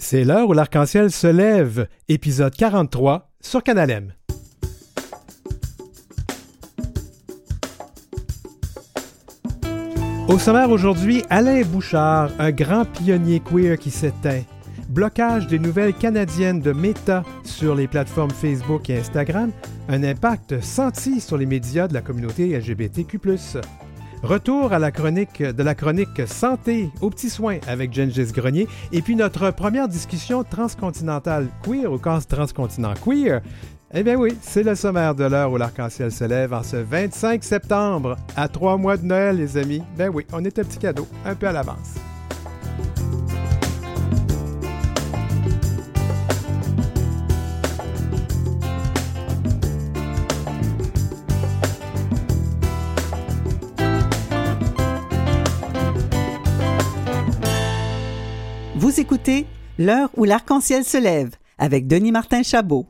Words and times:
C'est 0.00 0.22
l'heure 0.22 0.48
où 0.48 0.52
l'arc-en-ciel 0.52 1.10
se 1.10 1.26
lève, 1.26 1.88
épisode 2.08 2.54
43 2.54 3.32
sur 3.40 3.64
Canal 3.64 3.90
M. 3.90 4.12
Au 10.28 10.38
sommaire 10.38 10.70
aujourd'hui, 10.70 11.24
Alain 11.30 11.62
Bouchard, 11.62 12.30
un 12.38 12.52
grand 12.52 12.84
pionnier 12.84 13.40
queer 13.40 13.76
qui 13.76 13.90
s'éteint. 13.90 14.42
Blocage 14.88 15.48
des 15.48 15.58
nouvelles 15.58 15.94
canadiennes 15.94 16.60
de 16.60 16.70
Meta 16.72 17.24
sur 17.42 17.74
les 17.74 17.88
plateformes 17.88 18.30
Facebook 18.30 18.88
et 18.90 18.98
Instagram, 18.98 19.50
un 19.88 20.04
impact 20.04 20.60
senti 20.60 21.20
sur 21.20 21.36
les 21.36 21.46
médias 21.46 21.88
de 21.88 21.94
la 21.94 22.02
communauté 22.02 22.56
LGBTQ. 22.56 23.18
Retour 24.22 24.72
à 24.72 24.80
la 24.80 24.90
chronique 24.90 25.42
de 25.42 25.62
la 25.62 25.76
chronique 25.76 26.26
santé 26.26 26.90
aux 27.00 27.10
petits 27.10 27.30
soins 27.30 27.58
avec 27.68 27.92
Gengis 27.92 28.32
Grenier 28.32 28.66
et 28.90 29.00
puis 29.00 29.14
notre 29.14 29.52
première 29.52 29.86
discussion 29.86 30.42
transcontinentale 30.42 31.46
queer 31.62 31.92
au 31.92 31.98
cas 31.98 32.20
transcontinent 32.20 32.94
queer. 32.94 33.42
Eh 33.94 34.02
bien 34.02 34.16
oui, 34.16 34.36
c'est 34.42 34.64
le 34.64 34.74
sommaire 34.74 35.14
de 35.14 35.24
l'heure 35.24 35.52
où 35.52 35.56
l'arc-en-ciel 35.56 36.10
se 36.10 36.24
lève 36.24 36.52
en 36.52 36.62
ce 36.62 36.76
25 36.76 37.42
septembre, 37.42 38.16
à 38.36 38.48
trois 38.48 38.76
mois 38.76 38.96
de 38.96 39.06
Noël 39.06 39.36
les 39.36 39.56
amis. 39.56 39.82
Ben 39.96 40.10
oui, 40.12 40.26
on 40.32 40.44
est 40.44 40.58
un 40.58 40.64
petit 40.64 40.78
cadeau, 40.78 41.06
un 41.24 41.34
peu 41.34 41.46
à 41.46 41.52
l'avance. 41.52 41.94
L'heure 59.78 60.10
où 60.16 60.24
l'arc-en-ciel 60.24 60.82
se 60.82 60.98
lève 60.98 61.36
avec 61.56 61.86
Denis 61.86 62.10
Martin 62.10 62.42
Chabot. 62.42 62.84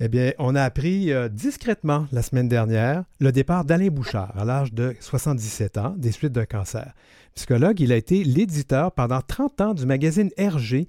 Eh 0.00 0.08
bien, 0.08 0.32
on 0.38 0.54
a 0.54 0.62
appris 0.62 1.12
euh, 1.12 1.28
discrètement 1.28 2.06
la 2.10 2.22
semaine 2.22 2.48
dernière 2.48 3.04
le 3.20 3.32
départ 3.32 3.66
d'Alain 3.66 3.88
Bouchard 3.88 4.32
à 4.38 4.46
l'âge 4.46 4.72
de 4.72 4.96
77 4.98 5.76
ans 5.76 5.94
des 5.98 6.10
suites 6.10 6.32
d'un 6.32 6.46
cancer. 6.46 6.94
Psychologue, 7.34 7.80
il 7.80 7.92
a 7.92 7.96
été 7.96 8.24
l'éditeur 8.24 8.92
pendant 8.92 9.20
30 9.20 9.60
ans 9.60 9.74
du 9.74 9.84
magazine 9.84 10.30
RG. 10.38 10.86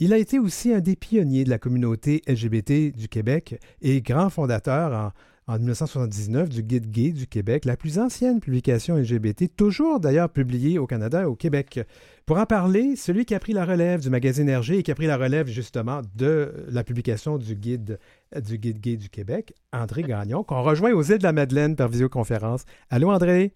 Il 0.00 0.12
a 0.12 0.18
été 0.18 0.40
aussi 0.40 0.72
un 0.72 0.80
des 0.80 0.96
pionniers 0.96 1.44
de 1.44 1.50
la 1.50 1.58
communauté 1.58 2.22
LGBT 2.26 2.92
du 2.92 3.08
Québec 3.08 3.60
et 3.80 4.02
grand 4.02 4.28
fondateur 4.28 4.92
en, 4.92 5.12
en 5.50 5.58
1979 5.58 6.48
du 6.48 6.62
Guide 6.62 6.88
gay 6.92 7.10
du 7.10 7.26
Québec, 7.26 7.64
la 7.64 7.76
plus 7.76 7.98
ancienne 7.98 8.38
publication 8.38 8.96
LGBT, 8.96 9.56
toujours 9.56 9.98
d'ailleurs 9.98 10.28
publiée 10.28 10.78
au 10.78 10.86
Canada 10.86 11.22
et 11.22 11.24
au 11.24 11.34
Québec. 11.34 11.80
Pour 12.24 12.38
en 12.38 12.46
parler, 12.46 12.94
celui 12.94 13.24
qui 13.24 13.34
a 13.34 13.40
pris 13.40 13.52
la 13.52 13.64
relève 13.64 14.00
du 14.00 14.10
magazine 14.10 14.48
RG 14.48 14.74
et 14.74 14.82
qui 14.84 14.92
a 14.92 14.94
pris 14.94 15.08
la 15.08 15.16
relève 15.16 15.48
justement 15.48 16.02
de 16.14 16.52
la 16.68 16.84
publication 16.84 17.36
du 17.36 17.56
Guide 17.56 17.98
du 18.40 18.58
Guide 18.58 18.80
gay 18.80 18.96
du 18.96 19.08
Québec, 19.08 19.52
André 19.72 20.04
Gagnon, 20.04 20.44
qu'on 20.44 20.62
rejoint 20.62 20.92
aux 20.92 21.02
îles 21.02 21.18
de 21.18 21.24
la 21.24 21.32
Madeleine 21.32 21.74
par 21.74 21.88
visioconférence. 21.88 22.62
Allô 22.88 23.10
André? 23.10 23.52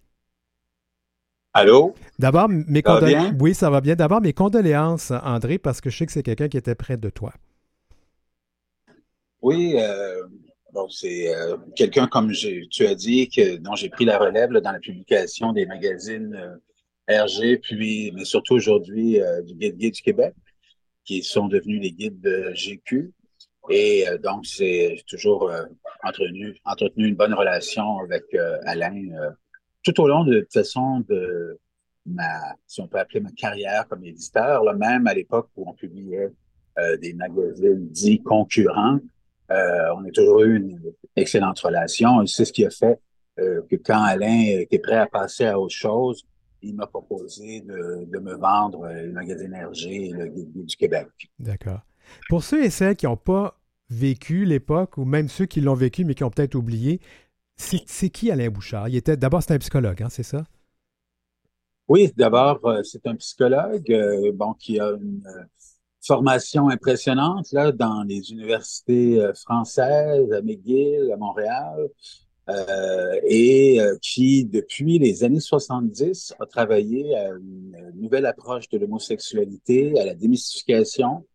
Allô? 1.53 1.95
D'abord, 2.19 2.49
mes 2.49 2.81
condoléances. 2.81 3.35
Oui, 3.39 3.53
ça 3.53 3.69
va 3.69 3.79
bien. 3.79 3.95
D'abord, 3.95 4.19
mes 4.19 4.33
condoléances, 4.33 5.11
André, 5.23 5.59
parce 5.59 5.79
que 5.79 5.89
je 5.89 5.97
sais 5.97 6.05
que 6.05 6.11
c'est 6.11 6.23
quelqu'un 6.23 6.49
qui 6.49 6.57
était 6.57 6.75
près 6.75 6.97
de 6.97 7.09
toi. 7.09 7.31
Oui, 9.41 9.75
euh, 9.77 10.23
Bon, 10.75 10.89
c'est 10.89 11.33
euh, 11.33 11.55
quelqu'un, 11.73 12.05
comme 12.05 12.33
tu 12.33 12.85
as 12.85 12.95
dit, 12.95 13.29
que, 13.29 13.55
dont 13.55 13.75
j'ai 13.75 13.87
pris 13.87 14.03
la 14.03 14.17
relève 14.17 14.51
dans 14.51 14.73
la 14.73 14.79
publication 14.79 15.53
des 15.53 15.65
magazines 15.65 16.35
euh, 16.35 17.23
RG, 17.23 17.61
puis, 17.61 18.11
mais 18.13 18.25
surtout 18.25 18.55
aujourd'hui 18.55 19.21
euh, 19.21 19.41
du 19.41 19.55
Guide 19.55 19.77
Gay 19.77 19.91
du 19.91 20.01
Québec, 20.01 20.35
qui 21.05 21.23
sont 21.23 21.47
devenus 21.47 21.81
les 21.81 21.93
guides 21.93 22.19
de 22.19 22.51
GQ. 22.53 23.13
Et 23.69 24.05
donc, 24.21 24.45
c'est 24.45 24.97
toujours 25.07 25.49
entretenu, 26.03 26.57
entretenu 26.65 27.07
une 27.07 27.15
bonne 27.15 27.33
relation 27.33 27.99
avec 27.99 28.25
Alain 28.65 29.07
tout 29.81 29.99
au 30.01 30.07
long 30.07 30.23
de, 30.23 30.45
façon 30.51 30.99
de 31.07 31.57
ma, 32.05 32.55
si 32.67 32.81
on 32.81 32.87
peut 32.87 32.99
appeler 32.99 33.21
ma 33.21 33.31
carrière 33.31 33.87
comme 33.87 34.03
éditeur, 34.03 34.61
même 34.75 35.07
à 35.07 35.13
l'époque 35.13 35.49
où 35.55 35.67
on 35.67 35.73
publiait 35.73 36.31
des 37.01 37.13
magazines 37.13 37.87
dits 37.89 38.21
concurrents, 38.21 38.99
on 39.49 40.05
a 40.05 40.11
toujours 40.13 40.43
eu 40.43 40.57
une 40.57 40.79
excellente 41.15 41.59
relation 41.59 42.21
et 42.21 42.27
c'est 42.27 42.45
ce 42.45 42.53
qui 42.53 42.65
a 42.65 42.69
fait 42.69 42.99
euh, 43.39 43.61
que 43.69 43.75
quand 43.75 44.01
Alain 44.01 44.59
était 44.61 44.79
prêt 44.79 44.95
à 44.95 45.07
passer 45.07 45.45
à 45.45 45.59
autre 45.59 45.73
chose, 45.73 46.25
il 46.61 46.73
m'a 46.73 46.87
proposé 46.87 47.61
de, 47.61 48.19
me 48.19 48.35
vendre 48.35 48.87
le 48.87 49.11
magazine 49.11 49.53
RG 49.53 49.87
et 49.87 50.09
le 50.11 50.27
Guide 50.27 50.65
du 50.65 50.75
Québec. 50.77 51.07
D'accord. 51.37 51.81
Pour 52.29 52.43
ceux 52.43 52.63
et 52.63 52.69
celles 52.69 52.95
qui 52.95 53.05
n'ont 53.05 53.17
pas 53.17 53.59
vécu 53.89 54.45
l'époque, 54.45 54.97
ou 54.97 55.03
même 55.05 55.27
ceux 55.27 55.45
qui 55.45 55.59
l'ont 55.59 55.75
vécu 55.75 56.05
mais 56.05 56.15
qui 56.15 56.23
ont 56.23 56.29
peut-être 56.29 56.55
oublié, 56.55 57.01
c'est 57.57 58.09
qui 58.09 58.31
Alain 58.31 58.49
Bouchard? 58.49 58.87
Il 58.87 58.95
était 58.95 59.17
d'abord 59.17 59.43
c'est 59.43 59.53
un 59.53 59.59
psychologue, 59.59 60.01
hein, 60.01 60.09
c'est 60.09 60.23
ça? 60.23 60.45
Oui, 61.87 62.11
d'abord, 62.15 62.65
euh, 62.65 62.81
c'est 62.83 63.05
un 63.05 63.15
psychologue 63.15 63.93
bon, 64.33 64.53
qui 64.53 64.79
a 64.79 64.91
une 64.91 65.21
formation 66.05 66.69
impressionnante 66.69 67.51
là, 67.51 67.71
dans 67.71 68.03
les 68.03 68.31
universités 68.31 69.19
euh, 69.19 69.33
françaises, 69.33 70.31
à 70.31 70.41
McGill, 70.41 71.11
à 71.11 71.17
Montréal, 71.17 71.89
euh, 72.47 73.19
et 73.27 73.81
euh, 73.81 73.97
qui, 74.01 74.45
depuis 74.45 74.99
les 74.99 75.23
années 75.23 75.39
70, 75.39 76.35
a 76.39 76.45
travaillé 76.45 77.15
à 77.15 77.29
une 77.29 77.91
nouvelle 77.95 78.27
approche 78.27 78.69
de 78.69 78.77
l'homosexualité, 78.77 79.99
à 79.99 80.05
la 80.05 80.13
démystification 80.13 81.25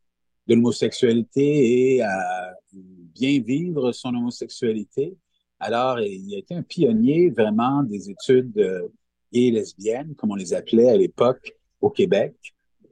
de 0.46 0.54
l'homosexualité 0.54 1.96
et 1.96 2.02
à 2.02 2.54
bien 2.72 3.40
vivre 3.40 3.92
son 3.92 4.10
homosexualité. 4.10 5.16
Alors, 5.58 6.00
il 6.00 6.34
a 6.34 6.38
été 6.38 6.54
un 6.54 6.62
pionnier 6.62 7.30
vraiment 7.30 7.82
des 7.82 8.08
études 8.08 8.54
gays 9.32 9.48
et 9.48 9.50
lesbiennes, 9.50 10.14
comme 10.16 10.30
on 10.30 10.36
les 10.36 10.54
appelait 10.54 10.88
à 10.88 10.96
l'époque 10.96 11.54
au 11.80 11.90
Québec. 11.90 12.34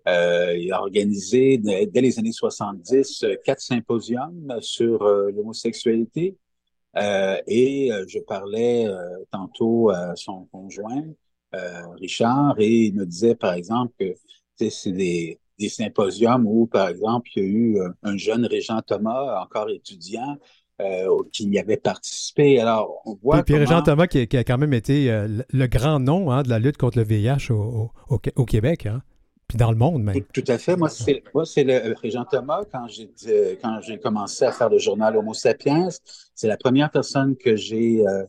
Euh, 0.09 0.57
il 0.57 0.73
a 0.73 0.81
organisé 0.81 1.59
dès 1.59 2.01
les 2.01 2.19
années 2.19 2.33
70 2.33 3.25
quatre 3.45 3.61
symposiums 3.61 4.57
sur 4.61 5.03
euh, 5.03 5.31
l'homosexualité. 5.33 6.37
Euh, 6.97 7.37
et 7.47 7.91
je 8.09 8.19
parlais 8.19 8.87
tantôt 9.31 9.91
à 9.91 10.17
son 10.17 10.47
conjoint, 10.51 11.05
Richard, 12.01 12.57
et 12.59 12.87
il 12.87 12.95
me 12.95 13.05
disait, 13.05 13.35
par 13.35 13.53
exemple, 13.53 13.93
que 13.99 14.71
c'est 14.71 14.93
des, 14.93 15.39
des 15.59 15.69
symposiums 15.69 16.47
où, 16.47 16.67
par 16.67 16.89
exemple, 16.89 17.29
il 17.37 17.43
y 17.43 17.47
a 17.47 17.49
eu 17.49 17.79
un 18.03 18.17
jeune 18.17 18.47
Régent 18.47 18.81
Thomas, 18.83 19.43
encore 19.43 19.69
étudiant, 19.71 20.39
qui 21.31 21.45
y 21.45 21.59
avait 21.59 21.77
participé. 21.77 22.59
Alors, 22.59 23.03
on 23.05 23.15
voit. 23.23 23.45
Puis, 23.45 23.57
Régent 23.57 23.83
Thomas, 23.83 24.07
qui, 24.07 24.37
a 24.37 24.45
quand 24.45 24.59
même 24.59 24.75
été 24.75 25.09
le 25.53 25.67
grand 25.67 26.01
nom 26.01 26.33
hein, 26.33 26.43
de 26.43 26.49
la 26.49 26.59
lutte 26.59 26.79
contre 26.79 26.99
le 26.99 27.05
VIH 27.05 27.53
au, 27.53 27.93
au, 28.09 28.21
au 28.35 28.45
Québec. 28.45 28.87
Hein? 28.87 29.03
Puis 29.49 29.57
dans 29.57 29.71
le 29.71 29.79
monde 29.79 30.03
même. 30.03 30.23
Tout, 30.35 30.45
à 30.47 30.59
fait. 30.59 30.77
Moi, 30.77 30.91
c'est, 30.91 31.23
moi, 31.33 31.47
c'est 31.47 31.65
le 31.65 31.73
euh, 31.73 31.95
Régent 32.03 32.27
Thomas. 32.27 32.65
Quand 32.71 32.87
j'ai, 32.87 33.11
quand 33.63 33.81
j'ai 33.81 33.99
commencé 33.99 34.45
à 34.45 34.53
faire 34.53 34.69
le 34.69 34.79
journal 34.79 35.17
Homo 35.17 35.33
Sapiens, 35.33 35.89
c'est 36.35 36.49
la 36.49 36.59
première 36.59 36.91
personne 36.91 37.35
que 37.35 37.57
j'ai 37.57 38.07
euh, 38.07 38.25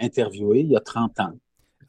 interviewée 0.00 0.60
il 0.60 0.72
y 0.72 0.76
a 0.76 0.80
30 0.80 1.20
ans. 1.20 1.32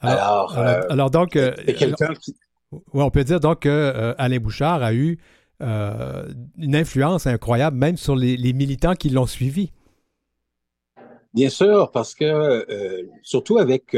Alors, 0.02 0.56
alors, 0.56 1.08
euh, 1.08 1.10
donc, 1.10 1.32
quelqu'un 1.32 2.14
qui... 2.14 2.36
Oui, 2.72 3.02
on 3.02 3.10
peut 3.10 3.24
dire 3.24 3.40
donc 3.40 3.62
que 3.62 4.14
Alain 4.18 4.38
Bouchard 4.38 4.84
a 4.84 4.94
eu 4.94 5.18
une 5.62 6.76
influence 6.76 7.26
incroyable 7.26 7.78
même 7.78 7.98
sur 7.98 8.16
les, 8.16 8.38
les 8.38 8.54
militants 8.54 8.94
qui 8.94 9.10
l'ont 9.10 9.26
suivi. 9.26 9.72
Bien 11.34 11.50
sûr, 11.50 11.90
parce 11.92 12.14
que 12.14 13.08
surtout 13.24 13.58
avec 13.58 13.96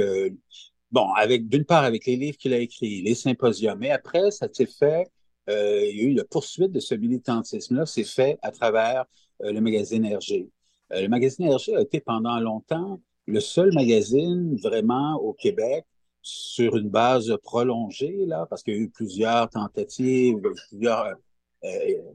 bon, 0.91 1.11
avec 1.13 1.47
d'une 1.47 1.65
part 1.65 1.83
avec 1.83 2.05
les 2.05 2.15
livres 2.15 2.37
qu'il 2.37 2.53
a 2.53 2.59
écrits, 2.59 3.01
les 3.01 3.15
symposiums, 3.15 3.79
mais 3.79 3.91
après, 3.91 4.31
ça 4.31 4.47
s'est 4.51 4.65
fait, 4.65 5.07
euh, 5.49 5.85
il 5.85 5.97
y 5.97 6.01
a 6.01 6.03
eu 6.03 6.13
la 6.13 6.25
poursuite 6.25 6.71
de 6.71 6.79
ce 6.79 6.95
militantisme-là, 6.95 7.85
c'est 7.85 8.03
fait 8.03 8.37
à 8.41 8.51
travers 8.51 9.05
euh, 9.43 9.51
le 9.51 9.61
magazine 9.61 10.05
RG. 10.05 10.49
Euh, 10.93 11.01
le 11.01 11.07
magazine 11.07 11.49
RG 11.49 11.75
a 11.75 11.81
été 11.81 11.99
pendant 11.99 12.39
longtemps 12.39 12.99
le 13.25 13.39
seul 13.39 13.73
magazine 13.73 14.55
vraiment 14.57 15.15
au 15.15 15.33
Québec 15.33 15.85
sur 16.21 16.77
une 16.77 16.89
base 16.89 17.35
prolongée, 17.43 18.25
là, 18.25 18.45
parce 18.49 18.63
qu'il 18.63 18.73
y 18.73 18.77
a 18.77 18.79
eu 18.79 18.89
plusieurs 18.89 19.49
tentatives, 19.49 20.39
plusieurs 20.69 21.15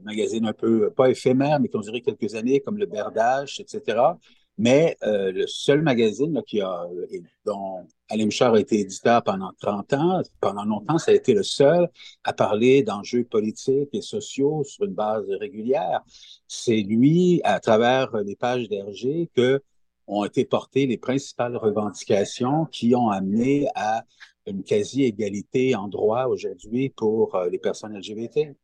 magazines 0.03 0.45
un 0.45 0.53
peu, 0.53 0.89
pas 0.91 1.09
éphémères, 1.09 1.59
mais 1.59 1.67
qui 1.67 1.75
ont 1.75 1.81
duré 1.81 2.01
quelques 2.01 2.33
années, 2.33 2.59
comme 2.61 2.77
le 2.77 2.87
Berdage, 2.87 3.59
etc. 3.59 3.97
Mais 4.57 4.97
euh, 5.03 5.31
le 5.31 5.47
seul 5.47 5.81
magazine 5.81 6.41
qui 6.45 6.61
a, 6.61 6.85
dont 7.45 7.87
Alain 8.09 8.25
Bouchard 8.25 8.53
a 8.53 8.59
été 8.59 8.79
éditeur 8.79 9.23
pendant 9.23 9.51
30 9.59 9.93
ans, 9.93 10.21
pendant 10.39 10.63
longtemps, 10.63 10.99
ça 10.99 11.11
a 11.11 11.15
été 11.15 11.33
le 11.33 11.43
seul 11.43 11.89
à 12.23 12.33
parler 12.33 12.83
d'enjeux 12.83 13.23
politiques 13.23 13.89
et 13.93 14.01
sociaux 14.01 14.63
sur 14.63 14.85
une 14.85 14.93
base 14.93 15.25
régulière. 15.39 16.01
C'est 16.47 16.81
lui, 16.81 17.41
à 17.43 17.59
travers 17.59 18.15
les 18.17 18.35
pages 18.35 18.69
d'RG, 18.69 19.29
que 19.35 19.61
ont 20.07 20.25
été 20.25 20.45
portées 20.45 20.85
les 20.85 20.97
principales 20.97 21.55
revendications 21.55 22.65
qui 22.65 22.95
ont 22.95 23.09
amené 23.09 23.67
à 23.75 24.03
une 24.45 24.63
quasi-égalité 24.63 25.75
en 25.75 25.87
droit 25.87 26.25
aujourd'hui 26.25 26.89
pour 26.89 27.35
euh, 27.35 27.49
les 27.49 27.57
personnes 27.57 27.97
LGBT. 27.97 28.55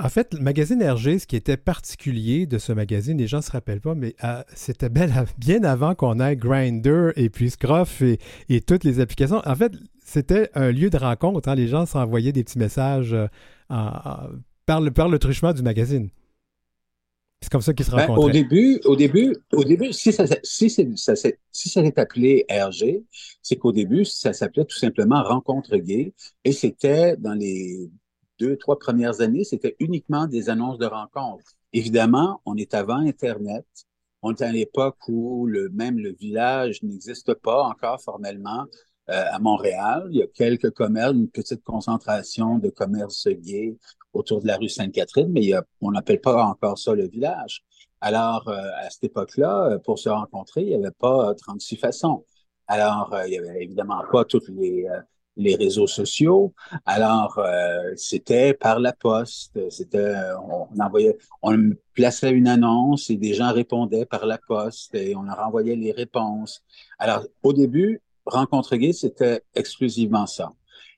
En 0.00 0.08
fait, 0.08 0.32
le 0.34 0.40
magazine 0.40 0.80
RG, 0.82 1.18
ce 1.18 1.26
qui 1.26 1.34
était 1.34 1.56
particulier 1.56 2.46
de 2.46 2.58
ce 2.58 2.72
magazine, 2.72 3.18
les 3.18 3.26
gens 3.26 3.38
ne 3.38 3.42
se 3.42 3.50
rappellent 3.50 3.80
pas, 3.80 3.96
mais 3.96 4.14
euh, 4.22 4.42
c'était 4.54 4.88
bien 4.88 5.64
avant 5.64 5.96
qu'on 5.96 6.20
ait 6.20 6.36
Grindr 6.36 7.12
et 7.16 7.30
puis 7.30 7.50
Scruff 7.50 8.00
et, 8.02 8.60
toutes 8.60 8.84
les 8.84 9.00
applications. 9.00 9.42
En 9.44 9.56
fait, 9.56 9.72
c'était 10.04 10.50
un 10.54 10.70
lieu 10.70 10.88
de 10.88 10.96
rencontre. 10.96 11.48
Hein. 11.48 11.56
Les 11.56 11.66
gens 11.66 11.84
s'envoyaient 11.84 12.30
des 12.30 12.44
petits 12.44 12.58
messages 12.58 13.12
euh, 13.12 13.26
par, 13.68 14.80
le, 14.80 14.92
par 14.92 15.08
le 15.08 15.18
truchement 15.18 15.52
du 15.52 15.62
magazine. 15.62 16.10
C'est 17.40 17.50
comme 17.50 17.60
ça 17.62 17.72
qu'ils 17.72 17.86
se 17.86 17.90
ben, 17.90 18.06
rencontraient. 18.06 18.24
au 18.24 18.30
début, 18.30 18.80
au 18.84 18.96
début, 18.96 19.36
au 19.52 19.64
début, 19.64 19.92
si 19.92 20.12
ça, 20.12 20.26
si 20.42 20.70
ça, 20.70 20.84
si 21.16 21.68
ça 21.68 21.82
s'est 21.82 21.98
appelé 21.98 22.46
RG, 22.50 23.02
c'est 23.42 23.56
qu'au 23.56 23.72
début, 23.72 24.04
ça 24.04 24.32
s'appelait 24.32 24.64
tout 24.64 24.76
simplement 24.76 25.22
Rencontre 25.22 25.76
gay 25.76 26.12
et 26.44 26.52
c'était 26.52 27.16
dans 27.16 27.34
les 27.34 27.90
deux, 28.38 28.56
trois 28.56 28.78
premières 28.78 29.20
années, 29.20 29.44
c'était 29.44 29.76
uniquement 29.80 30.26
des 30.26 30.50
annonces 30.50 30.78
de 30.78 30.86
rencontres. 30.86 31.54
Évidemment, 31.72 32.40
on 32.44 32.56
est 32.56 32.74
avant 32.74 32.98
Internet. 32.98 33.66
On 34.22 34.34
est 34.34 34.42
à 34.42 34.50
l'époque 34.50 34.96
où 35.08 35.48
même 35.72 35.98
le 35.98 36.12
village 36.12 36.82
n'existe 36.82 37.34
pas 37.34 37.62
encore 37.62 38.00
formellement 38.00 38.66
euh, 39.10 39.24
à 39.30 39.38
Montréal. 39.38 40.08
Il 40.10 40.18
y 40.18 40.22
a 40.22 40.26
quelques 40.26 40.70
commerces, 40.70 41.14
une 41.14 41.30
petite 41.30 41.62
concentration 41.62 42.58
de 42.58 42.68
commerces 42.68 43.28
gays 43.28 43.76
autour 44.12 44.40
de 44.42 44.46
la 44.46 44.56
rue 44.56 44.68
Sainte-Catherine, 44.68 45.30
mais 45.30 45.52
on 45.80 45.92
n'appelle 45.92 46.20
pas 46.20 46.44
encore 46.44 46.78
ça 46.78 46.94
le 46.94 47.08
village. 47.08 47.64
Alors, 48.00 48.48
euh, 48.48 48.56
à 48.76 48.90
cette 48.90 49.04
époque-là, 49.04 49.72
euh, 49.72 49.78
pour 49.78 49.98
se 49.98 50.08
rencontrer, 50.08 50.62
il 50.62 50.68
n'y 50.68 50.74
avait 50.74 50.94
pas 50.98 51.34
36 51.34 51.76
façons. 51.76 52.24
Alors, 52.66 53.14
il 53.26 53.30
n'y 53.30 53.38
avait 53.38 53.62
évidemment 53.62 54.02
pas 54.12 54.24
toutes 54.24 54.48
les, 54.48 54.86
les 55.38 55.54
réseaux 55.54 55.86
sociaux. 55.86 56.52
Alors, 56.84 57.38
euh, 57.38 57.92
c'était 57.96 58.52
par 58.52 58.80
la 58.80 58.92
poste. 58.92 59.58
C'était, 59.70 60.14
on, 60.42 60.68
envoyait, 60.78 61.16
on 61.42 61.70
plaçait 61.94 62.32
une 62.32 62.48
annonce 62.48 63.08
et 63.08 63.16
des 63.16 63.32
gens 63.32 63.52
répondaient 63.52 64.04
par 64.04 64.26
la 64.26 64.36
poste 64.36 64.94
et 64.94 65.16
on 65.16 65.22
leur 65.22 65.38
envoyait 65.38 65.76
les 65.76 65.92
réponses. 65.92 66.62
Alors, 66.98 67.24
au 67.42 67.52
début, 67.52 68.02
Rencontre 68.26 68.76
Gay, 68.76 68.92
c'était 68.92 69.42
exclusivement 69.54 70.26
ça. 70.26 70.52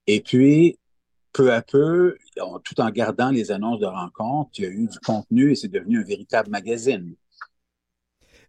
Et 0.06 0.20
puis, 0.20 0.78
peu 1.32 1.52
à 1.52 1.62
peu, 1.62 2.16
tout 2.64 2.80
en 2.80 2.90
gardant 2.90 3.30
les 3.30 3.52
annonces 3.52 3.78
de 3.78 3.86
rencontres, 3.86 4.50
il 4.58 4.64
y 4.64 4.66
a 4.66 4.70
eu 4.70 4.88
du 4.88 4.98
contenu 4.98 5.52
et 5.52 5.54
c'est 5.54 5.68
devenu 5.68 6.00
un 6.00 6.04
véritable 6.04 6.50
magazine. 6.50 7.14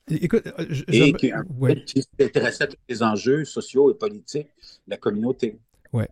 Écoute, 0.10 0.44
je, 0.70 0.84
et 0.88 1.14
qui, 1.14 1.32
qui 1.86 2.04
s'intéressait 2.20 2.64
à 2.64 2.68
tous 2.68 2.78
les 2.90 3.04
enjeux 3.04 3.46
sociaux 3.46 3.92
et 3.92 3.94
politiques 3.94 4.48
de 4.88 4.92
la 4.92 4.98
communauté. 4.98 5.60
Ouais. 5.94 6.08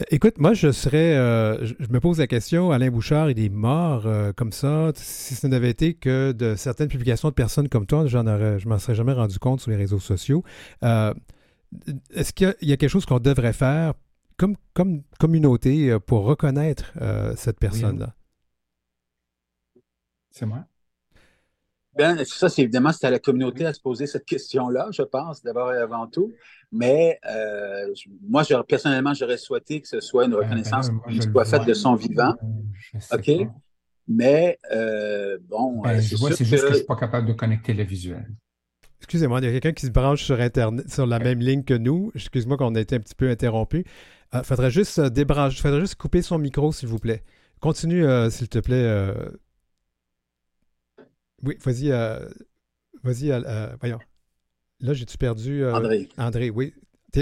Euh, 0.00 0.04
écoute, 0.10 0.38
moi, 0.38 0.52
je 0.52 0.72
serais. 0.72 1.16
Euh, 1.16 1.64
je 1.64 1.88
me 1.88 2.00
pose 2.00 2.18
la 2.18 2.26
question, 2.26 2.70
Alain 2.70 2.90
Bouchard, 2.90 3.30
il 3.30 3.40
est 3.40 3.48
mort 3.48 4.06
euh, 4.06 4.32
comme 4.32 4.52
ça. 4.52 4.92
Si 4.94 5.34
ce 5.34 5.46
n'avait 5.46 5.70
été 5.70 5.94
que 5.94 6.32
de 6.32 6.54
certaines 6.54 6.88
publications 6.88 7.28
de 7.28 7.34
personnes 7.34 7.68
comme 7.68 7.86
toi, 7.86 8.06
j'en 8.06 8.26
aurais, 8.26 8.58
je 8.58 8.68
m'en 8.68 8.78
serais 8.78 8.94
jamais 8.94 9.12
rendu 9.12 9.38
compte 9.38 9.60
sur 9.60 9.70
les 9.70 9.76
réseaux 9.76 10.00
sociaux. 10.00 10.44
Est-ce 10.82 12.34
qu'il 12.34 12.54
y, 12.60 12.72
a 12.72 12.76
quelque 12.76 12.90
chose 12.90 13.06
qu'on 13.06 13.18
devrait 13.18 13.54
faire 13.54 13.94
comme, 14.36 14.56
comme 14.74 15.02
communauté 15.18 15.98
pour 16.06 16.24
reconnaître 16.24 16.92
cette 17.36 17.58
personne-là? 17.58 18.14
C'est 20.30 20.44
moi? 20.44 20.66
Ben, 21.94 22.24
ça, 22.24 22.48
c'est 22.48 22.62
évidemment, 22.62 22.90
c'est 22.92 23.06
à 23.06 23.10
la 23.10 23.18
communauté 23.18 23.66
à 23.66 23.74
se 23.74 23.80
poser 23.80 24.06
cette 24.06 24.24
question-là, 24.24 24.88
je 24.92 25.02
pense, 25.02 25.42
d'abord 25.42 25.72
et 25.74 25.76
avant 25.76 26.06
tout. 26.06 26.32
Mais 26.70 27.18
euh, 27.30 27.92
moi, 28.26 28.44
personnellement, 28.66 29.12
j'aurais 29.12 29.36
souhaité 29.36 29.82
que 29.82 29.88
ce 29.88 30.00
soit 30.00 30.24
une 30.24 30.30
ben, 30.30 30.38
ben 30.38 30.44
reconnaissance 30.44 30.90
qui 31.08 31.20
soit 31.20 31.44
faite 31.44 31.66
de 31.66 31.74
son 31.74 31.94
vivant. 31.94 32.34
OK? 33.12 33.30
Mais 34.08 34.58
euh, 34.72 35.38
bon. 35.48 35.82
Ben, 35.82 36.00
je 36.00 36.16
vois, 36.16 36.32
c'est 36.32 36.44
juste 36.44 36.62
que 36.62 36.68
je 36.68 36.72
ne 36.72 36.78
suis 36.78 36.86
pas 36.86 36.96
capable 36.96 37.28
de 37.28 37.34
connecter 37.34 37.74
le 37.74 37.84
visuel. 37.84 38.26
Excusez-moi, 38.98 39.40
il 39.40 39.44
y 39.44 39.48
a 39.48 39.52
quelqu'un 39.52 39.72
qui 39.72 39.86
se 39.86 39.90
branche 39.90 40.22
sur 40.22 40.40
Internet, 40.40 40.88
sur 40.88 41.06
la 41.06 41.18
même 41.18 41.40
ligne 41.40 41.64
que 41.64 41.74
nous. 41.74 42.10
Excuse-moi 42.14 42.56
qu'on 42.56 42.74
a 42.74 42.80
été 42.80 42.96
un 42.96 43.00
petit 43.00 43.14
peu 43.14 43.28
interrompu. 43.28 43.84
Il 44.32 44.38
euh, 44.38 44.42
faudrait 44.42 44.70
juste 44.70 44.98
débrancher, 44.98 45.60
faudrait 45.60 45.80
juste 45.80 45.96
couper 45.96 46.22
son 46.22 46.38
micro, 46.38 46.72
s'il 46.72 46.88
vous 46.88 46.98
plaît. 46.98 47.22
Continue, 47.60 48.04
s'il 48.30 48.48
te 48.48 48.58
plaît. 48.58 49.12
Oui, 51.42 51.56
vas-y. 51.64 51.90
vas-y, 53.02 53.32
voyons. 53.80 53.98
Là, 54.82 54.92
j'ai-tu 54.94 55.16
perdu. 55.16 55.62
Euh, 55.62 55.74
André. 55.74 56.08
André, 56.18 56.50
oui. 56.50 56.74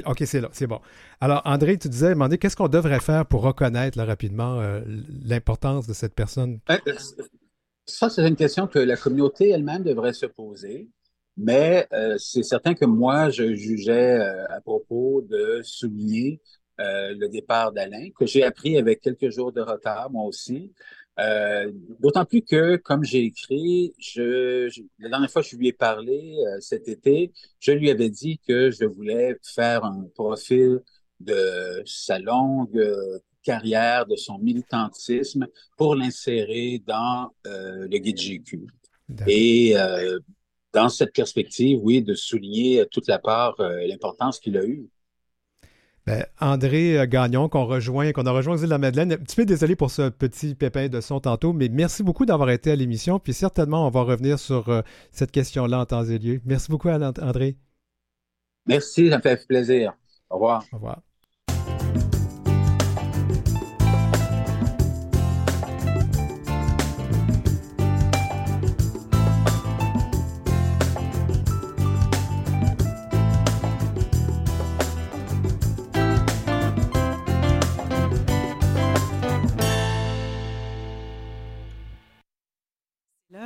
OK, 0.06 0.22
c'est 0.24 0.40
là, 0.40 0.48
c'est 0.52 0.66
bon. 0.66 0.80
Alors, 1.20 1.42
André, 1.44 1.76
tu 1.76 1.88
disais, 1.88 2.10
demandez 2.10 2.38
qu'est-ce 2.38 2.56
qu'on 2.56 2.68
devrait 2.68 3.00
faire 3.00 3.26
pour 3.26 3.42
reconnaître 3.42 4.00
rapidement 4.02 4.60
euh, 4.60 4.80
l'importance 5.24 5.86
de 5.86 5.92
cette 5.92 6.14
personne? 6.14 6.60
Euh, 6.70 6.78
ça, 7.86 8.08
c'est 8.08 8.26
une 8.26 8.36
question 8.36 8.66
que 8.66 8.78
la 8.78 8.96
communauté 8.96 9.50
elle-même 9.50 9.82
devrait 9.82 10.12
se 10.12 10.26
poser. 10.26 10.88
Mais 11.36 11.88
c'est 12.18 12.42
certain 12.42 12.74
que 12.74 12.84
moi, 12.84 13.30
je 13.30 13.54
jugeais 13.54 14.20
à 14.50 14.60
propos 14.60 15.22
de 15.22 15.60
souligner 15.62 16.40
le 16.78 17.28
départ 17.28 17.72
d'Alain, 17.72 18.10
que 18.18 18.26
j'ai 18.26 18.44
appris 18.44 18.76
avec 18.76 19.00
quelques 19.00 19.30
jours 19.30 19.50
de 19.50 19.62
retard, 19.62 20.10
moi 20.10 20.24
aussi. 20.24 20.72
Euh, 21.18 21.70
d'autant 21.98 22.24
plus 22.24 22.42
que, 22.42 22.76
comme 22.76 23.04
j'ai 23.04 23.24
écrit, 23.24 23.92
je, 23.98 24.70
la 24.98 25.10
dernière 25.10 25.30
fois 25.30 25.42
que 25.42 25.48
je 25.48 25.56
lui 25.56 25.68
ai 25.68 25.72
parlé 25.72 26.36
euh, 26.46 26.60
cet 26.60 26.88
été, 26.88 27.32
je 27.58 27.72
lui 27.72 27.90
avais 27.90 28.08
dit 28.08 28.40
que 28.46 28.70
je 28.70 28.84
voulais 28.84 29.36
faire 29.42 29.84
un 29.84 30.04
profil 30.14 30.80
de 31.18 31.82
sa 31.84 32.18
longue 32.18 32.78
euh, 32.78 33.18
carrière, 33.42 34.06
de 34.06 34.16
son 34.16 34.38
militantisme 34.38 35.46
pour 35.76 35.94
l'insérer 35.94 36.82
dans 36.86 37.30
le 37.44 37.98
guide 37.98 38.18
GQ. 38.18 38.66
Et 39.26 39.74
dans 40.72 40.88
cette 40.88 41.12
perspective, 41.12 41.78
oui, 41.82 42.02
de 42.02 42.14
souligner 42.14 42.84
toute 42.90 43.08
la 43.08 43.18
part, 43.18 43.56
l'importance 43.58 44.38
qu'il 44.38 44.58
a 44.58 44.64
eue. 44.64 44.88
Ben, 46.06 46.24
André 46.40 46.98
euh, 46.98 47.06
Gagnon, 47.06 47.48
qu'on 47.48 47.66
rejoint, 47.66 48.12
qu'on 48.12 48.26
a 48.26 48.30
rejoint 48.30 48.54
aux 48.54 48.58
îles 48.58 48.64
de 48.64 48.70
la 48.70 48.78
Madeleine. 48.78 49.12
Un 49.12 49.16
petit 49.18 49.36
peu 49.36 49.44
désolé 49.44 49.76
pour 49.76 49.90
ce 49.90 50.08
petit 50.08 50.54
pépin 50.54 50.88
de 50.88 51.00
son 51.00 51.20
tantôt, 51.20 51.52
mais 51.52 51.68
merci 51.68 52.02
beaucoup 52.02 52.24
d'avoir 52.24 52.50
été 52.50 52.70
à 52.70 52.76
l'émission. 52.76 53.18
Puis 53.18 53.34
certainement, 53.34 53.86
on 53.86 53.90
va 53.90 54.02
revenir 54.02 54.38
sur 54.38 54.68
euh, 54.68 54.82
cette 55.12 55.30
question-là 55.30 55.80
en 55.80 55.86
temps 55.86 56.04
et 56.04 56.18
lieu. 56.18 56.40
Merci 56.44 56.70
beaucoup, 56.70 56.88
André. 56.88 57.56
Merci, 58.66 59.10
ça 59.10 59.18
me 59.18 59.22
fait 59.22 59.46
plaisir. 59.46 59.92
Au 60.30 60.34
revoir. 60.34 60.64
Au 60.72 60.76
revoir. 60.76 61.00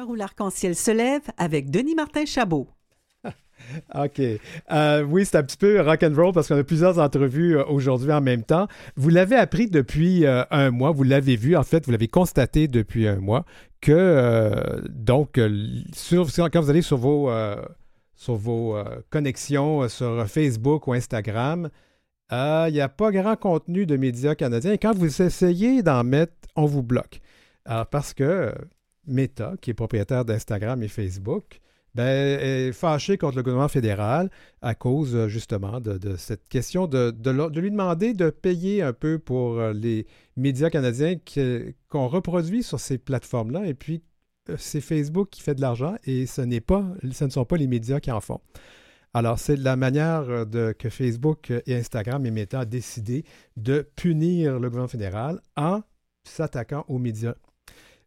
Où 0.09 0.15
l'arc-en-ciel 0.15 0.75
se 0.75 0.91
lève 0.91 1.23
avec 1.37 1.71
Denis 1.71 1.95
Martin 1.95 2.25
Chabot. 2.25 2.69
OK. 3.95 4.21
Euh, 4.73 5.03
oui, 5.03 5.27
c'est 5.27 5.37
un 5.37 5.43
petit 5.43 5.59
peu 5.59 5.81
rock 5.81 6.03
and 6.03 6.15
roll 6.15 6.33
parce 6.33 6.49
qu'on 6.49 6.59
a 6.59 6.65
plusieurs 6.65 6.99
entrevues 6.99 7.59
euh, 7.59 7.65
aujourd'hui 7.67 8.13
en 8.13 8.23
même 8.23 8.45
temps. 8.45 8.67
Vous 8.97 9.11
l'avez 9.11 9.37
appris 9.37 9.69
depuis 9.69 10.25
euh, 10.25 10.43
un 10.51 10.71
mois, 10.71 10.91
vous 10.91 11.03
l'avez 11.03 11.37
vu, 11.37 11.55
en 11.55 11.63
fait, 11.63 11.85
vous 11.85 11.93
l'avez 11.93 12.09
constaté 12.09 12.67
depuis 12.67 13.07
un 13.07 13.17
mois 13.17 13.45
que, 13.83 14.83
donc, 14.89 15.35
quand 15.35 16.61
vous 16.61 16.71
allez 16.71 16.81
sur 16.81 16.97
vos, 16.97 17.31
sur 18.15 18.37
vos 18.37 18.79
connexions 19.11 19.87
sur 19.91 20.27
Facebook 20.27 20.87
ou 20.87 20.95
Instagram, 20.95 21.69
il 22.33 22.71
n'y 22.73 22.81
a 22.81 22.89
pas 22.89 23.11
grand 23.11 23.37
contenu 23.37 23.85
de 23.85 23.99
médias 23.99 24.35
canadiens. 24.35 24.73
Et 24.73 24.79
quand 24.79 24.97
vous 24.97 25.21
essayez 25.21 25.83
d'en 25.83 26.03
mettre, 26.03 26.33
on 26.57 26.65
vous 26.65 26.83
bloque. 26.83 27.21
Alors, 27.67 27.87
parce 27.89 28.15
que 28.15 28.55
Meta, 29.07 29.55
qui 29.61 29.71
est 29.71 29.75
propriétaire 29.75 30.25
d'Instagram 30.25 30.83
et 30.83 30.89
Facebook, 30.89 31.61
ben, 31.95 32.41
est 32.41 32.73
fâché 32.73 33.17
contre 33.19 33.37
le 33.37 33.43
gouvernement 33.45 33.69
fédéral 33.69 34.29
à 34.63 34.75
cause 34.75 35.15
euh, 35.15 35.29
justement 35.29 35.81
de, 35.81 36.17
cette 36.17 36.49
question 36.49 36.89
de, 36.89 37.15
lui 37.61 37.71
demander 37.71 38.15
de 38.15 38.31
payer 38.31 38.83
un 38.83 38.93
peu 38.93 39.21
pour 39.21 39.61
euh, 39.61 39.73
les 39.73 40.07
médias 40.37 40.71
canadiens 40.71 41.15
qu'on 41.89 42.09
reproduit 42.09 42.65
sur 42.65 42.81
ces 42.81 42.99
plateformes-là. 42.99 43.67
Et 43.67 43.75
puis, 43.75 44.03
euh, 44.51 44.57
c'est 44.59 44.81
Facebook 44.81 45.29
qui 45.31 45.41
fait 45.41 45.55
de 45.55 45.61
l'argent 45.61 45.95
et 46.05 46.27
ce, 46.27 46.41
ne 46.43 47.31
sont 47.31 47.45
pas 47.45 47.57
les 47.57 47.69
médias 47.69 48.01
qui 48.01 48.11
en 48.11 48.21
font. 48.21 48.41
Alors, 49.17 49.39
c'est 49.39 49.57
la 49.57 49.77
manière 49.77 50.27
que 50.77 50.89
Facebook 50.89 51.53
et 51.67 51.77
Instagram 51.77 52.27
et 52.27 52.33
Meta 52.33 52.63
ont 52.63 52.65
décidé 52.65 53.25
de 53.57 53.89
punir 53.95 54.55
le 54.55 54.69
gouvernement 54.69 54.89
fédéral 54.89 55.41
en 55.57 55.83
s'attaquant 56.25 56.85
aux 56.89 56.99
médias 56.99 57.35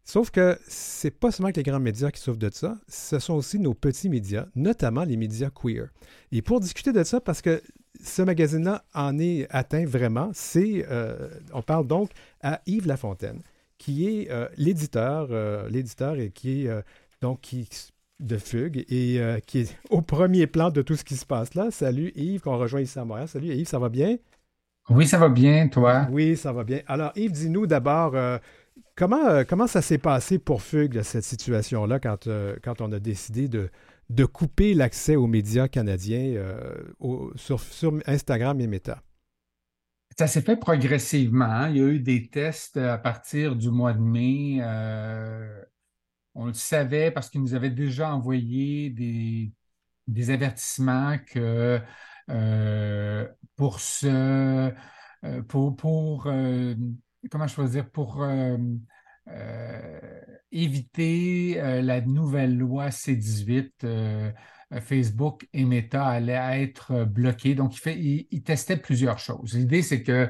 Sauf 0.08 0.32
que 0.32 0.58
c'est 0.70 1.12
pas 1.12 1.32
seulement 1.32 1.52
les 1.54 1.64
grands 1.64 1.82
médias 1.82 2.12
qui 2.12 2.22
souffrent 2.22 2.40
de 2.40 2.50
ça, 2.50 2.78
ce 2.88 3.20
sont 3.20 3.34
aussi 3.34 3.60
nos 3.60 3.74
petits 3.74 4.08
médias, 4.08 4.46
notamment 4.56 5.04
les 5.04 5.18
médias 5.18 5.50
queer. 5.50 5.90
Et 6.32 6.42
pour 6.42 6.62
discuter 6.62 6.94
de 6.94 7.04
ça, 7.04 7.20
parce 7.20 7.42
que 7.42 7.62
ce 8.02 8.22
magazine-là 8.22 8.86
en 8.94 9.20
est 9.20 9.48
atteint 9.50 9.86
vraiment, 9.86 10.30
c'est, 10.34 10.86
euh, 10.90 11.28
on 11.52 11.62
parle 11.62 11.88
donc 11.88 12.12
à 12.42 12.62
Yves 12.68 12.88
Lafontaine, 12.88 13.42
qui 13.78 14.08
est 14.08 14.30
l'éditeur, 14.56 15.28
l'éditeur 15.68 16.18
et 16.18 16.32
qui 16.32 16.66
est 16.66 16.84
donc 17.22 17.42
qui 17.42 17.68
de 18.22 18.38
Fugue 18.38 18.86
et 18.88 19.20
qui 19.46 19.60
est 19.60 19.78
au 19.90 20.02
premier 20.02 20.48
plan 20.48 20.72
de 20.72 20.82
tout 20.82 20.96
ce 20.96 21.04
qui 21.04 21.18
se 21.18 21.26
passe 21.26 21.54
là. 21.54 21.70
Salut 21.70 22.14
Yves, 22.16 22.40
qu'on 22.40 22.58
rejoint 22.58 22.80
ici 22.80 22.98
à 22.98 23.04
Montréal. 23.04 23.28
Salut 23.28 23.48
Yves, 23.48 23.68
ça 23.68 23.78
va 23.78 23.90
bien? 23.90 24.16
Oui, 24.90 25.06
ça 25.06 25.18
va 25.18 25.28
bien, 25.28 25.68
toi? 25.68 26.08
Oui, 26.10 26.38
ça 26.38 26.54
va 26.54 26.64
bien. 26.64 26.80
Alors 26.88 27.12
Yves, 27.18 27.34
dis-nous 27.34 27.68
d'abord, 27.68 28.16
comment, 28.98 29.46
comment 29.46 29.68
ça 29.68 29.82
s'est 29.82 30.00
passé 30.00 30.40
pour 30.40 30.62
Fugue, 30.62 31.02
cette 31.04 31.24
situation-là, 31.24 32.00
quand, 32.00 32.28
quand 32.64 32.82
on 32.82 32.92
a 32.92 33.00
décidé 33.00 33.48
de, 33.48 33.70
couper 34.26 34.74
l'accès 34.74 35.16
aux 35.16 35.28
médias 35.28 35.70
canadiens 35.70 36.34
euh, 36.36 36.76
sur, 37.36 37.62
Instagram 38.06 38.60
et 38.60 38.68
Meta? 38.68 39.02
Ça 40.18 40.28
s'est 40.28 40.42
fait 40.42 40.58
progressivement. 40.58 41.46
Hein. 41.46 41.70
Il 41.70 41.78
y 41.78 41.82
a 41.82 41.88
eu 41.88 42.00
des 42.00 42.28
tests 42.28 42.78
à 42.78 42.98
partir 42.98 43.56
du 43.56 43.70
mois 43.70 43.94
de 43.94 44.02
mai. 44.02 44.58
Euh, 44.62 45.62
on 46.34 46.48
le 46.48 46.54
savait 46.54 47.12
parce 47.12 47.30
qu'ils 47.30 47.42
nous 47.42 47.54
avaient 47.54 47.70
déjà 47.70 48.14
envoyé 48.14 48.90
des, 48.90 50.32
avertissements 50.32 51.18
que 51.20 51.80
euh, 52.30 53.28
pour 53.56 53.80
ce 53.80 54.72
pour 55.48 55.76
comment 57.30 57.48
choisir 57.48 57.90
pour 57.90 58.24
euh, 59.30 60.22
éviter 60.54 61.60
euh, 61.60 61.82
la 61.82 62.00
nouvelle 62.00 62.58
loi 62.58 62.88
C18, 62.88 63.72
euh, 63.84 64.32
Facebook 64.80 65.46
et 65.52 65.66
Meta 65.66 66.06
allaient 66.06 66.64
être 66.64 67.04
bloqués. 67.04 67.54
Donc, 67.54 67.76
il, 67.86 68.44
fait, 68.46 68.78
plusieurs 68.78 69.20
choses. 69.20 69.54
L'idée, 69.54 69.82
c'est 69.82 70.04
que 70.04 70.30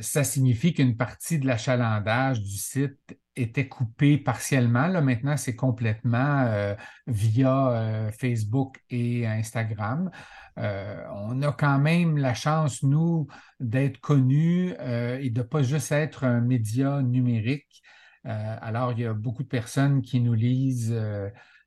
ça 0.00 0.22
signifie 0.22 0.72
qu'une 0.72 0.96
partie 0.96 1.40
de 1.40 1.46
l'achalandage 1.46 2.40
du 2.40 2.56
site 2.56 3.18
était 3.34 3.66
coupée 3.66 4.16
partiellement. 4.16 4.86
Là, 4.86 5.00
maintenant, 5.00 5.36
c'est 5.36 5.56
complètement 5.56 6.76
via 7.08 8.08
Facebook 8.16 8.76
et 8.88 9.26
Instagram. 9.26 10.10
Euh, 10.58 11.04
on 11.12 11.40
a 11.42 11.52
quand 11.52 11.78
même 11.78 12.18
la 12.18 12.34
chance, 12.34 12.82
nous, 12.82 13.26
d'être 13.60 13.98
connus 14.00 14.74
euh, 14.80 15.18
et 15.18 15.30
de 15.30 15.40
ne 15.40 15.46
pas 15.46 15.62
juste 15.62 15.92
être 15.92 16.24
un 16.24 16.40
média 16.40 17.02
numérique. 17.02 17.82
Euh, 18.26 18.56
alors, 18.60 18.92
il 18.92 19.00
y 19.00 19.06
a 19.06 19.14
beaucoup 19.14 19.42
de 19.42 19.48
personnes 19.48 20.02
qui 20.02 20.20
nous 20.20 20.34
lisent 20.34 20.94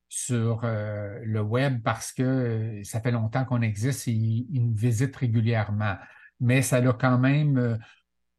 sur 0.08 0.62
le 0.64 1.42
web 1.42 1.82
parce 1.84 2.14
que 2.14 2.80
ça 2.84 3.02
fait 3.02 3.12
longtemps 3.12 3.44
qu'on 3.46 3.62
existe 3.62 4.08
et 4.08 4.12
ils, 4.12 4.62
nous 4.64 4.74
visitent 4.74 5.16
régulièrement. 5.16 5.96
Mais 6.40 6.62
ça 6.62 6.78
a 6.78 6.94
quand 6.94 7.18
même, 7.18 7.80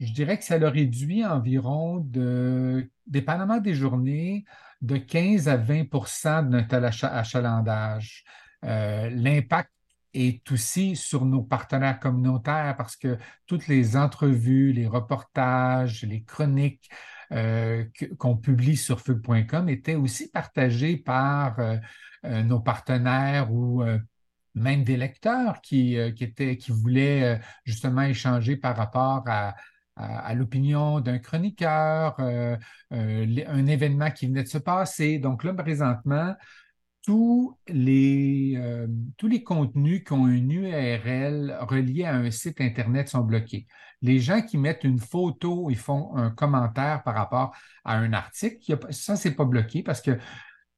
je 0.00 0.12
dirais 0.12 0.38
que 0.38 0.44
ça 0.44 0.58
l'a 0.58 0.70
réduit 0.70 1.24
environ 1.24 1.98
de, 1.98 2.90
dépendamment 3.06 3.58
des 3.58 3.74
journées, 3.74 4.44
de 4.80 4.96
15 4.96 5.48
à 5.48 5.58
20% 5.58 6.44
de 6.44 6.48
notre 6.50 6.74
achalandage. 7.04 8.24
L'impact 8.62 9.70
est 10.16 10.50
aussi 10.50 10.96
sur 10.96 11.24
nos 11.24 11.42
partenaires 11.42 12.00
communautaires 12.00 12.74
parce 12.76 12.96
que 12.96 13.18
toutes 13.46 13.68
les 13.68 13.96
entrevues, 13.96 14.72
les 14.72 14.86
reportages, 14.86 16.02
les 16.02 16.22
chroniques 16.24 16.90
euh, 17.32 17.84
qu'on 18.18 18.36
publie 18.36 18.76
sur 18.76 19.00
fugue.com 19.00 19.68
étaient 19.68 19.96
aussi 19.96 20.30
partagées 20.30 20.96
par 20.96 21.58
euh, 21.58 21.76
euh, 22.24 22.42
nos 22.42 22.60
partenaires 22.60 23.52
ou 23.52 23.82
même 24.54 24.84
des 24.84 24.96
lecteurs 24.96 25.60
qui, 25.60 25.98
qui 26.14 26.72
voulaient 26.72 27.40
justement 27.64 28.02
échanger 28.02 28.56
par 28.56 28.74
rapport 28.76 29.22
à, 29.26 29.54
à, 29.96 30.34
l'opinion 30.34 31.00
d'un 31.00 31.18
chroniqueur, 31.18 32.18
un 32.90 33.66
événement 33.66 34.10
qui 34.10 34.28
venait 34.28 34.44
de 34.44 34.48
se 34.48 34.56
passer. 34.56 35.18
Donc 35.18 35.44
là, 35.44 35.52
présentement, 35.52 36.34
tous 37.06 37.56
les, 37.68 38.54
euh, 38.56 38.88
tous 39.16 39.28
les 39.28 39.44
contenus 39.44 40.02
qui 40.04 40.12
ont 40.12 40.26
une 40.26 40.50
URL 40.50 41.56
reliée 41.60 42.04
à 42.04 42.16
un 42.16 42.30
site 42.32 42.60
Internet 42.60 43.08
sont 43.08 43.20
bloqués. 43.20 43.66
Les 44.02 44.18
gens 44.18 44.42
qui 44.42 44.58
mettent 44.58 44.82
une 44.82 44.98
photo, 44.98 45.70
ils 45.70 45.78
font 45.78 46.14
un 46.16 46.30
commentaire 46.30 47.04
par 47.04 47.14
rapport 47.14 47.54
à 47.84 47.96
un 47.96 48.12
article, 48.12 48.78
ça, 48.90 49.14
ce 49.14 49.28
n'est 49.28 49.34
pas 49.36 49.44
bloqué 49.44 49.84
parce 49.84 50.02
que 50.02 50.18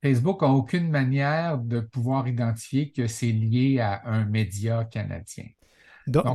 Facebook 0.03 0.43
n'a 0.43 0.49
aucune 0.49 0.91
manière 0.91 1.59
de 1.59 1.81
pouvoir 1.81 2.29
identifier 2.29 2.93
que 2.93 3.07
c'est 3.07 3.33
lié 3.33 3.81
à 3.81 4.03
un 4.07 4.27
média 4.27 4.85
canadien. 4.85 5.47
Donc, 6.09 6.27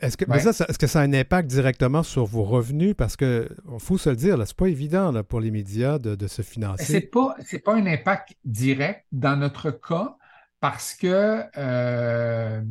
est-ce 0.00 0.16
que, 0.16 0.52
ça, 0.52 0.66
que 0.66 0.86
ça 0.86 1.00
a 1.00 1.02
un 1.02 1.12
impact 1.12 1.48
directement 1.48 2.02
sur 2.02 2.24
vos 2.24 2.44
revenus? 2.44 2.94
Parce 2.96 3.16
que 3.16 3.48
faut 3.78 3.98
se 3.98 4.10
le 4.10 4.16
dire, 4.16 4.36
c'est 4.46 4.56
pas 4.56 4.68
évident 4.68 5.12
là, 5.12 5.22
pour 5.22 5.40
les 5.40 5.50
médias 5.50 5.98
de, 5.98 6.26
se 6.26 6.42
financer. 6.42 6.84
Ce 6.84 6.92
n'est 6.92 7.00
pas, 7.00 7.36
pas 7.64 7.74
un 7.74 7.86
impact 7.86 8.36
direct 8.44 9.04
dans 9.12 9.36
notre 9.36 9.70
cas 9.70 10.16
parce 10.60 10.94
que, 10.94 11.42
euh, 11.56 12.62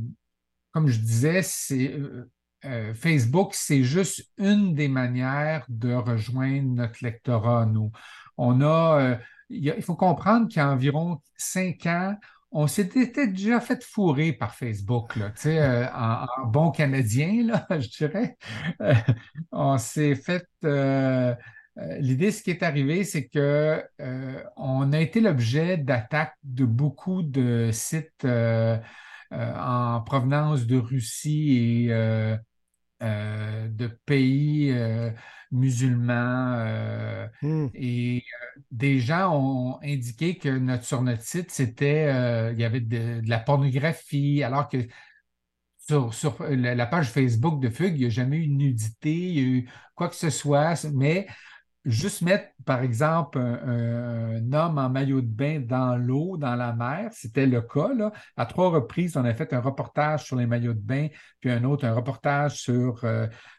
comme 0.72 0.88
je 0.88 1.00
disais, 1.00 1.42
c'est, 1.44 1.94
euh, 1.94 2.30
euh, 2.66 2.94
Facebook, 2.94 3.54
c'est 3.54 3.84
juste 3.84 4.28
une 4.38 4.74
des 4.74 4.88
manières 4.88 5.66
de 5.70 5.94
rejoindre 5.94 6.74
notre 6.74 7.04
lectorat, 7.04 7.66
nous. 7.66 7.92
On 8.38 8.62
a, 8.62 9.18
il 9.50 9.82
faut 9.82 9.96
comprendre 9.96 10.48
qu'il 10.48 10.58
y 10.58 10.62
a 10.62 10.70
environ 10.70 11.22
cinq 11.38 11.86
ans, 11.86 12.18
on 12.58 12.68
s'était 12.68 13.28
déjà 13.28 13.60
fait 13.60 13.84
fourrer 13.84 14.32
par 14.32 14.56
Facebook, 14.56 15.18
là, 15.18 15.34
euh, 15.46 15.88
en, 15.94 16.48
bon 16.48 16.72
canadien, 16.72 17.48
là, 17.48 17.68
je 17.80 17.90
dirais. 17.90 18.38
Euh, 18.82 18.94
on 19.52 19.78
s'est 19.78 20.16
fait. 20.16 20.48
Euh, 20.64 21.36
l'idée, 22.00 22.32
ce 22.32 22.42
qui 22.42 22.52
est 22.52 22.64
arrivé, 22.64 23.04
c'est 23.04 23.28
que 23.28 23.84
on 24.56 24.94
a 24.94 25.00
été 25.02 25.20
l'objet 25.20 25.76
d'attaques 25.76 26.38
de 26.44 26.64
beaucoup 26.64 27.24
de 27.24 27.72
sites 27.74 28.26
en 29.32 30.02
provenance 30.06 30.66
de 30.66 30.78
Russie 30.78 31.88
et 31.88 32.38
de 33.02 33.88
pays 34.06 34.72
musulmans. 35.56 36.56
Euh, 36.60 37.28
hmm. 37.42 37.68
Et 37.74 38.18
euh, 38.20 38.62
des 38.72 39.00
gens 39.00 39.36
ont 39.36 39.80
indiqué 39.84 40.38
que 40.38 40.50
notre, 40.50 40.84
sur 40.84 41.02
notre 41.02 41.24
site, 41.24 41.52
c'était 41.52 42.08
euh, 42.08 42.52
il 42.54 42.60
y 42.60 42.64
avait 42.64 42.82
de, 42.82 43.22
la 43.28 43.40
pornographie, 43.40 44.44
alors 44.44 44.70
que 44.70 44.78
sur, 46.12 46.36
la, 46.50 46.86
page 46.88 47.12
Facebook 47.12 47.62
de 47.62 47.70
Fugue, 47.70 47.96
il 47.96 48.00
n'y 48.02 48.06
a 48.06 48.10
jamais 48.10 48.38
eu 48.38 48.48
de 48.48 48.54
nudité, 48.54 49.14
il 49.14 49.36
y 49.36 49.40
a 49.40 49.44
eu 49.44 49.70
quoi 49.94 50.10
que 50.10 50.16
ce 50.16 50.32
soit, 50.32 50.84
mais 50.94 51.28
juste 51.86 52.22
mettre, 52.22 52.48
par 52.66 52.82
exemple, 52.82 53.38
un, 53.40 54.52
homme 54.52 54.78
en 54.78 54.90
maillot 54.90 55.22
de 55.22 55.28
bain 55.28 55.60
dans 55.60 55.96
l'eau, 55.96 56.38
dans 56.38 56.56
la 56.56 56.74
mer, 56.74 57.12
c'était 57.14 57.46
le 57.46 57.62
cas. 57.62 57.90
À 58.36 58.46
trois 58.46 58.70
reprises, 58.70 59.16
on 59.16 59.24
a 59.24 59.34
fait 59.34 59.54
un 59.54 59.62
reportage 59.62 60.26
sur 60.26 60.36
les 60.36 60.48
maillots 60.48 60.74
de 60.74 60.80
bain, 60.80 61.08
puis 61.40 61.52
un 61.52 61.64
autre, 61.64 61.86
un 61.86 61.94
reportage 61.94 62.58
sur, 62.58 63.06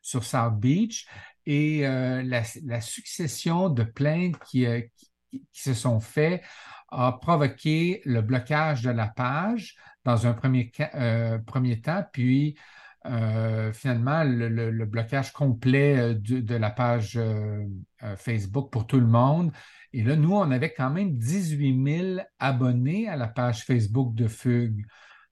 sur 0.03 0.25
South 0.25 0.59
Beach 0.59 1.07
et 1.47 1.87
euh, 1.87 2.23
la, 2.23 2.81
succession 2.81 3.69
de 3.69 3.85
plaintes 3.85 4.37
euh, 4.57 4.83
qui, 4.97 5.47
se 5.53 5.75
sont 5.75 6.01
faites 6.01 6.43
a 6.91 7.13
provoqué 7.13 8.01
le 8.05 8.21
blocage 8.21 8.83
de 8.83 8.91
la 8.91 9.07
page 9.07 9.77
dans 10.05 10.27
un 10.27 10.35
premier, 10.35 10.71
euh, 10.95 11.39
premier 11.39 11.81
temps, 11.81 12.05
puis 12.13 12.57
finalement 13.73 14.25
le, 14.25 14.85
blocage 14.85 15.33
complet 15.33 16.17
de, 16.17 16.57
la 16.57 16.71
page 16.71 17.17
Facebook 18.17 18.71
pour 18.71 18.87
tout 18.87 19.01
le 19.01 19.07
monde. 19.07 19.53
Et 19.93 20.03
là, 20.03 20.17
nous, 20.17 20.33
on 20.33 20.51
avait 20.51 20.73
quand 20.73 20.91
même 20.91 21.17
18 21.17 22.17
000 22.17 22.21
abonnés 22.39 23.09
à 23.09 23.17
la 23.17 23.29
page 23.29 23.65
Facebook 23.65 24.15
de 24.15 24.29
Fugue. 24.29 24.85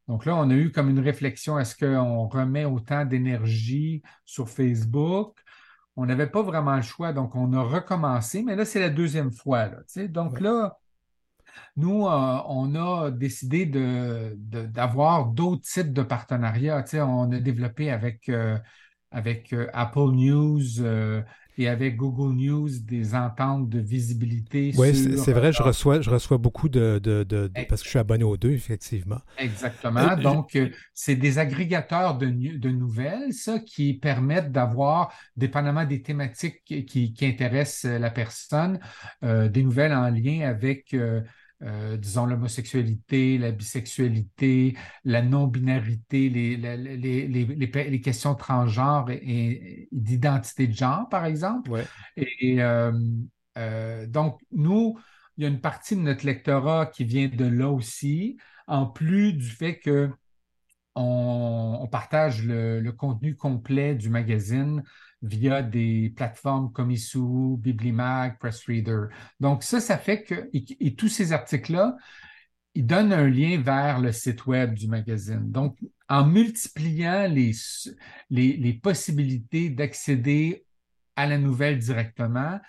Donc 0.09 0.25
là, 0.25 0.37
on 0.37 0.49
a 0.51 0.55
eu 0.55 0.71
comme 0.71 0.91
une 0.91 1.01
réflexion, 1.01 1.59
est-ce 1.59 1.77
qu'on 1.77 2.29
remet 2.29 2.65
autant 2.65 3.05
d'énergie 3.05 4.03
sur 4.25 4.49
Facebook? 4.49 5.39
on 5.97 6.07
n'avait 6.07 6.27
pas 6.27 6.43
vraiment 6.43 6.77
le 6.77 6.83
choix, 6.83 7.13
donc 7.13 7.35
on 7.37 7.53
a 7.53 7.63
recommencé, 7.63 8.43
mais 8.43 8.57
là, 8.57 8.65
c'est 8.65 8.81
la 8.81 8.91
deuxième 8.91 9.31
fois. 9.31 9.71
donc 10.09 10.41
là, 10.41 10.79
nous, 11.77 12.07
euh, 12.07 12.39
on 12.49 12.75
a 12.75 13.11
décidé 13.11 13.65
d'avoir 13.67 15.27
d'autres 15.27 15.63
types 15.63 15.93
de 15.93 16.03
partenariats. 16.03 16.85
on 16.95 17.31
a 17.31 17.39
développé 17.39 17.91
avec, 17.91 18.29
euh, 18.29 18.59
avec 19.13 19.53
euh, 19.53 19.69
Apple 19.73 20.11
News 20.13 20.83
et 21.57 21.69
avec 21.69 21.97
Google 21.97 22.35
News 22.35 22.69
des 22.83 23.15
ententes 23.15 23.69
de 23.69 23.79
visibilité. 23.79 24.73
Oui, 24.77 24.95
c'est 24.95 25.33
vrai, 25.33 25.53
je 25.53 25.63
reçois, 25.63 26.01
je 26.01 26.11
reçois 26.11 26.39
beaucoup 26.39 26.69
de, 26.69 27.01
Parce 27.69 27.81
que 27.81 27.87
je 27.87 27.91
suis 27.91 27.99
abonné 27.99 28.25
aux 28.25 28.37
deux, 28.37 28.53
effectivement. 28.53 29.21
Exactement. 29.39 30.01
Euh, 30.01 30.17
Donc, 30.17 30.57
euh, 30.57 30.71
c'est 30.93 31.17
des 31.17 31.39
agrégateurs 31.39 32.19
de, 32.19 32.27
de, 32.27 32.69
nouvelles, 32.71 33.33
ça, 33.33 33.59
qui 33.61 33.95
permettent 33.95 34.53
d'avoir, 34.53 35.13
dépendamment 35.37 35.85
des 35.85 36.03
thématiques 36.03 36.63
qui, 36.65 37.13
qui 37.13 37.27
intéressent 37.27 37.91
la 38.01 38.11
personne, 38.11 38.81
euh, 39.23 39.49
des 39.49 39.63
nouvelles 39.63 39.93
en 39.93 40.09
lien 40.11 40.49
avec 40.49 40.95
euh, 40.95 41.21
disons, 41.61 42.27
l'homosexualité, 42.27 43.39
la 43.39 43.51
bisexualité, 43.51 44.77
la 45.05 45.23
non-binarité, 45.23 46.29
les, 46.29 46.57
les, 46.57 48.01
questions 48.01 48.35
transgenres 48.35 49.11
et, 49.11 49.89
d'identité 49.93 50.67
de 50.67 50.75
genre, 50.75 51.09
par 51.09 51.25
exemple. 51.25 51.85
Et, 52.17 52.63
euh, 52.63 52.93
euh, 53.59 54.07
donc, 54.07 54.41
nous, 54.53 54.99
il 55.37 55.45
y 55.45 55.47
a 55.47 55.51
une 55.51 55.61
partie 55.61 55.97
de 55.97 56.01
notre 56.01 56.27
lectorat 56.27 56.87
qui 56.87 57.05
vient 57.05 57.29
de 57.29 57.47
là 57.47 57.71
aussi, 57.71 58.37
en 58.67 58.87
plus 58.87 59.33
du 59.33 59.49
fait 59.49 59.79
que 59.79 60.11
on, 60.97 61.89
partage 61.91 62.45
le, 62.45 62.91
contenu 62.93 63.37
complet 63.37 63.95
du 63.95 64.11
magazine 64.11 64.83
via 65.25 65.63
des 65.63 66.13
plateformes 66.15 66.71
comme 66.73 66.91
Issou, 66.91 67.59
Biblimag, 67.61 68.39
Pressreader. 68.39 69.07
Donc 69.41 69.63
ça, 69.63 69.81
ça 69.81 69.99
fait 69.99 70.23
que, 70.23 70.51
et, 70.53 70.95
tous 70.95 71.09
ces 71.09 71.33
articles-là, 71.33 71.97
ils 72.75 72.87
donnent 72.87 73.13
un 73.13 73.29
lien 73.29 73.61
vers 73.61 74.01
le 74.01 74.13
site 74.13 74.47
web 74.47 74.75
du 74.75 74.89
magazine. 74.89 75.51
Donc, 75.51 75.79
en 76.09 76.27
multipliant 76.27 77.27
les, 77.29 77.53
les 78.31 78.73
possibilités 78.75 79.71
d'accéder 79.71 80.67
à 81.17 81.27
la 81.27 81.39
nouvelle 81.39 81.79
directement, 81.79 82.61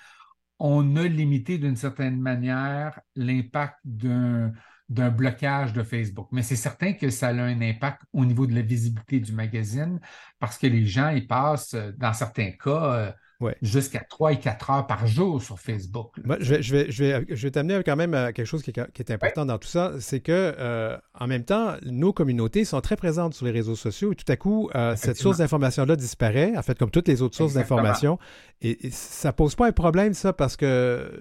on 0.60 0.96
a 0.96 1.04
limité 1.04 1.58
d'une 1.58 1.76
certaine 1.76 2.20
manière 2.22 3.02
l'impact 3.16 3.78
d'un 3.84 4.54
d'un 4.90 5.10
blocage 5.10 5.74
de 5.74 5.84
Facebook. 5.84 6.28
Mais 6.32 6.44
c'est 6.44 6.56
certain 6.56 6.94
que 6.94 7.10
ça 7.10 7.30
a 7.30 7.32
un 7.32 7.62
impact 7.62 8.02
au 8.14 8.24
niveau 8.24 8.46
de 8.46 8.54
la 8.54 8.62
visibilité 8.62 9.20
du 9.20 9.32
magazine 9.32 10.00
parce 10.40 10.58
que 10.58 10.68
les 10.68 10.86
gens, 10.86 11.10
ils 11.10 11.28
passent, 11.28 11.74
euh, 11.74 11.92
dans 11.98 12.14
certains 12.14 12.52
cas, 12.52 13.16
euh, 13.42 13.52
jusqu'à 13.62 14.00
3 14.00 14.34
et 14.34 14.40
4 14.40 14.70
heures 14.70 14.88
par 14.88 15.08
jour 15.08 15.42
sur 15.42 15.60
Facebook. 15.60 16.16
je 16.40 16.56
vais, 16.56 16.62
je 16.62 16.76
vais, 16.76 16.92
je 16.92 17.04
vais, 17.04 17.26
je 17.28 17.48
vais 17.48 17.52
t'amener 17.52 17.82
quand 17.84 17.96
même 17.96 18.14
à 18.14 18.32
quelque 18.32 18.46
chose 18.46 18.64
qui 18.64 18.72
est, 18.72 19.12
important 19.12 19.46
dans 19.46 19.58
tout 19.58 19.68
ça, 19.68 19.94
c'est 20.00 20.20
que 20.20 20.56
euh, 20.58 20.98
en 21.14 21.28
même 21.28 21.44
temps, 21.44 21.76
nos 21.84 22.14
communautés 22.14 22.64
sont 22.64 22.80
très 22.82 22.96
présentes 22.96 23.34
sur 23.34 23.46
les 23.46 23.52
réseaux 23.52 23.76
sociaux 23.76 24.14
et 24.14 24.16
tout 24.16 24.32
à 24.32 24.38
coup, 24.38 24.70
cette 24.96 25.18
source 25.18 25.40
d'information-là 25.40 25.96
disparaît, 25.96 26.56
en 26.56 26.62
fait, 26.62 26.78
comme 26.78 26.92
toutes 26.92 27.08
les 27.08 27.22
autres 27.22 27.36
sources 27.36 27.54
d'information. 27.54 28.20
Et, 28.62 28.88
et, 28.88 28.90
ça 28.92 29.34
pose 29.34 29.56
pas 29.56 29.68
un 29.68 29.74
problème, 29.74 30.14
ça, 30.14 30.32
parce 30.32 30.56
que 30.56 31.12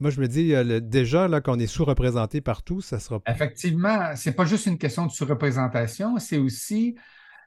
moi, 0.00 0.10
je 0.10 0.20
me 0.20 0.28
dis, 0.28 0.54
euh, 0.54 0.80
déjà, 0.80 1.28
là, 1.28 1.40
qu'on 1.40 1.58
est 1.58 1.66
sous-représenté 1.66 2.40
partout, 2.40 2.80
ça 2.80 2.98
sera. 2.98 3.20
Effectivement, 3.26 4.14
c'est 4.14 4.32
pas 4.32 4.44
juste 4.44 4.66
une 4.66 4.78
question 4.78 5.06
de 5.06 5.10
sous-représentation, 5.10 6.18
c'est 6.18 6.38
aussi, 6.38 6.96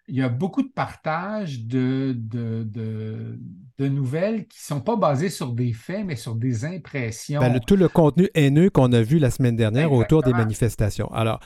il 0.08 0.15
y 0.15 0.22
a 0.22 0.29
beaucoup 0.29 0.63
de 0.63 0.70
partages 0.70 1.65
de, 1.65 2.15
de, 2.18 3.88
nouvelles 3.88 4.48
qui 4.48 4.60
ne 4.60 4.75
sont 4.75 4.82
pas 4.82 4.96
basées 4.96 5.29
sur 5.29 5.53
des 5.53 5.74
faits, 5.74 6.06
mais 6.06 6.15
sur 6.15 6.36
des 6.36 6.65
impressions. 6.65 7.39
Ben, 7.39 7.60
tout 7.60 7.75
le 7.75 7.88
contenu 7.88 8.29
haineux 8.34 8.70
qu'on 8.70 8.91
a 8.94 9.01
vu 9.01 9.20
la 9.20 9.29
semaine 9.29 9.56
dernière 9.56 9.91
autour 9.91 10.24
des 10.24 10.34
manifestations. 10.34 11.12
Alors, 11.13 11.39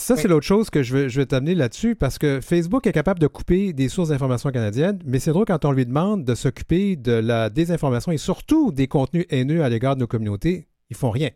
ça, 0.00 0.16
c'est 0.16 0.28
l'autre 0.28 0.46
chose 0.46 0.70
que 0.70 0.82
je 0.82 0.96
vais, 0.96 1.08
je 1.08 1.20
vais 1.20 1.26
t'amener 1.26 1.54
là-dessus 1.54 1.94
parce 1.94 2.18
que 2.18 2.40
Facebook 2.40 2.86
est 2.86 2.92
capable 2.92 3.20
de 3.20 3.26
couper 3.26 3.72
des 3.72 3.88
sources 3.88 4.08
d'information 4.08 4.50
canadiennes, 4.50 4.98
mais 5.04 5.18
c'est 5.18 5.30
drôle 5.30 5.44
quand 5.44 5.64
on 5.64 5.72
lui 5.72 5.86
demande 5.86 6.24
de 6.24 6.34
s'occuper 6.34 6.96
de 6.96 7.12
la 7.12 7.50
désinformation 7.50 8.10
et 8.10 8.18
surtout 8.18 8.72
des 8.72 8.88
contenus 8.88 9.26
haineux 9.30 9.62
à 9.62 9.68
l'égard 9.68 9.96
de 9.96 10.00
nos 10.00 10.06
communautés. 10.06 10.68
Ils 10.88 10.96
font 10.96 11.10
rien 11.10 11.30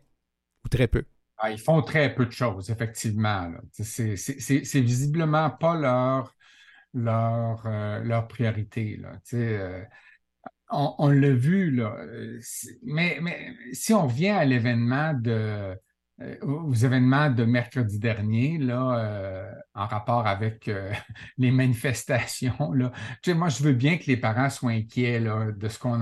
ou 0.65 0.69
très 0.69 0.89
peu. 0.89 1.05
Ah, 1.37 1.51
ils 1.51 1.59
font 1.59 1.83
très 1.83 2.15
peu 2.15 2.27
de 2.27 2.33
choses, 2.33 2.71
effectivement. 2.71 3.53
C'est 3.73 4.81
visiblement 4.81 5.51
pas 5.51 5.75
leur, 5.79 6.35
leur, 6.95 7.63
euh, 7.67 8.03
leur 8.03 8.29
priorité. 8.29 8.97
Là. 8.97 9.13
Euh, 9.35 9.83
on, 10.71 10.95
on 10.99 11.09
l'a 11.09 11.35
vu, 11.35 11.71
là. 11.71 11.97
Mais, 12.83 13.19
mais 13.21 13.55
si 13.73 13.93
on 13.93 14.07
revient 14.07 14.31
à 14.31 14.45
l'événement 14.45 15.13
de 15.13 15.31
euh, 15.31 15.75
aux 16.43 16.73
événements 16.73 17.29
de 17.31 17.45
mercredi 17.45 17.99
dernier, 17.99 18.59
là, 18.59 18.99
euh, 18.99 19.53
en 19.75 19.87
rapport 19.87 20.27
avec 20.27 20.69
euh, 20.69 20.93
les 21.39 21.51
manifestations. 21.51 22.73
Là. 22.73 22.93
Tu 23.23 23.31
sais, 23.31 23.35
moi, 23.35 23.49
je 23.49 23.63
veux 23.63 23.73
bien 23.73 23.99
que 23.99 24.05
les 24.07 24.17
parents 24.17 24.49
soient 24.49 24.71
inquiets 24.71 25.19
là, 25.19 25.51
de 25.51 25.69
ce 25.69 25.79
qu'on 25.79 26.01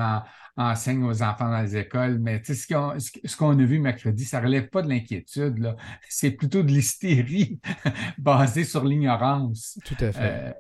enseigne 0.57 1.02
aux 1.04 1.23
enfants 1.23 1.49
dans 1.49 1.62
les 1.62 1.76
écoles, 1.76 2.19
mais 2.19 2.42
tu 2.42 2.54
sais, 2.54 2.75
ce 2.99 3.37
qu'on 3.37 3.59
a 3.59 3.64
vu 3.64 3.78
mercredi, 3.78 4.25
ça 4.25 4.40
ne 4.40 4.47
relève 4.47 4.69
pas 4.69 4.83
de 4.83 4.88
l'inquiétude. 4.88 5.75
C'est 6.09 6.33
plutôt 6.33 6.62
de 6.62 6.69
l'hystérie 6.69 7.61
basée 8.18 8.64
sur 8.64 8.85
l'ignorance. 8.85 9.79
Tout 9.85 9.96
à 10.01 10.12
fait. 10.12 10.55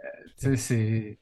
c'est 0.56 1.18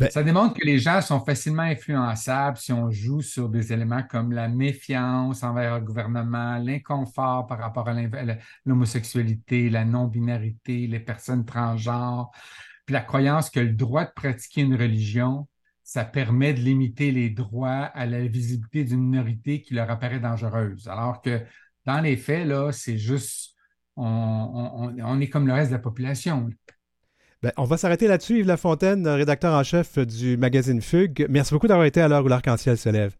ben 0.00 0.08
ça 0.08 0.22
démontre 0.22 0.54
que 0.54 0.64
les 0.64 0.78
gens 0.78 1.02
sont 1.02 1.22
facilement 1.22 1.62
influençables 1.62 2.56
si 2.56 2.72
on 2.72 2.90
joue 2.90 3.20
sur 3.20 3.50
des 3.50 3.70
éléments 3.70 4.02
comme 4.02 4.32
la 4.32 4.48
méfiance 4.48 5.42
envers 5.42 5.78
le 5.78 5.84
gouvernement, 5.84 6.56
l'inconfort 6.56 7.46
par 7.46 7.58
rapport 7.58 7.86
à 7.86 7.94
l'homosexualité, 8.64 9.68
la 9.68 9.84
non-binarité, 9.84 10.86
les 10.86 11.00
personnes 11.00 11.44
transgenres, 11.44 12.30
puis 12.86 12.94
la 12.94 13.02
croyance 13.02 13.50
que 13.50 13.60
le 13.60 13.74
droit 13.74 14.06
de 14.06 14.12
pratiquer 14.16 14.62
une 14.62 14.74
religion, 14.74 15.46
ça 15.82 16.06
permet 16.06 16.54
de 16.54 16.60
limiter 16.60 17.10
les 17.10 17.28
droits 17.28 17.84
à 17.92 18.06
la 18.06 18.26
visibilité 18.26 18.84
d'une 18.84 19.02
minorité 19.02 19.60
qui 19.60 19.74
leur 19.74 19.90
apparaît 19.90 20.18
dangereuse. 20.18 20.88
Alors 20.88 21.20
que 21.20 21.42
dans 21.84 22.00
les 22.00 22.16
faits, 22.16 22.46
là, 22.46 22.72
c'est 22.72 22.96
juste, 22.96 23.54
on, 23.96 24.94
on, 24.98 25.20
est 25.20 25.28
comme 25.28 25.46
le 25.46 25.52
reste 25.52 25.72
de 25.72 25.76
la 25.76 25.82
population. 25.82 26.48
Ben, 27.42 27.52
on 27.56 27.64
va 27.64 27.78
s'arrêter 27.78 28.06
là-dessus. 28.06 28.40
Yves 28.40 28.46
Lafontaine, 28.46 29.08
rédacteur 29.08 29.54
en 29.54 29.62
chef 29.62 29.98
du 29.98 30.36
magazine 30.36 30.82
Fugue. 30.82 31.26
Merci 31.30 31.54
beaucoup 31.54 31.68
d'avoir 31.68 31.86
été 31.86 32.02
à 32.02 32.08
l'heure 32.08 32.22
où 32.22 32.28
l'arc-en-ciel 32.28 32.76
se 32.76 32.90
lève. 32.90 33.16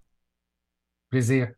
Plaisir. 1.11 1.48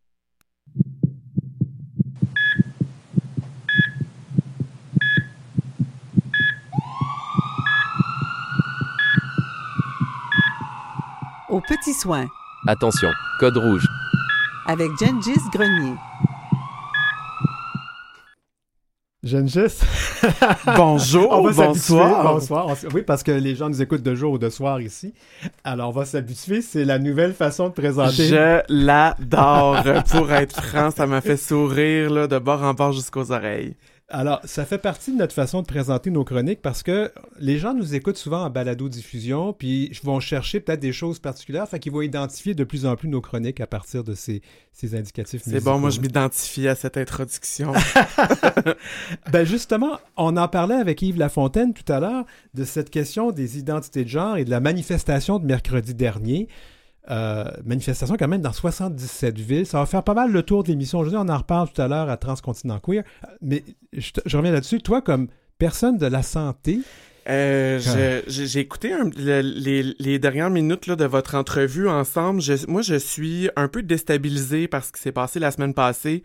Au 11.49 11.61
petit 11.61 11.93
soin. 11.93 12.27
Attention, 12.69 13.11
code 13.41 13.57
rouge. 13.57 13.87
Avec 14.67 14.89
Gengis 15.01 15.35
Grenier. 15.53 15.97
Gengis. 19.25 19.79
Bonjour, 20.77 21.43
bonsoir. 21.53 22.25
Bonsoir. 22.25 22.77
Oui, 22.93 23.03
parce 23.03 23.23
que 23.23 23.31
les 23.31 23.55
gens 23.55 23.69
nous 23.69 23.81
écoutent 23.81 24.03
de 24.03 24.17
jour 24.17 24.33
ou 24.33 24.39
de 24.39 24.51
soir 24.51 24.81
ici. 24.81 25.15
Alors, 25.63 25.91
on 25.91 25.93
va 25.93 26.05
s'habituer. 26.05 26.61
C'est 26.61 26.85
la 26.85 26.99
nouvelle 26.99 27.33
façon 27.33 27.69
de 27.69 27.73
présenter. 27.73 28.27
Je 28.27 28.63
l'adore. 28.69 29.85
Pour 30.11 30.33
être 30.33 30.61
franc, 30.61 30.91
ça 30.91 31.07
m'a 31.07 31.21
fait 31.21 31.37
sourire 31.37 32.11
là, 32.11 32.27
de 32.27 32.39
bord 32.41 32.65
en 32.65 32.75
bord 32.75 32.91
jusqu'aux 32.91 33.31
oreilles. 33.31 33.77
Alors, 34.09 34.41
ça 34.45 34.67
fait 34.67 34.79
partie 34.79 35.13
de 35.13 35.17
notre 35.17 35.35
façon 35.35 35.63
de 35.63 35.67
présenter 35.67 36.11
nos 36.11 36.25
chroniques 36.25 36.61
parce 36.61 36.83
que 36.83 37.11
les 37.39 37.59
gens 37.59 37.73
nous 37.73 37.95
écoutent 37.95 38.19
souvent 38.19 38.45
en 38.45 38.51
balado-diffusion, 38.51 39.55
puis 39.55 39.89
ils 39.91 40.07
vont 40.07 40.21
chercher 40.21 40.61
peut-être 40.61 40.81
des 40.81 40.93
choses 40.93 41.19
particulières, 41.19 41.67
fait 41.67 41.79
qu'ils 41.79 41.93
vont 41.93 42.03
identifier 42.03 42.55
de 42.55 42.65
plus 42.65 42.85
en 42.85 42.95
plus 42.95 43.09
nos 43.09 43.23
chroniques 43.23 43.61
à 43.61 43.67
partir 43.67 44.05
de 44.05 44.15
ces, 44.15 44.43
ces 44.73 44.95
indicatifs 44.95 45.43
C'est 45.45 45.65
bon, 45.65 45.79
moi 45.79 45.89
je 45.89 46.01
m'identifie 46.01 46.69
à 46.69 46.75
cette 46.75 46.99
introduction. 46.99 47.73
ben 49.33 49.45
justement, 49.47 49.99
on 50.19 50.37
en 50.37 50.49
parlait 50.49 50.75
avec 50.75 51.01
Yves 51.01 51.19
Lafontaine 51.19 51.73
tout 51.73 51.91
à 51.91 51.99
l'heure 51.99 52.27
de 52.53 52.65
cette 52.65 52.91
question 52.91 53.31
des 53.31 53.59
identités 53.59 54.05
de 54.05 54.11
genre 54.11 54.37
et 54.37 54.45
de 54.45 54.51
la 54.51 54.61
manifestation 54.61 55.39
de 55.39 55.47
mercredi 55.47 55.95
dernier. 55.95 56.49
Euh, 57.11 57.51
manifestation 57.65 58.17
quand 58.17 58.29
même 58.29 58.43
dans 58.43 58.53
77 58.53 59.37
villes. 59.37 59.67
Ça 59.67 59.79
va 59.79 59.87
faire 59.87 60.05
pas 60.05 60.15
mal 60.15 60.31
le 60.31 60.43
tour 60.45 60.63
de 60.63 60.69
l'émission. 60.69 61.01
Aujourd'hui, 61.01 61.19
on 61.21 61.29
en 61.29 61.39
reparle 61.39 61.69
tout 61.69 61.83
à 61.83 61.89
l'heure 61.89 62.09
à 62.09 62.17
Transcontinent 62.17 62.79
Queer. 62.79 63.03
Mais 63.41 63.65
je, 63.93 64.13
je 64.25 64.37
reviens 64.37 64.53
là-dessus. 64.53 64.81
Toi, 64.81 65.03
comme 65.03 65.27
personne 65.59 65.99
de 65.99 66.07
la 66.07 66.23
santé, 66.23 66.81
euh, 67.29 68.23
j'ai 68.27 68.61
écouté 68.61 68.93
les, 69.17 69.83
les, 69.99 70.19
dernières 70.19 70.51
minutes 70.51 70.87
là, 70.87 70.97
de 70.97 71.05
votre 71.05 71.37
entrevue 71.37 71.89
ensemble. 71.89 72.43
moi, 72.69 72.83
je 72.83 72.97
suis 72.97 73.49
un 73.57 73.69
peu 73.69 73.83
déstabilisé 73.83 74.67
par 74.67 74.85
ce 74.85 74.93
qui 74.93 75.01
s'est 75.01 75.13
passé 75.13 75.39
la 75.39 75.51
semaine 75.51 75.75
passée 75.75 76.23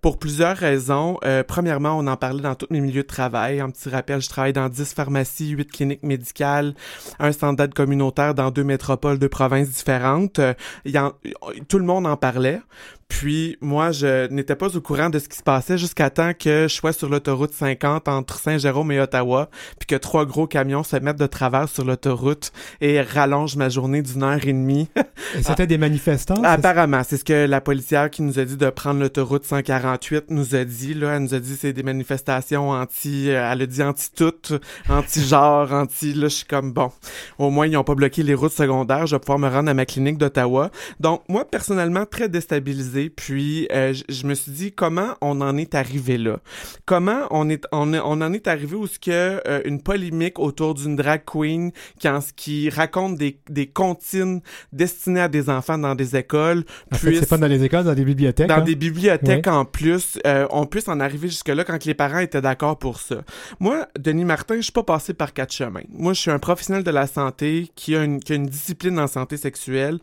pour 0.00 0.18
plusieurs 0.18 0.56
raisons. 0.56 1.18
Euh, 1.24 1.42
premièrement, 1.46 1.98
on 1.98 2.06
en 2.06 2.16
parlait 2.16 2.42
dans 2.42 2.54
tous 2.54 2.68
mes 2.70 2.80
milieux 2.80 3.02
de 3.02 3.06
travail. 3.08 3.60
Un 3.60 3.70
petit 3.70 3.88
rappel, 3.88 4.20
je 4.20 4.28
travaille 4.28 4.52
dans 4.52 4.68
10 4.68 4.94
pharmacies, 4.94 5.50
8 5.50 5.70
cliniques 5.70 6.02
médicales, 6.02 6.74
un 7.18 7.32
standard 7.32 7.48
d'aide 7.58 7.74
communautaire 7.74 8.34
dans 8.34 8.50
deux 8.50 8.64
métropoles, 8.64 9.18
deux 9.18 9.28
provinces 9.28 9.70
différentes. 9.70 10.38
Euh, 10.38 10.54
tout 11.68 11.78
le 11.78 11.84
monde 11.84 12.06
en 12.06 12.16
parlait. 12.16 12.60
Puis 13.08 13.56
moi, 13.60 13.90
je 13.90 14.28
n'étais 14.28 14.54
pas 14.54 14.76
au 14.76 14.80
courant 14.80 15.10
de 15.10 15.18
ce 15.18 15.28
qui 15.28 15.36
se 15.36 15.42
passait 15.42 15.78
jusqu'à 15.78 16.10
temps 16.10 16.32
que 16.38 16.66
je 16.68 16.74
sois 16.74 16.92
sur 16.92 17.08
l'autoroute 17.08 17.52
50 17.52 18.06
entre 18.06 18.38
Saint-Jérôme 18.38 18.92
et 18.92 19.00
Ottawa, 19.00 19.48
puis 19.78 19.86
que 19.86 19.96
trois 19.96 20.24
gros 20.24 20.46
camions 20.46 20.82
se 20.84 20.94
mettent 20.96 21.18
de 21.18 21.26
travers 21.26 21.68
sur 21.68 21.84
l'autoroute 21.84 22.52
et 22.80 23.00
rallongent 23.00 23.56
ma 23.56 23.70
journée 23.70 24.02
d'une 24.02 24.22
heure 24.22 24.44
et 24.44 24.52
demie. 24.52 24.88
C'était 25.42 25.66
des 25.66 25.78
manifestants? 25.78 26.42
Apparemment, 26.44 27.02
c'est 27.02 27.16
ce 27.16 27.24
que 27.24 27.46
la 27.46 27.60
policière 27.60 28.10
qui 28.10 28.22
nous 28.22 28.38
a 28.38 28.44
dit 28.44 28.56
de 28.56 28.70
prendre 28.70 29.00
l'autoroute 29.00 29.44
148 29.44 30.26
nous 30.30 30.54
a 30.54 30.64
dit. 30.64 30.94
Là, 30.94 31.16
elle 31.16 31.22
nous 31.22 31.34
a 31.34 31.40
dit 31.40 31.56
c'est 31.56 31.72
des 31.72 31.82
manifestations 31.82 32.70
anti, 32.70 33.30
euh, 33.30 33.50
elle 33.50 33.62
a 33.62 33.66
dit 33.66 33.82
anti-tout, 33.82 34.58
anti-genre, 34.88 35.72
anti. 35.72 36.12
Là, 36.12 36.28
je 36.28 36.34
suis 36.34 36.46
comme 36.46 36.72
bon. 36.72 36.92
Au 37.38 37.50
moins, 37.50 37.66
ils 37.66 37.72
n'ont 37.72 37.84
pas 37.84 37.94
bloqué 37.94 38.22
les 38.22 38.34
routes 38.34 38.52
secondaires. 38.52 39.06
Je 39.06 39.16
vais 39.16 39.20
pouvoir 39.20 39.38
me 39.38 39.48
rendre 39.48 39.70
à 39.70 39.74
ma 39.74 39.86
clinique 39.86 40.18
d'Ottawa. 40.18 40.70
Donc, 41.00 41.22
moi, 41.28 41.44
personnellement, 41.44 42.04
très 42.04 42.28
déstabilisé 42.28 42.97
Puis 43.08 43.68
euh, 43.72 43.92
je, 43.92 44.02
je 44.08 44.26
me 44.26 44.34
suis 44.34 44.52
dit 44.52 44.72
comment 44.72 45.14
on 45.20 45.40
en 45.40 45.56
est 45.56 45.74
arrivé 45.74 46.18
là? 46.18 46.38
Comment 46.84 47.26
on 47.30 47.48
est 47.48 47.64
on, 47.72 47.92
est- 47.94 48.00
on 48.00 48.20
en 48.20 48.32
est 48.32 48.46
arrivé 48.48 48.76
où 48.76 48.86
ce 48.86 48.98
que 48.98 49.10
euh, 49.46 49.60
une 49.64 49.80
polémique 49.82 50.38
autour 50.38 50.74
d'une 50.74 50.96
drag 50.96 51.22
queen 51.24 51.70
qui 51.98 52.08
en- 52.08 52.20
qui 52.36 52.68
raconte 52.70 53.16
des 53.16 53.38
des 53.48 53.66
comptines 53.66 54.40
destinées 54.72 55.20
à 55.20 55.28
des 55.28 55.48
enfants 55.50 55.78
dans 55.78 55.94
des 55.94 56.16
écoles 56.16 56.64
En 56.92 56.96
puisse 56.96 57.20
c'est 57.20 57.28
pas 57.28 57.38
dans 57.38 57.46
les 57.46 57.62
écoles, 57.64 57.84
dans 57.84 57.94
des 57.94 58.04
bibliothèques. 58.04 58.48
dans 58.48 58.56
hein? 58.56 58.60
des 58.62 58.74
bibliothèques 58.74 59.46
en 59.46 59.64
plus, 59.64 60.18
euh, 60.26 60.46
on 60.50 60.66
puisse 60.66 60.88
en 60.88 61.00
arriver 61.00 61.28
jusque-là 61.28 61.64
quand 61.64 61.84
les 61.84 61.94
parents 61.94 62.18
étaient 62.18 62.40
d'accord 62.40 62.78
pour 62.78 63.00
ça. 63.00 63.22
Moi, 63.60 63.86
Denis 63.98 64.24
Martin, 64.24 64.56
je 64.56 64.62
suis 64.62 64.72
pas 64.72 64.82
passé 64.82 65.14
par 65.14 65.32
quatre 65.32 65.52
chemins. 65.52 65.82
Moi, 65.90 66.12
je 66.12 66.20
suis 66.20 66.30
un 66.30 66.38
professionnel 66.38 66.82
de 66.84 66.90
la 66.90 67.06
santé 67.06 67.70
qui 67.74 67.94
a 67.96 68.04
une, 68.04 68.20
qui 68.20 68.32
a 68.32 68.36
une 68.36 68.46
discipline 68.46 68.98
en 68.98 69.06
santé 69.06 69.36
sexuelle. 69.36 69.98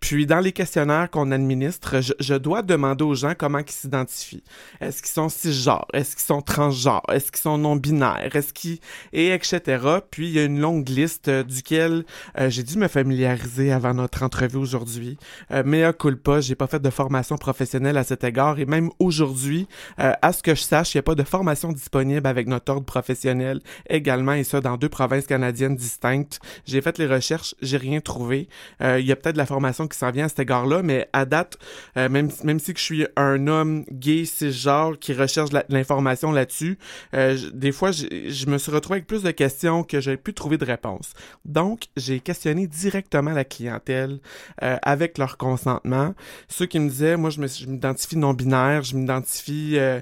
Puis, 0.00 0.26
dans 0.26 0.40
les 0.40 0.52
questionnaires 0.52 1.10
qu'on 1.10 1.30
administre, 1.32 2.00
je, 2.00 2.12
je 2.20 2.34
dois 2.38 2.62
demander 2.62 3.04
aux 3.04 3.14
gens 3.14 3.34
comment 3.36 3.58
ils 3.58 3.70
s'identifient. 3.70 4.42
Est-ce 4.80 5.02
qu'ils 5.02 5.12
sont 5.12 5.28
cisgenres? 5.28 5.86
Est-ce 5.92 6.16
qu'ils 6.16 6.24
sont 6.24 6.42
transgenres? 6.42 7.02
Est-ce 7.10 7.30
qu'ils 7.30 7.40
sont 7.40 7.58
non-binaires? 7.58 8.34
Est-ce 8.34 8.52
qu'ils... 8.52 8.78
et 9.12 9.28
etc. 9.28 10.00
Puis, 10.10 10.28
il 10.28 10.32
y 10.34 10.38
a 10.38 10.44
une 10.44 10.60
longue 10.60 10.88
liste 10.88 11.28
euh, 11.28 11.42
duquel 11.42 12.04
euh, 12.38 12.50
j'ai 12.50 12.62
dû 12.62 12.78
me 12.78 12.88
familiariser 12.88 13.72
avant 13.72 13.94
notre 13.94 14.22
entrevue 14.22 14.58
aujourd'hui. 14.58 15.18
Euh, 15.50 15.62
mea 15.64 15.92
culpa, 15.92 16.40
j'ai 16.40 16.54
pas 16.54 16.66
fait 16.66 16.80
de 16.80 16.90
formation 16.90 17.36
professionnelle 17.36 17.96
à 17.96 18.04
cet 18.04 18.24
égard 18.24 18.58
et 18.58 18.66
même 18.66 18.90
aujourd'hui, 18.98 19.66
euh, 19.98 20.12
à 20.22 20.32
ce 20.32 20.42
que 20.42 20.54
je 20.54 20.62
sache, 20.62 20.94
il 20.94 20.98
n'y 20.98 21.00
a 21.00 21.02
pas 21.02 21.14
de 21.14 21.22
formation 21.22 21.72
disponible 21.72 22.26
avec 22.26 22.48
notre 22.48 22.72
ordre 22.72 22.86
professionnel 22.86 23.60
également 23.88 24.32
et 24.32 24.44
ça 24.44 24.60
dans 24.60 24.76
deux 24.76 24.88
provinces 24.88 25.26
canadiennes 25.26 25.76
distinctes. 25.76 26.40
J'ai 26.66 26.80
fait 26.80 26.98
les 26.98 27.06
recherches, 27.06 27.54
j'ai 27.60 27.76
rien 27.76 28.00
trouvé. 28.00 28.48
Il 28.80 29.06
y 29.06 29.12
a 29.12 29.16
peut-être 29.16 29.34
de 29.34 29.38
la 29.38 29.46
formation 29.46 29.86
qui 29.86 29.98
s'en 29.98 30.10
vient 30.10 30.26
à 30.26 30.28
cet 30.28 30.40
égard-là, 30.40 30.82
mais 30.82 31.08
à 31.12 31.24
date, 31.24 31.58
euh, 31.96 32.08
même, 32.44 32.58
si 32.58 32.74
que 32.74 32.80
je 32.80 32.84
suis 32.84 33.06
un 33.16 33.46
homme 33.46 33.84
gay 33.90 34.24
cisgenre 34.24 34.98
qui 34.98 35.12
recherche 35.12 35.50
l'information 35.68 36.32
là-dessus, 36.32 36.78
euh, 37.14 37.36
des 37.52 37.72
fois, 37.72 37.90
je 37.92 38.46
me 38.46 38.58
suis 38.58 38.70
retrouvé 38.70 38.96
avec 38.96 39.06
plus 39.06 39.22
de 39.22 39.30
questions 39.30 39.82
que 39.82 40.00
j'ai 40.00 40.16
pu 40.16 40.34
trouver 40.34 40.58
de 40.58 40.64
réponses. 40.64 41.12
Donc, 41.44 41.86
j'ai 41.96 42.20
questionné 42.20 42.66
directement 42.66 43.32
la 43.32 43.44
clientèle 43.44 44.20
euh, 44.62 44.76
avec 44.82 45.18
leur 45.18 45.36
consentement. 45.36 46.14
Ceux 46.48 46.66
qui 46.66 46.78
me 46.78 46.88
disaient, 46.88 47.16
moi, 47.16 47.30
je 47.30 47.40
m'identifie 47.66 48.16
non-binaire, 48.16 48.82
je 48.82 48.96
m'identifie 48.96 49.74
euh, 49.78 50.00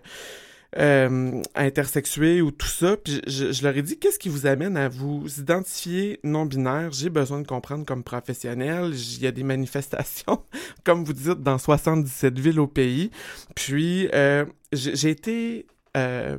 euh, 0.79 1.43
intersexué 1.55 2.43
ou 2.43 2.51
tout 2.51 2.67
ça. 2.67 2.97
Puis 2.97 3.23
je, 3.27 3.53
je 3.53 3.63
leur 3.63 3.77
ai 3.77 3.83
dit, 3.83 3.99
qu'est-ce 3.99 4.19
qui 4.19 4.29
vous 4.29 4.47
amène 4.47 4.77
à 4.77 4.89
vous 4.89 5.27
identifier 5.39 6.21
non-binaire? 6.25 6.93
J'ai 6.93 7.11
besoin 7.11 7.41
de 7.41 7.47
comprendre 7.47 7.85
comme 7.85 8.03
professionnel. 8.03 8.93
Il 8.95 9.23
y 9.23 9.27
a 9.27 9.33
des 9.33 9.43
manifestations, 9.45 10.43
comme 10.85 11.05
vous 11.05 11.13
dites, 11.13 11.43
dans 11.43 11.59
77 11.59 12.39
villes 12.39 12.61
au 12.61 12.67
pays. 12.67 13.11
Puis, 13.55 14.09
euh, 14.15 14.45
j'ai 14.73 15.11
été... 15.11 15.67
euh, 15.97 16.37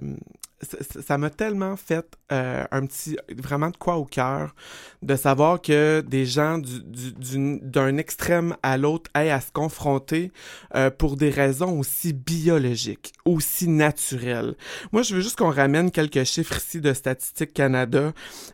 ça- 0.61 1.17
m'a 1.17 1.29
tellement 1.29 1.75
fait 1.77 2.05
euh, 2.31 2.65
un 2.71 2.85
petit 2.85 3.17
vraiment 3.37 3.69
de 3.69 3.77
quoi 3.77 3.95
au 3.97 4.05
cœur 4.05 4.55
de 5.03 5.15
savoir 5.15 5.61
que 5.61 6.03
des 6.07 6.25
gens 6.25 6.57
du- 6.57 6.81
du- 7.13 7.59
d'un 7.61 7.97
extrême 7.97 8.55
à 8.63 8.77
l'autre 8.77 9.09
aient 9.15 9.29
à 9.29 9.39
se 9.39 9.51
confronter 9.51 10.31
euh, 10.75 10.89
pour 10.89 11.15
des 11.15 11.29
raisons 11.29 11.77
aussi 11.79 12.13
biologiques, 12.13 13.13
aussi 13.25 13.67
naturelles. 13.67 14.55
Moi, 14.91 15.03
je 15.03 15.13
veux 15.15 15.21
juste 15.21 15.37
qu'on 15.37 15.51
ramène 15.51 15.91
quelques 15.91 16.23
chiffres 16.23 16.57
ici 16.57 16.81
de 16.81 16.93
Statistique 16.93 17.53
Canada. 17.53 18.11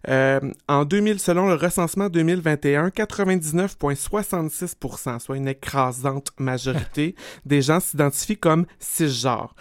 Euh, 0.10 0.40
en 0.68 0.84
2000, 0.86 1.20
selon 1.20 1.48
le 1.48 1.56
recensement 1.56 2.10
2021, 2.10 2.90
99,66%, 2.90 5.20
soit 5.20 5.38
une 5.38 5.48
écrasante 5.48 6.32
majorité 6.40 7.16
des 7.46 7.62
gens 7.62 7.80
s'identifient 7.80 8.38
comme 8.38 8.66
cisgenres. 8.80 9.56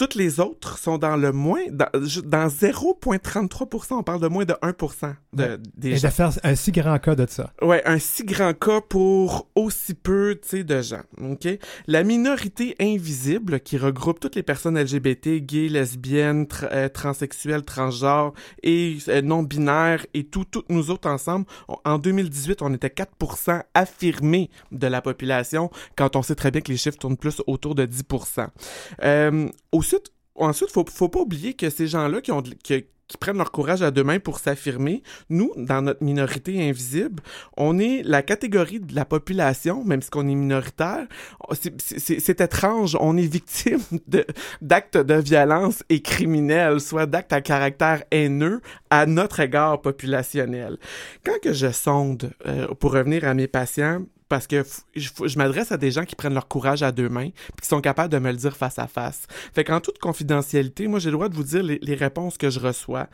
Toutes 0.00 0.14
les 0.14 0.40
autres 0.40 0.78
sont 0.78 0.96
dans 0.96 1.14
le 1.14 1.30
moins, 1.30 1.60
dans, 1.70 1.90
dans 2.24 2.48
0,33%, 2.48 3.96
on 3.98 4.02
parle 4.02 4.22
de 4.22 4.28
moins 4.28 4.46
de 4.46 4.54
1% 4.62 5.14
de, 5.34 5.42
Ouais. 5.42 5.56
des 5.76 5.90
Et 5.90 5.96
gens. 5.96 6.08
de 6.08 6.12
faire 6.14 6.30
un 6.42 6.54
si 6.54 6.72
grand 6.72 6.98
cas 6.98 7.14
de 7.14 7.26
ça. 7.28 7.52
Ouais, 7.60 7.82
un 7.86 7.98
si 7.98 8.24
grand 8.24 8.54
cas 8.54 8.80
pour 8.80 9.46
aussi 9.54 9.92
peu, 9.92 10.38
de 10.52 10.80
gens, 10.80 11.02
ok? 11.20 11.46
La 11.86 12.02
minorité 12.02 12.74
invisible, 12.80 13.60
qui 13.60 13.76
regroupe 13.76 14.20
toutes 14.20 14.36
les 14.36 14.42
personnes 14.42 14.78
LGBT, 14.78 15.38
gays, 15.42 15.68
lesbiennes, 15.68 16.46
euh, 16.62 16.88
transsexuelles, 16.88 17.62
transgenres 17.62 18.32
et 18.62 18.96
euh, 19.08 19.20
non-binaires 19.20 20.06
et 20.14 20.24
tout, 20.24 20.44
toutes 20.50 20.70
nous 20.70 20.90
autres 20.90 21.10
ensemble, 21.10 21.44
on- 21.68 21.76
en 21.84 21.98
2018, 21.98 22.62
on 22.62 22.72
était 22.72 22.88
4% 22.88 23.60
affirmés 23.74 24.48
de 24.72 24.86
la 24.86 25.02
population, 25.02 25.70
quand 25.94 26.16
on 26.16 26.22
sait 26.22 26.34
très 26.36 26.50
bien 26.50 26.62
que 26.62 26.72
les 26.72 26.78
chiffres 26.78 26.96
tournent 26.98 27.18
plus 27.18 27.42
autour 27.46 27.74
de 27.74 27.84
10%. 27.84 28.48
Euh, 29.02 29.48
ensuite, 29.90 30.12
ensuite, 30.36 30.70
faut, 30.70 30.84
faut 30.88 31.08
pas 31.08 31.20
oublier 31.20 31.54
que 31.54 31.68
ces 31.70 31.86
gens-là 31.86 32.20
qui 32.20 33.16
prennent 33.18 33.38
leur 33.38 33.50
courage 33.50 33.82
à 33.82 33.90
deux 33.90 34.04
mains 34.04 34.20
pour 34.20 34.38
s'affirmer, 34.38 35.02
nous, 35.28 35.50
dans 35.56 35.82
notre 35.82 36.02
minorité 36.04 36.68
invisible, 36.68 37.20
on 37.56 37.78
est 37.80 38.02
la 38.04 38.22
catégorie 38.22 38.78
de 38.78 38.94
la 38.94 39.04
population, 39.04 39.82
même 39.84 40.00
si 40.00 40.10
on 40.14 40.28
est 40.28 40.34
minoritaire, 40.34 41.08
c'est- 41.52 42.40
étrange, 42.40 42.96
on 43.00 43.16
est 43.16 43.26
victime 43.26 43.80
d'actes 44.62 44.96
de 44.96 45.14
violence 45.14 45.82
et 45.88 46.00
criminels, 46.02 46.80
soit 46.80 47.06
d'actes 47.06 47.32
à 47.32 47.40
caractère 47.40 48.04
haineux 48.12 48.60
à 48.90 49.06
notre 49.06 49.40
égard 49.40 49.80
populationnel. 49.80 50.78
Quand 51.24 51.40
que 51.42 51.52
je 51.52 51.72
sonde, 51.72 52.30
euh, 52.46 52.68
pour 52.78 52.92
revenir 52.92 53.24
à 53.24 53.34
mes 53.34 53.48
patients, 53.48 54.02
parce 54.30 54.46
que 54.46 54.64
je, 54.96 55.10
je 55.26 55.36
m'adresse 55.36 55.72
à 55.72 55.76
des 55.76 55.90
gens 55.90 56.04
qui 56.06 56.16
prennent 56.16 56.32
leur 56.32 56.48
courage 56.48 56.82
à 56.82 56.92
deux 56.92 57.10
mains 57.10 57.28
puis 57.56 57.62
qui 57.62 57.68
sont 57.68 57.82
capables 57.82 58.10
de 58.10 58.18
me 58.18 58.30
le 58.30 58.36
dire 58.38 58.56
face 58.56 58.78
à 58.78 58.86
face. 58.86 59.24
Fait 59.54 59.64
qu'en 59.64 59.80
toute 59.80 59.98
confidentialité, 59.98 60.86
moi 60.88 60.98
j'ai 61.00 61.10
le 61.10 61.16
droit 61.16 61.28
de 61.28 61.34
vous 61.34 61.42
dire 61.44 61.62
les, 61.62 61.78
les 61.82 61.94
réponses 61.94 62.38
que 62.38 62.48
je 62.48 62.60
reçois. 62.60 63.08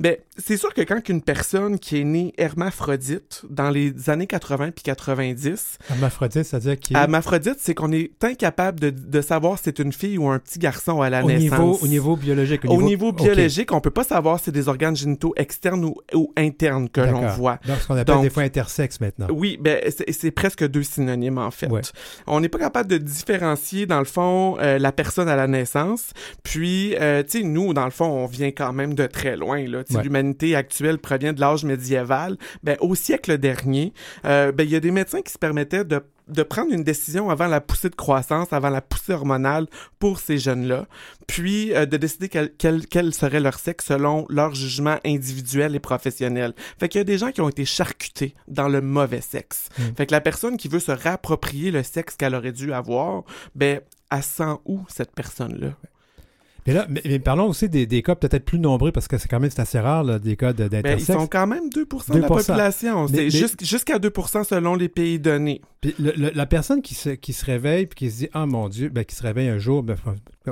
Ben, 0.00 0.16
c'est 0.36 0.56
sûr 0.56 0.74
que 0.74 0.80
quand 0.80 1.08
une 1.08 1.22
personne 1.22 1.78
qui 1.78 2.00
est 2.00 2.04
née 2.04 2.32
hermaphrodite 2.38 3.42
dans 3.50 3.70
les 3.70 4.08
années 4.10 4.26
80 4.26 4.70
puis 4.72 4.82
90, 4.82 5.78
Hermaphrodite, 5.90 6.44
c'est-à-dire 6.44 6.78
qu'il 6.80 6.96
hermaphrodite, 6.96 7.56
c'est 7.58 7.74
qu'on 7.74 7.92
est 7.92 8.10
incapable 8.24 8.80
de, 8.80 8.90
de 8.90 9.20
savoir 9.20 9.58
si 9.58 9.64
c'est 9.64 9.78
une 9.78 9.92
fille 9.92 10.16
ou 10.18 10.28
un 10.28 10.38
petit 10.38 10.58
garçon 10.58 11.02
à 11.02 11.10
la 11.10 11.22
au 11.22 11.28
naissance. 11.28 11.40
niveau, 11.58 11.78
au 11.82 11.86
niveau 11.86 12.16
biologique. 12.16 12.62
Au 12.66 12.80
niveau 12.82 13.12
biologique, 13.12 13.72
on 13.72 13.80
peut 13.80 13.90
pas 13.90 14.04
savoir 14.04 14.38
si 14.38 14.46
c'est 14.46 14.52
des 14.52 14.68
organes 14.68 14.96
génitaux 14.96 15.34
externes 15.36 15.84
ou, 15.84 15.96
ou 16.14 16.32
internes 16.36 16.88
que 16.88 17.00
l'on 17.02 17.26
voit. 17.28 17.58
Donc, 17.66 17.78
ce 17.78 17.86
qu'on 17.86 17.94
appelle 17.96 18.14
Donc- 18.14 18.22
des 18.24 18.30
fois 18.30 18.42
intersexe 18.44 19.00
maintenant. 19.00 19.26
Oui, 19.30 19.58
ben 19.60 19.78
c'est 19.90 20.10
c'est 20.12 20.30
presque 20.62 20.72
deux 20.72 20.82
synonymes 20.82 21.38
en 21.38 21.50
fait. 21.50 21.66
Ouais. 21.68 21.80
On 22.26 22.40
n'est 22.40 22.48
pas 22.48 22.58
capable 22.58 22.88
de 22.88 22.98
différencier 22.98 23.86
dans 23.86 23.98
le 23.98 24.04
fond 24.04 24.56
euh, 24.60 24.78
la 24.78 24.92
personne 24.92 25.28
à 25.28 25.36
la 25.36 25.46
naissance. 25.46 26.10
Puis, 26.42 26.94
euh, 27.00 27.22
tu 27.22 27.38
sais, 27.40 27.44
nous 27.44 27.72
dans 27.74 27.84
le 27.84 27.90
fond, 27.90 28.06
on 28.06 28.26
vient 28.26 28.50
quand 28.50 28.72
même 28.72 28.94
de 28.94 29.06
très 29.06 29.36
loin. 29.36 29.64
Là, 29.66 29.82
Ouais. 29.92 30.02
l'humanité 30.02 30.54
actuelle 30.56 30.98
provient 30.98 31.32
de 31.32 31.40
l'âge 31.40 31.64
médiéval. 31.64 32.36
Ben 32.62 32.76
au 32.80 32.94
siècle 32.94 33.36
dernier, 33.38 33.92
euh, 34.24 34.52
ben 34.52 34.64
il 34.64 34.70
y 34.70 34.76
a 34.76 34.80
des 34.80 34.90
médecins 34.90 35.20
qui 35.22 35.32
se 35.32 35.38
permettaient 35.38 35.84
de 35.84 36.00
de 36.28 36.42
prendre 36.42 36.72
une 36.72 36.84
décision 36.84 37.30
avant 37.30 37.46
la 37.46 37.60
poussée 37.60 37.90
de 37.90 37.94
croissance, 37.94 38.52
avant 38.52 38.70
la 38.70 38.80
poussée 38.80 39.12
hormonale 39.12 39.66
pour 39.98 40.20
ces 40.20 40.38
jeunes-là, 40.38 40.86
puis 41.26 41.74
euh, 41.74 41.86
de 41.86 41.96
décider 41.96 42.28
quel, 42.28 42.52
quel, 42.56 42.86
quel 42.86 43.12
serait 43.12 43.40
leur 43.40 43.58
sexe 43.58 43.86
selon 43.86 44.26
leur 44.28 44.54
jugement 44.54 44.98
individuel 45.04 45.74
et 45.74 45.80
professionnel. 45.80 46.54
Fait 46.78 46.88
qu'il 46.88 46.98
y 46.98 47.02
a 47.02 47.04
des 47.04 47.18
gens 47.18 47.32
qui 47.32 47.40
ont 47.40 47.48
été 47.48 47.64
charcutés 47.64 48.34
dans 48.48 48.68
le 48.68 48.80
mauvais 48.80 49.20
sexe. 49.20 49.68
Mm. 49.78 49.82
Fait 49.96 50.06
que 50.06 50.12
la 50.12 50.20
personne 50.20 50.56
qui 50.56 50.68
veut 50.68 50.80
se 50.80 50.92
réapproprier 50.92 51.70
le 51.70 51.82
sexe 51.82 52.16
qu'elle 52.16 52.34
aurait 52.34 52.52
dû 52.52 52.72
avoir, 52.72 53.24
ben, 53.54 53.80
elle 54.10 54.22
sent 54.22 54.56
où 54.64 54.80
cette 54.88 55.14
personne-là? 55.14 55.74
Mais 56.66 56.72
là, 56.74 56.86
mais, 56.88 57.02
mais 57.04 57.18
parlons 57.18 57.48
aussi 57.48 57.68
des, 57.68 57.86
des 57.86 58.02
cas 58.02 58.14
peut-être 58.14 58.44
plus 58.44 58.58
nombreux 58.60 58.92
parce 58.92 59.08
que 59.08 59.18
c'est 59.18 59.26
quand 59.28 59.40
même 59.40 59.50
assez 59.56 59.80
rare 59.80 60.04
là, 60.04 60.18
des 60.20 60.36
cas 60.36 60.52
Ben, 60.52 60.64
ils 60.66 60.68
d'intersexe. 60.70 61.06
sont 61.18 61.26
quand 61.26 61.46
même 61.48 61.68
2%, 61.70 62.12
de 62.14 62.18
la 62.20 62.28
2%. 62.28 62.28
population. 62.28 63.06
Mais- 63.10 63.30
jusqu'à 63.30 63.98
2% 63.98 64.44
selon 64.44 64.74
les 64.76 64.88
pays 64.88 65.18
donnés. 65.18 65.60
Puis 65.80 65.94
le- 65.98 66.12
le- 66.16 66.30
la 66.32 66.46
personne 66.46 66.80
qui 66.80 66.94
se, 66.94 67.10
qui 67.10 67.32
se 67.32 67.44
réveille 67.44 67.86
puis 67.86 67.96
qui 68.06 68.10
se 68.12 68.18
dit 68.18 68.28
ah 68.32 68.46
mon 68.46 68.68
Dieu, 68.68 68.88
ben, 68.90 69.04
qui 69.04 69.16
se 69.16 69.22
réveille 69.24 69.48
un 69.48 69.58
jour, 69.58 69.82
ben, 69.82 69.96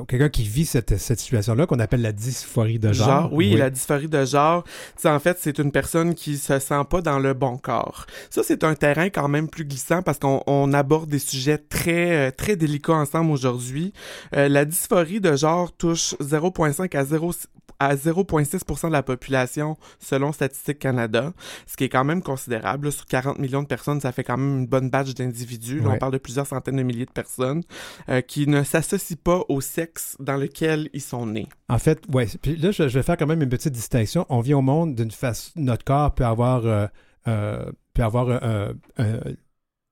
quelqu'un 0.07 0.29
qui 0.29 0.45
vit 0.45 0.67
cette, 0.67 0.99
cette 0.99 1.19
situation-là 1.19 1.67
qu'on 1.67 1.79
appelle 1.81 2.03
la 2.03 2.13
dysphorie 2.13 2.79
de 2.79 2.93
genre. 2.93 3.33
oui, 3.33 3.55
la 3.57 3.71
dysphorie 3.71 4.09
de 4.09 4.25
genre, 4.25 4.65
en 5.05 5.19
fait, 5.19 5.39
c'est 5.41 5.59
une 5.59 5.73
personne 5.73 6.15
qui 6.15 6.37
se 6.37 6.59
sent 6.59 6.83
pas 6.89 7.01
dans 7.01 7.19
le 7.19 7.35
bon 7.35 7.59
corps. 7.59 8.07
Ça, 8.31 8.43
c'est 8.45 8.65
un 8.65 8.75
terrain 8.75 9.09
quand 9.11 9.29
même 9.29 9.49
plus 9.49 9.65
glissant 9.65 10.03
parce 10.03 10.19
qu'on 10.19 10.43
on 10.47 10.73
aborde 10.73 11.09
des 11.09 11.19
sujets 11.19 11.59
très, 11.59 12.29
euh, 12.29 12.31
très 12.31 12.57
délicats 12.57 12.95
ensemble 12.95 13.33
aujourd'hui. 13.33 13.93
Euh, 14.37 14.49
la 14.49 14.65
dysphorie 14.65 15.21
de 15.21 15.35
genre 15.37 15.73
touche 15.73 16.15
0,5 16.21 16.97
à 16.97 17.05
0 17.05 17.33
à 17.81 17.97
0,6% 17.97 18.87
de 18.89 18.93
la 18.93 19.03
population 19.03 19.77
selon 19.99 20.31
Statistique 20.33 20.79
Canada, 20.79 21.33
ce 21.67 21.77
qui 21.77 21.85
est 21.85 21.89
quand 21.89 22.05
même 22.05 22.23
considérable. 22.23 22.93
Sur 22.93 23.07
40 23.07 23.39
millions 23.41 23.63
de 23.63 23.67
personnes, 23.67 24.01
ça 24.01 24.13
fait 24.13 24.23
quand 24.23 24.37
même 24.37 24.59
une 24.61 24.67
bonne 24.67 24.91
batch 24.91 25.15
d'individus. 25.15 25.81
Ouais. 25.81 25.95
On 25.95 25.99
parle 25.99 26.13
de 26.13 26.19
plusieurs 26.19 26.47
centaines 26.47 26.77
de 26.77 26.83
milliers 26.83 27.07
de 27.07 27.11
personnes 27.11 27.63
euh, 28.09 28.21
qui 28.21 28.47
ne 28.47 28.63
s'associent 28.63 29.17
pas 29.25 29.43
au 29.49 29.61
sexe 29.61 30.17
dans 30.21 30.37
lequel 30.37 30.89
ils 30.93 31.01
sont 31.01 31.27
nés. 31.27 31.49
En 31.69 31.79
fait, 31.79 32.03
ouais. 32.13 32.27
Puis 32.41 32.57
là, 32.57 32.71
je, 32.71 32.87
je 32.89 32.99
vais 32.99 33.03
faire 33.03 33.17
quand 33.17 33.27
même 33.27 33.43
une 33.43 33.49
petite 33.49 33.73
distinction. 33.73 34.27
On 34.29 34.41
vient 34.41 34.59
au 34.59 34.63
monde 34.63 34.95
d'une 34.95 35.11
façon. 35.11 35.51
Notre 35.57 35.85
corps 35.85 36.15
peut 36.15 36.25
avoir, 36.27 36.67
euh, 36.67 36.87
euh, 37.29 37.65
peut 37.95 38.05
avoir 38.05 38.29
un- 38.45 38.73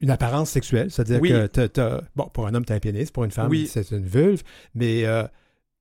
une 0.01 0.11
apparence 0.11 0.51
sexuelle, 0.51 0.91
c'est-à-dire 0.91 1.21
Oui. 1.21 1.31
que 1.31 1.47
t'as- 1.47 1.69
t'as- 1.69 2.03
bon, 2.15 2.29
pour 2.33 2.47
un 2.47 2.55
homme, 2.55 2.65
tu 2.65 2.73
un 2.73 2.79
pénis, 2.79 3.11
pour 3.11 3.25
une 3.25 3.33
femme, 3.33 3.51
Oui. 3.51 3.67
c'est 3.67 3.91
une 3.91 4.07
vulve, 4.07 4.43
mais 4.75 5.05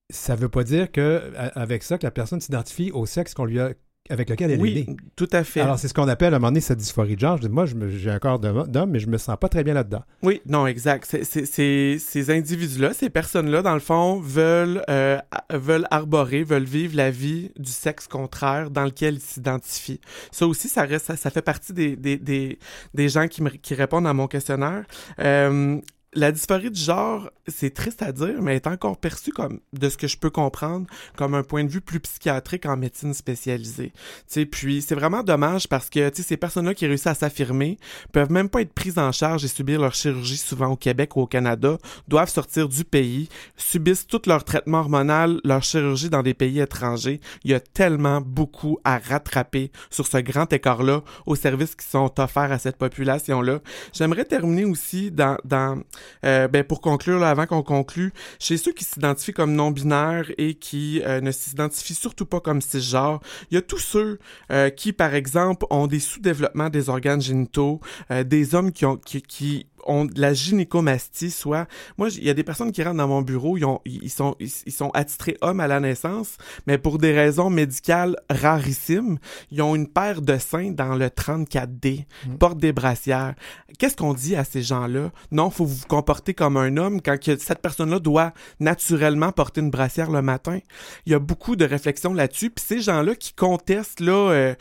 ça 0.10 0.36
veut 0.36 0.50
pas 0.50 0.64
dire 0.64 0.92
que 0.92 1.32
avec 1.36 1.84
ça 1.84 1.98
que 1.98 2.04
la 2.06 2.12
personne 2.12 2.40
s'identifie 2.42 2.92
au 2.92 3.06
sexe 3.06 3.34
qu'on 3.34 3.46
lui 3.46 3.60
a, 3.60 3.72
avec 4.10 4.30
lequel 4.30 4.52
elle 4.52 4.60
est 4.60 4.62
Oui, 4.62 4.86
née. 4.88 4.96
tout 5.18 5.28
à 5.34 5.44
fait. 5.44 5.60
Alors, 5.60 5.78
c'est 5.78 5.90
ce 5.90 5.94
qu'on 5.94 6.08
appelle 6.08 6.34
à 6.34 6.38
un 6.38 6.40
moment 6.40 6.48
donné 6.48 6.62
cette 6.62 6.78
dysphorie 6.78 7.16
de 7.16 7.20
genre. 7.20 7.36
Je 7.36 7.42
dis, 7.42 7.50
moi, 7.50 7.66
j'ai 7.66 8.10
un 8.10 8.20
corps 8.20 8.40
d'homme, 8.40 8.90
mais 8.90 9.00
je 9.00 9.08
me 9.10 9.18
sens 9.18 9.36
pas 9.38 9.50
très 9.50 9.66
bien 9.66 9.74
là-dedans. 9.74 10.02
Oui, 10.24 10.42
non, 10.46 10.66
exact. 10.66 11.06
Ces 11.24 12.30
individus-là, 12.30 12.94
ces 12.94 13.10
personnes-là, 13.10 13.62
dans 13.62 13.74
le 13.74 13.82
fond, 13.82 14.22
veulent, 14.22 14.82
euh, 14.90 15.18
veulent 15.52 15.88
arborer, 15.92 16.46
veulent 16.46 16.64
vivre 16.64 16.96
la 16.96 17.12
vie 17.12 17.52
du 17.58 17.70
sexe 17.70 18.08
contraire 18.08 18.72
dans 18.72 18.86
lequel 18.86 19.16
ils 19.16 19.20
s'identifient. 19.20 20.00
Ça 20.32 20.48
aussi, 20.48 20.70
ça, 20.70 20.84
reste, 20.84 21.08
ça, 21.08 21.18
ça 21.18 21.30
fait 21.30 21.42
partie 21.42 21.74
des, 21.74 21.98
des, 21.98 22.16
des, 22.18 22.60
des 22.94 23.10
gens 23.10 23.28
qui, 23.28 23.44
me, 23.44 23.50
qui 23.50 23.74
répondent 23.76 24.08
à 24.08 24.14
mon 24.14 24.28
questionnaire. 24.28 24.86
Euh, 25.20 25.82
la 26.18 26.32
dysphorie 26.32 26.72
du 26.72 26.82
genre, 26.82 27.30
c'est 27.48 27.72
triste 27.72 28.02
à 28.02 28.12
dire, 28.12 28.42
mais 28.42 28.56
est 28.56 28.66
encore 28.66 28.98
perçue 28.98 29.32
comme, 29.32 29.60
de 29.74 29.88
ce 29.88 29.98
que 29.98 30.08
je 30.08 30.18
peux 30.18 30.32
comprendre, 30.32 30.88
comme 31.16 31.36
un 31.36 31.44
point 31.44 31.64
de 31.64 31.70
vue 31.70 31.80
plus 31.80 32.00
psychiatrique 32.00 32.66
en 32.66 32.76
médecine 32.76 33.14
spécialisée. 33.14 33.92
Tu 33.92 34.24
sais, 34.26 34.46
puis 34.48 34.82
c'est 34.82 34.96
vraiment 34.96 35.22
dommage 35.22 35.68
parce 35.68 35.92
que 35.92 36.12
ces 36.16 36.36
personnes-là 36.36 36.74
qui 36.74 36.88
réussissent 36.88 37.06
à 37.06 37.14
s'affirmer 37.14 37.78
peuvent 38.14 38.32
même 38.32 38.50
pas 38.50 38.62
être 38.62 38.74
prises 38.74 38.98
en 38.98 39.12
charge 39.12 39.46
et 39.46 39.48
subir 39.48 39.80
leur 39.80 39.94
chirurgie 39.94 40.38
souvent 40.38 40.72
au 40.72 40.76
Québec 40.76 41.16
ou 41.16 41.22
au 41.22 41.28
Canada, 41.28 41.78
doivent 42.08 42.32
sortir 42.32 42.68
du 42.68 42.84
pays, 42.84 43.30
subissent 43.56 44.08
tout 44.08 44.22
leur 44.26 44.44
traitement 44.44 44.80
hormonal, 44.80 45.40
leur 45.44 45.62
chirurgie 45.62 46.10
dans 46.10 46.24
des 46.24 46.34
pays 46.34 46.60
étrangers. 46.60 47.22
Il 47.44 47.52
y 47.52 47.54
a 47.54 47.60
tellement 47.60 48.22
beaucoup 48.22 48.80
à 48.84 48.98
rattraper 48.98 49.72
sur 49.92 50.08
ce 50.08 50.18
grand 50.18 50.52
écart-là 50.52 51.04
aux 51.28 51.36
services 51.36 51.76
qui 51.76 51.86
sont 51.86 52.20
offerts 52.20 52.52
à 52.52 52.58
cette 52.58 52.78
population-là. 52.78 53.60
J'aimerais 53.94 54.26
terminer 54.26 54.66
aussi 54.66 55.12
dans, 55.12 55.38
dans 55.46 55.80
euh, 56.26 56.48
ben 56.48 56.64
pour 56.64 56.82
conclure, 56.82 57.20
là, 57.20 57.30
avant 57.30 57.46
qu'on 57.46 57.64
conclue, 57.64 58.14
chez 58.40 58.58
ceux 58.58 58.72
qui 58.72 58.84
s'identifient 58.84 59.34
comme 59.34 59.54
non-binaires 59.54 60.32
et 60.38 60.56
qui 60.56 61.02
euh, 61.04 61.22
ne 61.22 61.32
s'identifient 61.32 61.96
surtout 61.96 62.26
pas 62.26 62.40
comme 62.40 62.62
cisgenre, 62.62 63.20
il 63.52 63.56
y 63.56 63.58
a 63.58 63.62
tous 63.62 63.80
ceux 63.80 64.20
euh, 64.52 64.70
qui, 64.70 64.94
par 64.94 65.14
exemple, 65.14 65.66
ont 65.70 65.88
des 65.88 66.00
sous-développements 66.00 66.70
des 66.70 66.90
organes 66.90 67.22
génitaux, 67.22 67.80
euh, 68.12 68.24
des 68.24 68.56
hommes 68.56 68.72
qui 68.72 68.86
ont 68.86 68.98
qui, 68.98 69.22
qui 69.22 69.68
ont 69.88 70.06
de 70.06 70.20
la 70.20 70.34
gynécomastie, 70.34 71.32
soit 71.32 71.68
moi 71.98 72.10
il 72.10 72.24
y 72.24 72.30
a 72.30 72.34
des 72.34 72.44
personnes 72.44 72.72
qui 72.72 72.84
rentrent 72.84 72.98
dans 72.98 73.08
mon 73.08 73.22
bureau, 73.22 73.58
ils 73.58 73.66
ont 73.66 73.80
ils 73.86 74.10
sont 74.10 74.36
ils, 74.40 74.52
ils 74.66 74.72
sont 74.72 74.92
attitrés 74.94 75.38
hommes 75.42 75.60
à 75.60 75.68
la 75.68 75.80
naissance, 75.80 76.38
mais 76.68 76.78
pour 76.78 76.98
des 76.98 77.14
raisons 77.14 77.50
médicales 77.50 78.16
rarissimes, 78.30 79.18
ils 79.52 79.62
ont 79.62 79.76
une 79.76 79.88
paire 79.88 80.22
de 80.22 80.38
seins 80.38 80.72
dans 80.72 80.96
le 80.96 81.08
34D, 81.10 82.06
Mm. 82.28 82.38
portent 82.38 82.58
des 82.60 82.74
brassières. 82.74 83.36
Qu'est-ce 83.80 83.96
qu'on 83.96 84.14
dit 84.14 84.36
à 84.36 84.44
ces 84.44 84.62
gens-là? 84.62 85.12
Non, 85.32 85.50
faut 85.50 85.66
vous 85.66 85.76
vous 85.76 85.88
comporter 85.88 86.34
comme 86.34 86.58
un 86.58 86.78
homme 86.78 87.02
quand 87.02 87.20
que 87.20 87.38
cette 87.38 87.62
personne-là 87.62 88.00
doit 88.00 88.34
naturellement 88.60 89.32
porter 89.32 89.62
une 89.62 89.70
brassière 89.70 90.10
le 90.12 90.22
matin. 90.22 90.60
Il 91.06 91.12
y 91.12 91.16
a 91.16 91.20
beaucoup 91.20 91.56
de 91.56 91.66
réflexions 91.66 92.14
là-dessus, 92.14 92.50
puis 92.50 92.64
ces 92.66 92.82
gens-là 92.82 93.16
qui 93.16 93.34
contestent 93.34 94.00
là 94.00 94.14
euh, 94.32 94.56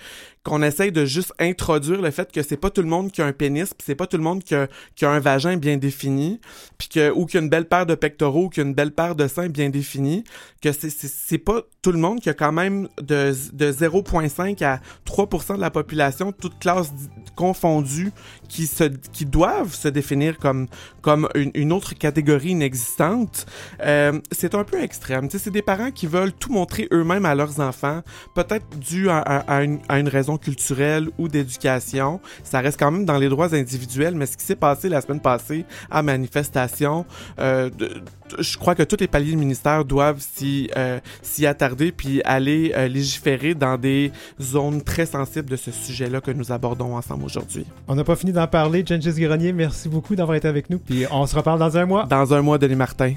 qu'on 0.47 0.63
essaye 0.63 0.93
de 0.93 1.05
juste 1.05 1.33
introduire 1.41 2.01
le 2.01 2.11
fait 2.13 2.31
que 2.31 2.41
c'est 2.43 2.57
pas 2.57 2.71
tout 2.71 2.81
le 2.83 2.89
monde 2.89 3.11
qui 3.11 3.21
a 3.21 3.27
un 3.27 3.33
pénis, 3.33 3.75
puis 3.75 3.85
c'est 3.85 3.97
pas 3.97 4.07
tout 4.07 4.17
le 4.17 4.23
monde 4.23 4.45
qui 4.45 4.55
a, 4.55 4.69
qui 4.95 5.05
a 5.05 5.11
un 5.11 5.19
vagin 5.19 5.57
bien 5.57 5.77
défini, 5.77 6.41
puis 6.79 6.89
que 6.89 7.11
ou 7.11 7.27
qui 7.27 7.37
a 7.37 7.41
une 7.41 7.49
belle 7.49 7.67
paire 7.67 7.85
de 7.85 7.97
pectoraux, 7.97 8.45
ou 8.45 8.49
qui 8.49 8.61
a 8.61 8.63
une 8.63 8.75
belle 8.75 8.93
paire 8.93 9.17
de 9.17 9.27
seins 9.27 9.49
bien 9.49 9.71
définis, 9.71 10.23
que 10.63 10.71
c'est 10.71 10.89
c'est 10.91 11.39
pas 11.39 11.63
tout 11.83 11.91
le 11.91 11.99
monde 11.99 12.21
qui 12.21 12.29
a 12.31 12.35
quand 12.35 12.53
même 12.53 12.89
de 13.03 13.33
de 13.53 13.73
0.5 13.73 14.65
à 14.65 14.81
3% 15.05 15.57
de 15.57 15.61
la 15.61 15.71
population, 15.71 16.31
toute 16.33 16.59
classe 16.61 16.93
confondue, 17.35 18.13
qui 18.49 18.67
se 18.67 18.85
qui 19.13 19.27
doivent 19.27 19.75
se 19.75 19.89
définir 19.89 20.39
comme 20.39 20.69
comme 21.03 21.29
une, 21.35 21.51
une 21.55 21.73
autre 21.73 21.95
catégorie 21.95 22.51
inexistante. 22.51 23.47
Euh, 23.85 24.21
c'est 24.33 24.55
un 24.55 24.65
peu 24.65 24.81
extrême. 24.83 25.29
Tu 25.29 25.39
sais, 25.39 25.45
c'est 25.45 25.51
des 25.51 25.63
parents 25.63 25.91
qui 25.91 26.07
veulent 26.07 26.33
tout 26.33 26.53
montrer 26.53 26.89
eux-mêmes 26.93 27.27
à 27.27 27.35
leurs 27.35 27.61
enfants, 27.61 28.03
peut-être 28.35 28.67
dû 28.79 29.09
à, 29.11 29.19
à- 29.19 29.57
à 29.57 29.63
une, 29.63 29.81
à 29.89 29.99
une 29.99 30.09
raison 30.09 30.36
culturelle 30.39 31.09
ou 31.19 31.29
d'éducation. 31.29 32.21
Ça 32.45 32.61
reste 32.61 32.79
quand 32.79 32.91
même 32.91 33.05
dans 33.05 33.19
les 33.19 33.29
droits 33.29 33.55
individuels, 33.55 34.15
mais 34.15 34.27
ce 34.27 34.37
qui 34.37 34.45
s'est 34.45 34.57
passé 34.57 34.89
la 34.89 35.01
semaine 35.01 35.21
passée 35.21 35.65
à 35.91 36.03
manifestation, 36.03 37.05
euh, 37.39 37.71
de- 37.71 38.03
je 38.41 38.59
crois 38.59 38.75
que 38.75 38.83
tous 38.83 38.97
les 38.99 39.07
paliers 39.07 39.33
de 39.33 39.37
ministère 39.39 39.85
doivent 39.85 40.21
s'y 40.21 40.69
euh, 40.77 40.99
s'y 41.23 41.47
attarder 41.47 41.93
puis 41.93 42.21
aller 42.25 42.73
euh, 42.77 42.89
légiférer 42.89 43.55
dans 43.55 43.79
des 43.79 44.11
zones 44.41 44.83
très 44.83 45.07
sensibles 45.07 45.49
de 45.49 45.57
ce 45.57 45.71
sujet-là 45.71 46.21
que 46.21 46.33
nous 46.33 46.51
abordons 46.51 46.97
ensemble 46.97 47.25
aujourd'hui. 47.25 47.65
On 47.87 47.95
n'a 47.95 48.03
pas 48.05 48.17
fini 48.17 48.33
d'en 48.33 48.49
parler. 48.49 48.85
Gengis 48.85 49.13
Grenier, 49.21 49.53
merci 49.53 49.89
beaucoup 49.89 50.17
d'avoir 50.17 50.37
été 50.37 50.49
avec 50.49 50.71
nous. 50.71 50.79
Puis 50.79 51.05
on 51.11 51.25
se 51.27 51.37
reparle 51.37 51.59
dans 51.61 51.77
un 51.77 51.87
mois. 51.87 52.05
Dans 52.07 52.35
un 52.35 52.43
mois, 52.43 52.59
Denis 52.59 52.75
Martin. 52.75 53.15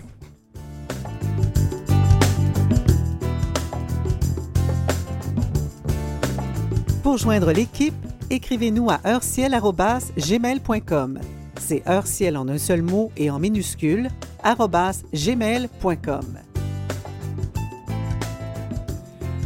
Pour 7.10 7.17
joindre 7.17 7.52
l'équipe, 7.52 7.95
écrivez-nous 8.30 8.91
à 8.91 9.00
heurciel.gmail.com. 9.04 11.19
C'est 11.60 11.82
heurciel 11.89 12.38
en 12.38 12.48
un 12.48 12.60
seul 12.60 12.84
mot 12.84 13.12
et 13.17 13.32
en 13.32 13.39
minuscule, 13.39 14.10
gmail.com. 14.45 16.26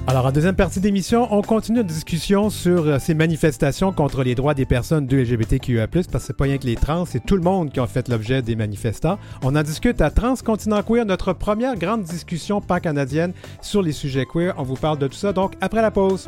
Alors, 0.08 0.26
en 0.26 0.34
deuxième 0.34 0.58
partie 0.58 0.82
d'émission, 0.82 1.30
on 1.32 1.42
continue 1.42 1.78
notre 1.78 1.88
discussion 1.88 2.50
sur 2.50 2.86
euh, 2.86 3.00
ces 3.00 3.14
manifestations 3.14 3.94
contre 3.94 4.24
les 4.24 4.36
droits 4.36 4.54
des 4.54 4.66
personnes 4.66 5.08
de 5.08 5.16
LGBTQIA+, 5.16 5.88
parce 5.88 6.08
que 6.08 6.20
c'est 6.20 6.36
pas 6.36 6.44
rien 6.44 6.58
que 6.58 6.66
les 6.66 6.76
trans, 6.76 7.06
c'est 7.06 7.26
tout 7.26 7.38
le 7.38 7.44
monde 7.44 7.72
qui 7.72 7.80
ont 7.80 7.88
fait 7.88 8.10
l'objet 8.10 8.42
des 8.42 8.58
manifestants. 8.58 9.18
On 9.42 9.56
en 9.56 9.64
discute 9.64 10.02
à 10.02 10.12
Transcontinent 10.12 10.84
Queer, 10.84 11.06
notre 11.06 11.32
première 11.32 11.78
grande 11.78 12.04
discussion 12.04 12.60
pan-canadienne 12.60 13.32
sur 13.62 13.82
les 13.82 13.94
sujets 13.94 14.26
queer. 14.26 14.54
On 14.58 14.64
vous 14.64 14.76
parle 14.76 14.98
de 14.98 15.08
tout 15.08 15.16
ça, 15.16 15.32
donc 15.32 15.54
après 15.62 15.82
la 15.82 15.92
pause. 15.92 16.28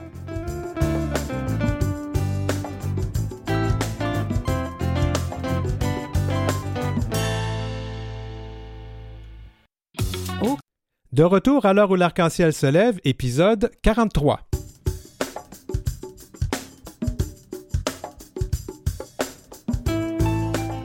De 11.15 11.23
retour 11.23 11.65
à 11.65 11.71
l'heure 11.71 11.91
où 11.91 11.95
l'arc-en-ciel 11.95 12.51
se 12.51 12.65
lève, 12.65 12.99
épisode 13.05 13.71
43. 13.83 14.41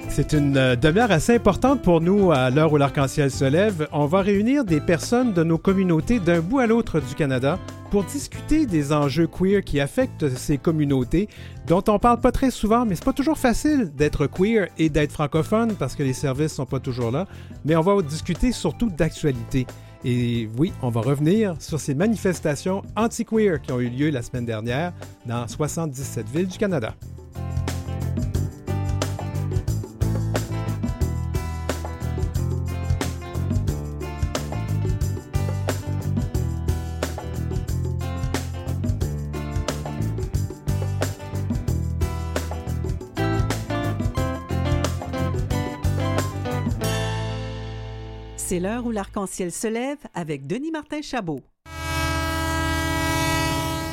C'est 0.08 0.32
une 0.32 0.56
euh, 0.56 0.76
demi-heure 0.76 1.10
assez 1.10 1.34
importante 1.34 1.82
pour 1.82 2.00
nous 2.00 2.30
à 2.30 2.48
l'heure 2.50 2.72
où 2.72 2.76
l'arc-en-ciel 2.76 3.32
se 3.32 3.44
lève. 3.44 3.88
On 3.90 4.06
va 4.06 4.20
réunir 4.20 4.64
des 4.64 4.80
personnes 4.80 5.32
de 5.32 5.42
nos 5.42 5.58
communautés 5.58 6.20
d'un 6.20 6.38
bout 6.38 6.60
à 6.60 6.68
l'autre 6.68 7.00
du 7.00 7.16
Canada 7.16 7.58
pour 7.90 8.04
discuter 8.04 8.66
des 8.66 8.92
enjeux 8.92 9.26
queer 9.26 9.64
qui 9.64 9.80
affectent 9.80 10.28
ces 10.28 10.58
communautés, 10.58 11.28
dont 11.66 11.82
on 11.88 11.98
parle 11.98 12.20
pas 12.20 12.30
très 12.30 12.52
souvent, 12.52 12.86
mais 12.86 12.94
c'est 12.94 13.04
pas 13.04 13.12
toujours 13.12 13.36
facile 13.36 13.90
d'être 13.96 14.28
queer 14.28 14.68
et 14.78 14.90
d'être 14.90 15.10
francophone 15.10 15.74
parce 15.76 15.96
que 15.96 16.04
les 16.04 16.12
services 16.12 16.54
sont 16.54 16.66
pas 16.66 16.78
toujours 16.78 17.10
là. 17.10 17.26
Mais 17.64 17.74
on 17.74 17.80
va 17.80 18.00
discuter 18.00 18.52
surtout 18.52 18.90
d'actualité. 18.90 19.66
Et 20.04 20.48
oui, 20.56 20.72
on 20.82 20.88
va 20.88 21.00
revenir 21.00 21.54
sur 21.58 21.78
ces 21.78 21.94
manifestations 21.94 22.82
anti-queer 22.96 23.60
qui 23.60 23.72
ont 23.72 23.80
eu 23.80 23.90
lieu 23.90 24.10
la 24.10 24.22
semaine 24.22 24.46
dernière 24.46 24.92
dans 25.26 25.46
77 25.46 26.26
villes 26.28 26.48
du 26.48 26.58
Canada. 26.58 26.94
C'est 48.50 48.58
l'heure 48.58 48.84
où 48.84 48.90
l'arc-en-ciel 48.90 49.52
se 49.52 49.68
lève 49.68 49.98
avec 50.12 50.48
Denis 50.48 50.72
Martin 50.72 51.02
Chabot. 51.02 51.38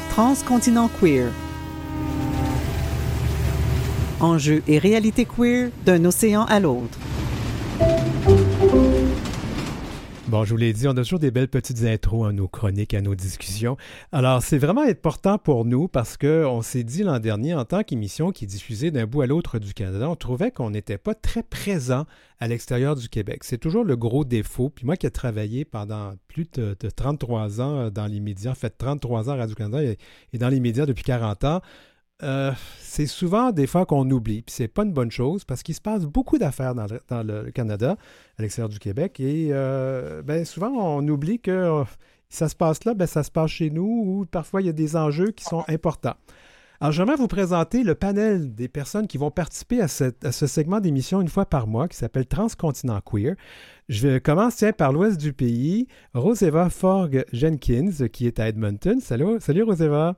Transcontinent 0.10 0.90
queer. 1.00 1.32
Enjeux 4.20 4.64
et 4.68 4.80
réalité 4.80 5.26
queer 5.26 5.70
d'un 5.86 6.04
océan 6.06 6.46
à 6.46 6.60
l'autre. 6.60 6.98
Bon, 10.30 10.44
je 10.44 10.50
vous 10.52 10.58
l'ai 10.58 10.74
dit, 10.74 10.90
on 10.90 10.92
a 10.92 11.04
toujours 11.04 11.20
des 11.20 11.32
belles 11.32 11.48
petites 11.48 11.86
intros 11.86 12.28
à 12.28 12.34
nos 12.34 12.50
chroniques, 12.50 12.94
à 12.94 13.00
nos 13.00 13.16
discussions. 13.16 13.78
Alors, 14.12 14.44
c'est 14.44 14.58
vraiment 14.58 14.82
important 14.82 15.38
pour 15.38 15.64
nous 15.64 15.88
parce 15.88 16.18
qu'on 16.18 16.62
s'est 16.62 16.84
dit 16.84 17.04
l'an 17.04 17.20
dernier, 17.20 17.54
en 17.54 17.64
tant 17.64 17.82
qu'émission 17.82 18.34
qui 18.34 18.44
est 18.44 18.48
diffusée 18.48 18.92
d'un 18.92 19.06
bout 19.06 19.22
à 19.22 19.26
l'autre 19.26 19.58
du 19.58 19.74
Canada, 19.74 20.10
on 20.10 20.18
trouvait 20.18 20.52
qu'on 20.52 20.70
n'était 20.70 20.98
pas 20.98 21.16
très 21.16 21.44
présent 21.44 22.06
à 22.42 22.50
l'extérieur 22.50 22.98
du 22.98 23.08
Québec. 23.08 23.46
C'est 23.46 23.58
toujours 23.58 23.86
le 23.86 23.96
gros 23.96 24.26
défaut. 24.26 24.70
Puis 24.70 24.86
moi 24.86 24.98
qui 24.98 25.08
ai 25.08 25.12
travaillé 25.12 25.64
pendant 25.64 26.16
plus 26.28 26.46
de, 26.56 26.76
de 26.78 26.90
33 26.90 27.62
ans 27.62 27.90
dans 27.90 28.08
les 28.08 28.20
médias, 28.20 28.52
en 28.52 28.56
fait 28.56 28.78
33 28.78 29.30
ans 29.30 29.34
à 29.34 29.38
Radio-Canada 29.38 29.82
et, 29.82 29.98
et 30.34 30.38
dans 30.38 30.50
les 30.50 30.60
médias 30.60 30.86
depuis 30.86 31.04
40 31.04 31.46
ans, 31.46 31.62
euh, 32.24 32.52
c'est 32.80 33.06
souvent 33.06 33.52
des 33.52 33.68
fois 33.68 33.86
qu'on 33.86 34.10
oublie, 34.10 34.42
puis 34.42 34.54
c'est 34.56 34.68
pas 34.68 34.84
une 34.84 34.94
bonne 34.94 35.12
chose 35.12 35.44
parce 35.44 35.62
qu'il 35.62 35.76
se 35.76 35.82
passe 35.82 36.06
beaucoup 36.06 36.40
d'affaires 36.40 36.74
dans, 36.74 36.88
le, 37.24 37.52
Canada, 37.52 37.96
à 38.38 38.42
l'extérieur 38.42 38.70
du 38.70 38.80
Québec, 38.80 39.20
et 39.20 39.50
euh, 39.52 40.24
ben, 40.24 40.44
souvent 40.44 40.70
on 40.70 41.08
oublie 41.08 41.40
que 41.40 41.52
euh, 41.52 41.84
ça 42.30 42.50
se 42.50 42.56
passe 42.56 42.86
là, 42.86 42.96
ben, 42.96 43.06
ça 43.06 43.22
se 43.22 43.30
passe 43.30 43.52
chez 43.52 43.70
nous, 43.70 43.84
ou 43.84 44.26
parfois 44.26 44.62
il 44.62 44.66
y 44.66 44.70
a 44.70 44.74
des 44.74 44.96
enjeux 44.96 45.32
qui 45.32 45.44
sont 45.44 45.64
importants. 45.68 46.16
Alors, 46.80 46.92
j'aimerais 46.92 47.16
vous 47.16 47.28
présenter 47.28 47.84
le 47.84 47.96
panel 47.96 48.54
des 48.54 48.68
personnes 48.68 49.08
qui 49.08 49.18
vont 49.18 49.32
participer 49.32 49.82
à, 49.82 49.88
ce 49.88 50.48
segment 50.48 50.80
d'émission 50.80 51.22
une 51.22 51.28
fois 51.28 51.48
par 51.48 51.66
mois 51.66 51.88
qui 51.88 51.98
s'appelle 51.98 52.28
Transcontinent 52.28 53.02
Queer. 53.02 53.36
Je 53.90 54.20
commence 54.20 54.58
tiens, 54.58 54.74
par 54.74 54.94
l'ouest 54.94 55.20
du 55.20 55.34
pays. 55.34 55.88
Roseva 56.14 56.70
Forg 56.70 57.26
Jenkins, 57.34 58.08
qui 58.14 58.28
est 58.28 58.40
à 58.40 58.48
Edmonton. 58.48 59.00
Salut, 59.00 59.40
salut 59.40 59.64
Roseva. 59.64 60.18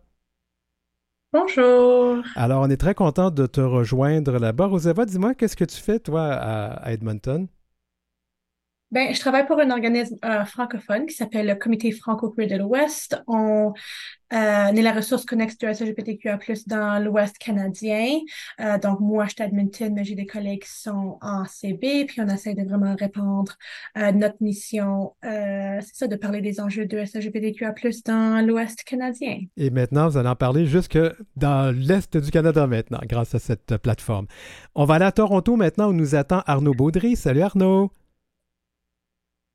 Bonjour. 1.32 2.24
Alors, 2.36 2.64
on 2.64 2.70
est 2.72 2.78
très 2.78 2.96
content 2.96 3.30
de 3.30 3.46
te 3.46 3.62
rejoindre 3.62 4.40
là-bas. 4.40 4.66
Roseva, 4.66 5.06
dis-moi, 5.06 5.36
qu'est-ce 5.36 5.56
que 5.56 5.64
tu 5.66 5.78
fais, 5.80 6.00
toi, 6.00 6.34
à 6.34 6.92
Edmonton? 6.92 7.48
Ben, 8.92 9.14
je 9.14 9.20
travaille 9.20 9.46
pour 9.46 9.60
un 9.60 9.70
organisme 9.70 10.16
euh, 10.26 10.46
francophone 10.46 11.06
qui 11.06 11.14
s'appelle 11.14 11.46
le 11.46 11.54
Comité 11.54 11.92
franco-queer 11.92 12.48
de 12.48 12.56
l'Ouest. 12.56 13.22
On 13.28 13.72
euh, 14.34 14.36
est 14.68 14.82
la 14.82 14.94
ressource 14.94 15.26
connexe 15.26 15.60
du 15.60 15.68
LGBTQIA+, 15.68 16.40
dans 16.66 16.98
l'Ouest 17.04 17.38
canadien. 17.38 18.18
Euh, 18.60 18.80
donc, 18.80 19.00
moi, 19.00 19.26
je 19.26 19.34
suis 19.34 19.44
à 19.44 19.46
Edmonton, 19.46 19.94
mais 19.94 20.04
j'ai 20.04 20.16
des 20.16 20.26
collègues 20.26 20.64
qui 20.64 20.72
sont 20.72 21.20
en 21.22 21.46
CB, 21.46 22.06
puis 22.06 22.20
on 22.22 22.28
essaie 22.30 22.56
de 22.56 22.64
vraiment 22.64 22.96
répandre 22.96 23.54
notre 23.96 24.38
mission, 24.42 25.14
c'est 25.22 25.94
ça, 25.94 26.08
de 26.08 26.16
parler 26.16 26.42
des 26.42 26.60
enjeux 26.60 26.86
de 26.86 26.98
LGBTQIA+, 26.98 27.74
dans 28.06 28.44
l'Ouest 28.46 28.84
canadien. 28.86 29.42
Et 29.56 29.70
maintenant, 29.70 30.10
vous 30.10 30.18
allez 30.18 30.30
en 30.30 30.36
parler 30.36 30.66
jusque 30.66 30.98
dans 31.36 31.76
l'Est 31.76 32.18
du 32.18 32.32
Canada 32.32 32.66
maintenant, 32.66 33.02
grâce 33.08 33.36
à 33.36 33.40
cette 33.40 33.78
plateforme. 33.78 34.26
On 34.74 34.86
va 34.86 34.96
aller 34.96 35.06
à 35.06 35.12
Toronto 35.12 35.56
maintenant, 35.58 35.90
où 35.90 35.94
nous 35.94 36.16
attend 36.16 36.42
Arnaud 36.48 36.74
Baudry. 36.74 37.16
Salut 37.16 37.42
Arnaud! 37.42 37.92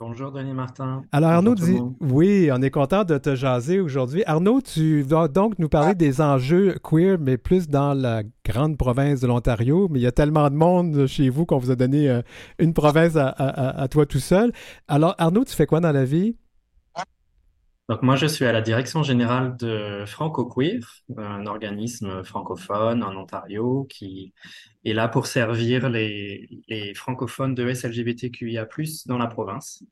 Bonjour 0.07 0.31
Denis 0.33 0.53
Martin. 0.53 1.03
Alors 1.13 1.31
Arnaud 1.31 1.55
dit, 1.55 1.79
oui, 1.99 2.51
on 2.53 2.61
est 2.61 2.71
content 2.71 3.05
de 3.05 3.17
te 3.17 3.35
jaser 3.35 3.81
aujourd'hui. 3.81 4.23
Arnaud, 4.27 4.61
tu 4.61 5.01
vas 5.01 5.29
donc 5.29 5.59
nous 5.59 5.71
parler 5.71 5.95
des 5.95 6.21
enjeux 6.21 6.75
queer, 6.85 7.17
mais 7.19 7.39
plus 7.39 7.69
dans 7.69 7.95
la 7.95 8.23
grande 8.45 8.77
province 8.77 9.21
de 9.21 9.27
l'Ontario. 9.27 9.89
Mais 9.91 10.01
il 10.01 10.03
y 10.03 10.07
a 10.07 10.13
tellement 10.13 10.51
de 10.51 10.57
monde 10.57 11.07
chez 11.07 11.31
vous 11.31 11.47
qu'on 11.47 11.57
vous 11.57 11.71
a 11.71 11.75
donné 11.75 12.11
euh, 12.11 12.21
une 12.59 12.75
province 12.75 13.17
à, 13.17 13.89
toi 13.91 14.05
tout 14.05 14.19
seul. 14.19 14.53
Alors 14.89 15.15
Arnaud, 15.17 15.47
tu 15.47 15.57
fais 15.57 15.65
quoi 15.65 15.81
dans 15.81 15.93
la 15.93 16.05
vie? 16.05 16.37
Donc 17.89 18.03
moi, 18.03 18.17
je 18.17 18.27
suis 18.27 18.45
à 18.45 18.53
la 18.53 18.61
direction 18.61 19.03
générale 19.03 19.57
de 19.57 20.05
Franco 20.07 20.45
Queer, 20.45 20.81
un 21.17 21.47
organisme 21.47 22.23
francophone 22.25 23.03
en 23.03 23.17
Ontario 23.17 23.87
qui 23.89 24.35
est 24.85 24.93
là 24.93 25.09
pour 25.09 25.27
servir 25.27 25.89
les, 25.89 26.93
francophones 26.95 27.55
de 27.55 27.73
SLGBTQIA+, 27.73 28.67
dans 29.07 29.19
la 29.19 29.27
province. 29.27 29.83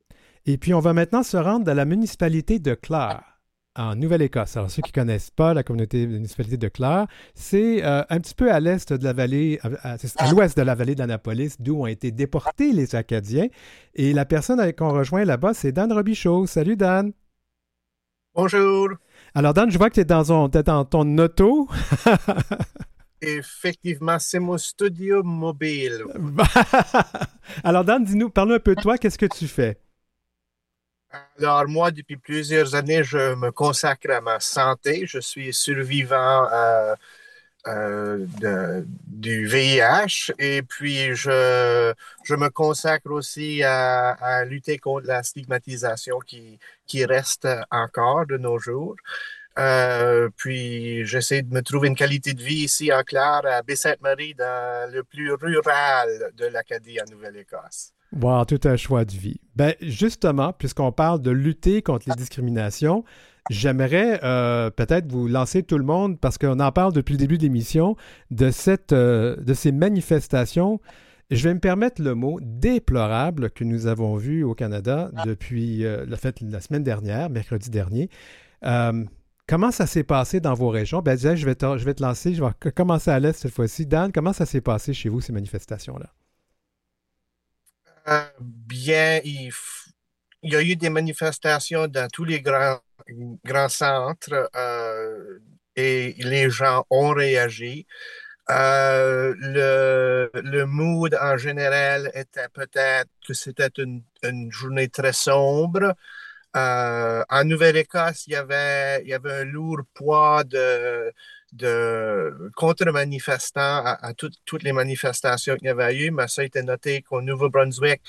Et 0.46 0.58
puis, 0.58 0.74
on 0.74 0.80
va 0.80 0.92
maintenant 0.92 1.22
se 1.22 1.36
rendre 1.36 1.64
dans 1.64 1.74
la 1.74 1.84
municipalité 1.84 2.58
de 2.58 2.74
Clare 2.74 3.40
en 3.76 3.94
Nouvelle-Écosse. 3.94 4.56
Alors, 4.56 4.70
ceux 4.70 4.82
qui 4.82 4.90
ne 4.90 5.02
connaissent 5.02 5.30
pas 5.30 5.54
la 5.54 5.62
communauté 5.62 6.06
de 6.06 6.12
municipalité 6.12 6.56
de 6.56 6.68
Clare, 6.68 7.06
c'est 7.34 7.84
euh, 7.84 8.02
un 8.10 8.20
petit 8.20 8.34
peu 8.34 8.52
à 8.52 8.60
l'est 8.60 8.92
de 8.92 9.04
la 9.04 9.12
vallée, 9.12 9.60
à, 9.82 10.30
l'ouest 10.30 10.56
de 10.56 10.62
la 10.62 10.74
vallée 10.74 10.94
d'Annapolis, 10.94 11.56
d'où 11.58 11.82
ont 11.82 11.86
été 11.86 12.10
déportés 12.10 12.72
les 12.72 12.94
Acadiens. 12.94 13.48
Et 13.94 14.12
la 14.12 14.24
personne 14.24 14.72
qu'on 14.74 14.90
rejoint 14.90 15.24
là-bas, 15.24 15.54
c'est 15.54 15.72
Dan 15.72 15.92
Robichaud. 15.92 16.46
Salut, 16.46 16.76
Dan. 16.76 17.12
Bonjour. 18.34 18.88
Alors, 19.34 19.54
Dan, 19.54 19.70
je 19.70 19.78
vois 19.78 19.88
que 19.88 19.94
tu 19.94 20.00
es 20.00 20.04
dans, 20.04 20.48
dans 20.48 20.84
ton 20.84 21.18
auto. 21.18 21.68
Effectivement, 23.22 24.18
c'est 24.18 24.40
mon 24.40 24.58
studio 24.58 25.22
mobile. 25.22 26.04
Alors, 27.64 27.84
Dan, 27.84 28.04
dis-nous, 28.04 28.30
parle 28.30 28.54
un 28.54 28.58
peu 28.58 28.74
de 28.74 28.82
toi, 28.82 28.98
qu'est-ce 28.98 29.16
que 29.16 29.26
tu 29.26 29.46
fais? 29.46 29.78
Alors, 31.38 31.68
moi, 31.68 31.92
depuis 31.92 32.16
plusieurs 32.16 32.74
années, 32.74 33.04
je 33.04 33.34
me 33.36 33.52
consacre 33.52 34.10
à 34.10 34.20
ma 34.20 34.40
santé. 34.40 35.06
Je 35.06 35.20
suis 35.20 35.54
survivant 35.54 36.48
euh, 36.52 36.96
euh, 37.68 38.26
du 39.06 39.46
VIH 39.46 40.32
et 40.40 40.62
puis 40.62 41.14
je, 41.14 41.94
je 42.24 42.34
me 42.34 42.48
consacre 42.48 43.12
aussi 43.12 43.62
à, 43.62 44.44
lutter 44.44 44.78
contre 44.78 45.06
la 45.06 45.22
stigmatisation 45.22 46.18
qui, 46.18 46.58
qui 46.88 47.04
reste 47.04 47.46
encore 47.70 48.26
de 48.26 48.36
nos 48.36 48.58
jours. 48.58 48.96
Euh, 49.58 50.30
puis 50.36 51.04
j'essaie 51.04 51.42
de 51.42 51.52
me 51.52 51.60
trouver 51.60 51.88
une 51.88 51.94
qualité 51.94 52.32
de 52.32 52.42
vie 52.42 52.64
ici 52.64 52.92
en 52.92 53.02
Clare, 53.02 53.42
à 53.44 53.62
Baie-Sainte-Marie, 53.62 54.34
dans 54.34 54.90
le 54.90 55.02
plus 55.04 55.32
rural 55.32 56.08
de 56.36 56.46
l'Acadie 56.46 56.98
en 57.00 57.10
Nouvelle-Écosse. 57.10 57.92
Wow, 58.12 58.44
tout 58.44 58.60
un 58.64 58.76
choix 58.76 59.04
de 59.04 59.12
vie. 59.12 59.40
Ben, 59.56 59.74
justement, 59.80 60.52
puisqu'on 60.52 60.92
parle 60.92 61.20
de 61.20 61.30
lutter 61.30 61.82
contre 61.82 62.08
les 62.08 62.14
discriminations, 62.14 63.04
j'aimerais 63.50 64.20
euh, 64.22 64.70
peut-être 64.70 65.10
vous 65.10 65.28
lancer 65.28 65.62
tout 65.62 65.78
le 65.78 65.84
monde, 65.84 66.18
parce 66.18 66.38
qu'on 66.38 66.60
en 66.60 66.72
parle 66.72 66.92
depuis 66.92 67.12
le 67.12 67.18
début 67.18 67.38
de 67.38 67.42
l'émission, 67.42 67.96
de, 68.30 68.50
cette, 68.50 68.92
euh, 68.92 69.36
de 69.36 69.54
ces 69.54 69.72
manifestations. 69.72 70.80
Je 71.30 71.48
vais 71.48 71.54
me 71.54 71.60
permettre 71.60 72.02
le 72.02 72.14
mot 72.14 72.38
déplorable 72.42 73.50
que 73.50 73.64
nous 73.64 73.86
avons 73.86 74.16
vu 74.16 74.44
au 74.44 74.54
Canada 74.54 75.10
depuis 75.24 75.78
la, 75.78 76.16
fête, 76.18 76.42
la 76.42 76.60
semaine 76.60 76.82
dernière, 76.82 77.30
mercredi 77.30 77.70
dernier. 77.70 78.10
Comment 79.46 79.70
ça 79.70 79.86
s'est 79.86 80.04
passé 80.04 80.40
dans 80.40 80.54
vos 80.54 80.68
régions? 80.68 81.02
Ben, 81.02 81.18
je 81.18 81.44
vais, 81.44 81.54
te, 81.54 81.76
je 81.76 81.84
vais 81.84 81.94
te 81.94 82.02
lancer, 82.02 82.34
je 82.34 82.42
vais 82.42 82.72
commencer 82.72 83.10
à 83.10 83.18
l'Est 83.18 83.38
cette 83.38 83.52
fois-ci. 83.52 83.86
Dan, 83.86 84.12
comment 84.12 84.32
ça 84.32 84.46
s'est 84.46 84.60
passé 84.60 84.94
chez 84.94 85.08
vous, 85.08 85.20
ces 85.20 85.32
manifestations-là? 85.32 86.12
Euh, 88.08 88.24
bien, 88.40 89.20
il, 89.24 89.52
y 90.42 90.56
a 90.56 90.62
eu 90.62 90.76
des 90.76 90.90
manifestations 90.90 91.86
dans 91.86 92.08
tous 92.08 92.24
les 92.24 92.40
grands, 92.40 92.80
grands 93.44 93.68
centres 93.68 94.50
euh, 94.56 95.38
et 95.76 96.14
les 96.18 96.50
gens 96.50 96.84
ont 96.90 97.10
réagi. 97.10 97.86
Euh, 98.50 99.34
le, 99.38 100.64
mood 100.64 101.16
en 101.20 101.36
général 101.36 102.10
était 102.14 102.48
peut-être 102.52 103.08
que 103.26 103.34
c'était 103.34 103.70
une, 103.78 104.02
journée 104.50 104.88
très 104.88 105.12
sombre. 105.12 105.94
Euh, 106.56 107.24
en 107.30 107.44
Nouvelle-Écosse, 107.44 108.26
il 108.26 108.32
y 108.32 108.36
avait, 108.36 109.02
un 109.24 109.44
lourd 109.44 109.82
poids 109.94 110.44
de, 110.44 111.12
de 111.52 112.50
contre-manifestants 112.56 113.84
à, 113.84 114.12
toutes 114.14 114.62
les 114.62 114.72
manifestations 114.72 115.56
qu'il 115.56 115.66
y 115.66 115.70
avait 115.70 115.96
eu, 115.96 116.10
mais 116.10 116.28
ça 116.28 116.42
a 116.42 116.44
été 116.44 116.62
noté 116.62 117.02
qu'au 117.02 117.22
Nouveau-Brunswick, 117.22 118.02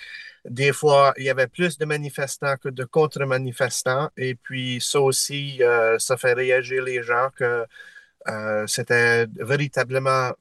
des 0.46 0.74
fois, 0.74 1.14
il 1.18 1.24
y 1.24 1.30
avait 1.30 1.48
plus 1.48 1.78
de 1.78 1.86
manifestants 1.86 2.58
que 2.58 2.70
de 2.70 2.84
contre-manifestants. 2.84 4.10
Et 4.18 4.36
puis, 4.36 4.82
ça 4.82 5.00
aussi, 5.00 5.64
euh, 5.64 5.98
ça 6.00 6.18
fait 6.18 6.34
réagir 6.34 6.84
les 6.84 7.02
gens 7.04 7.30
que 7.36 7.66
euh, 8.30 8.68
c'était 8.68 9.28
véritablement 9.38 10.34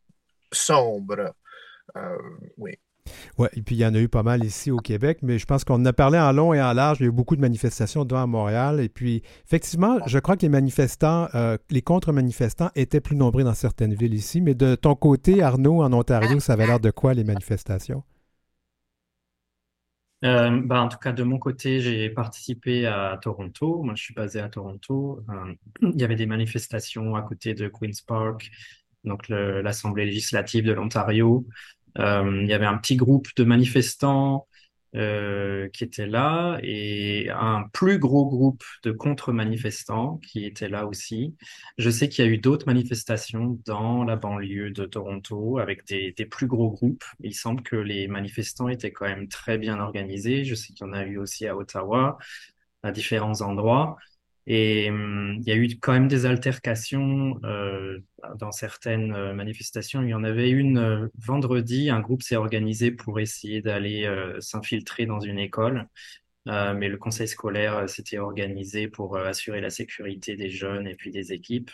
sombre. 0.52 1.34
oui. 2.58 2.78
Oui, 3.38 3.48
et 3.54 3.62
puis 3.62 3.76
il 3.76 3.78
y 3.78 3.86
en 3.86 3.94
a 3.94 3.98
eu 3.98 4.08
pas 4.08 4.22
mal 4.22 4.44
ici 4.44 4.70
au 4.70 4.78
Québec, 4.78 5.18
mais 5.22 5.38
je 5.38 5.46
pense 5.46 5.64
qu'on 5.64 5.74
en 5.74 5.84
a 5.84 5.92
parlé 5.92 6.18
en 6.18 6.32
long 6.32 6.52
et 6.54 6.62
en 6.62 6.72
large. 6.72 6.98
Il 7.00 7.04
y 7.04 7.06
a 7.06 7.08
eu 7.08 7.12
beaucoup 7.12 7.36
de 7.36 7.40
manifestations 7.40 8.04
devant 8.04 8.26
Montréal. 8.26 8.80
Et 8.80 8.88
puis, 8.88 9.22
effectivement, 9.44 9.98
je 10.06 10.18
crois 10.18 10.36
que 10.36 10.42
les 10.42 10.48
manifestants, 10.48 11.28
euh, 11.34 11.56
les 11.70 11.82
contre-manifestants 11.82 12.70
étaient 12.74 13.00
plus 13.00 13.16
nombreux 13.16 13.44
dans 13.44 13.54
certaines 13.54 13.94
villes 13.94 14.14
ici. 14.14 14.40
Mais 14.40 14.54
de 14.54 14.74
ton 14.74 14.94
côté, 14.94 15.42
Arnaud, 15.42 15.82
en 15.82 15.92
Ontario, 15.92 16.40
ça 16.40 16.54
avait 16.54 16.66
l'air 16.66 16.80
de 16.80 16.90
quoi 16.90 17.14
les 17.14 17.24
manifestations? 17.24 18.04
Euh, 20.24 20.60
ben, 20.64 20.82
en 20.82 20.88
tout 20.88 20.98
cas, 20.98 21.10
de 21.12 21.24
mon 21.24 21.38
côté, 21.38 21.80
j'ai 21.80 22.08
participé 22.08 22.86
à 22.86 23.18
Toronto. 23.20 23.82
Moi, 23.82 23.94
je 23.96 24.04
suis 24.04 24.14
basé 24.14 24.38
à 24.40 24.48
Toronto. 24.48 25.24
Euh, 25.28 25.54
il 25.82 26.00
y 26.00 26.04
avait 26.04 26.14
des 26.14 26.26
manifestations 26.26 27.16
à 27.16 27.22
côté 27.22 27.54
de 27.54 27.66
Queen's 27.66 28.02
Park, 28.02 28.48
donc 29.02 29.28
l'Assemblée 29.28 30.04
législative 30.04 30.64
de 30.64 30.72
l'Ontario. 30.72 31.44
Euh, 31.98 32.40
il 32.42 32.48
y 32.48 32.52
avait 32.52 32.66
un 32.66 32.78
petit 32.78 32.96
groupe 32.96 33.28
de 33.36 33.44
manifestants 33.44 34.46
euh, 34.94 35.70
qui 35.70 35.84
étaient 35.84 36.06
là 36.06 36.58
et 36.62 37.30
un 37.30 37.64
plus 37.72 37.98
gros 37.98 38.26
groupe 38.26 38.62
de 38.82 38.92
contre-manifestants 38.92 40.18
qui 40.18 40.44
étaient 40.44 40.68
là 40.68 40.86
aussi. 40.86 41.34
Je 41.78 41.88
sais 41.88 42.10
qu'il 42.10 42.24
y 42.24 42.28
a 42.28 42.30
eu 42.30 42.36
d'autres 42.36 42.66
manifestations 42.66 43.58
dans 43.64 44.04
la 44.04 44.16
banlieue 44.16 44.70
de 44.70 44.84
Toronto 44.84 45.58
avec 45.58 45.86
des, 45.86 46.12
plus 46.26 46.46
gros 46.46 46.70
groupes. 46.70 47.04
Il 47.20 47.34
semble 47.34 47.62
que 47.62 47.76
les 47.76 48.06
manifestants 48.06 48.68
étaient 48.68 48.92
quand 48.92 49.06
même 49.06 49.28
très 49.28 49.56
bien 49.56 49.80
organisés. 49.80 50.44
Je 50.44 50.54
sais 50.54 50.74
qu'il 50.74 50.86
y 50.86 50.90
en 50.90 50.92
a 50.92 51.04
eu 51.04 51.16
aussi 51.16 51.46
à 51.46 51.56
Ottawa, 51.56 52.18
à 52.82 52.92
différents 52.92 53.40
endroits. 53.40 53.96
Et 54.46 54.90
hum, 54.90 55.36
il 55.40 55.48
y 55.48 55.52
a 55.52 55.56
eu 55.56 55.68
quand 55.78 55.92
même 55.92 56.08
des 56.08 56.26
altercations 56.26 57.38
euh, 57.44 57.98
dans 58.36 58.50
certaines 58.52 59.12
euh, 59.14 59.34
manifestations. 59.34 60.02
Il 60.02 60.08
y 60.08 60.14
en 60.14 60.24
avait 60.24 60.50
une 60.50 60.78
euh, 60.78 61.08
vendredi, 61.16 61.90
un 61.90 62.00
groupe 62.00 62.22
s'est 62.22 62.36
organisé 62.36 62.90
pour 62.90 63.20
essayer 63.20 63.62
d'aller 63.62 64.08
s'infiltrer 64.40 65.06
dans 65.06 65.20
une 65.20 65.38
école, 65.38 65.86
mais 66.46 66.88
le 66.88 66.96
conseil 66.96 67.28
scolaire 67.28 67.88
s'était 67.88 68.18
organisé 68.18 68.88
pour 68.88 69.16
assurer 69.16 69.60
la 69.60 69.70
sécurité 69.70 70.36
des 70.36 70.50
jeunes 70.50 70.86
et 70.88 70.94
puis 70.94 71.10
des 71.10 71.32
équipes. 71.32 71.70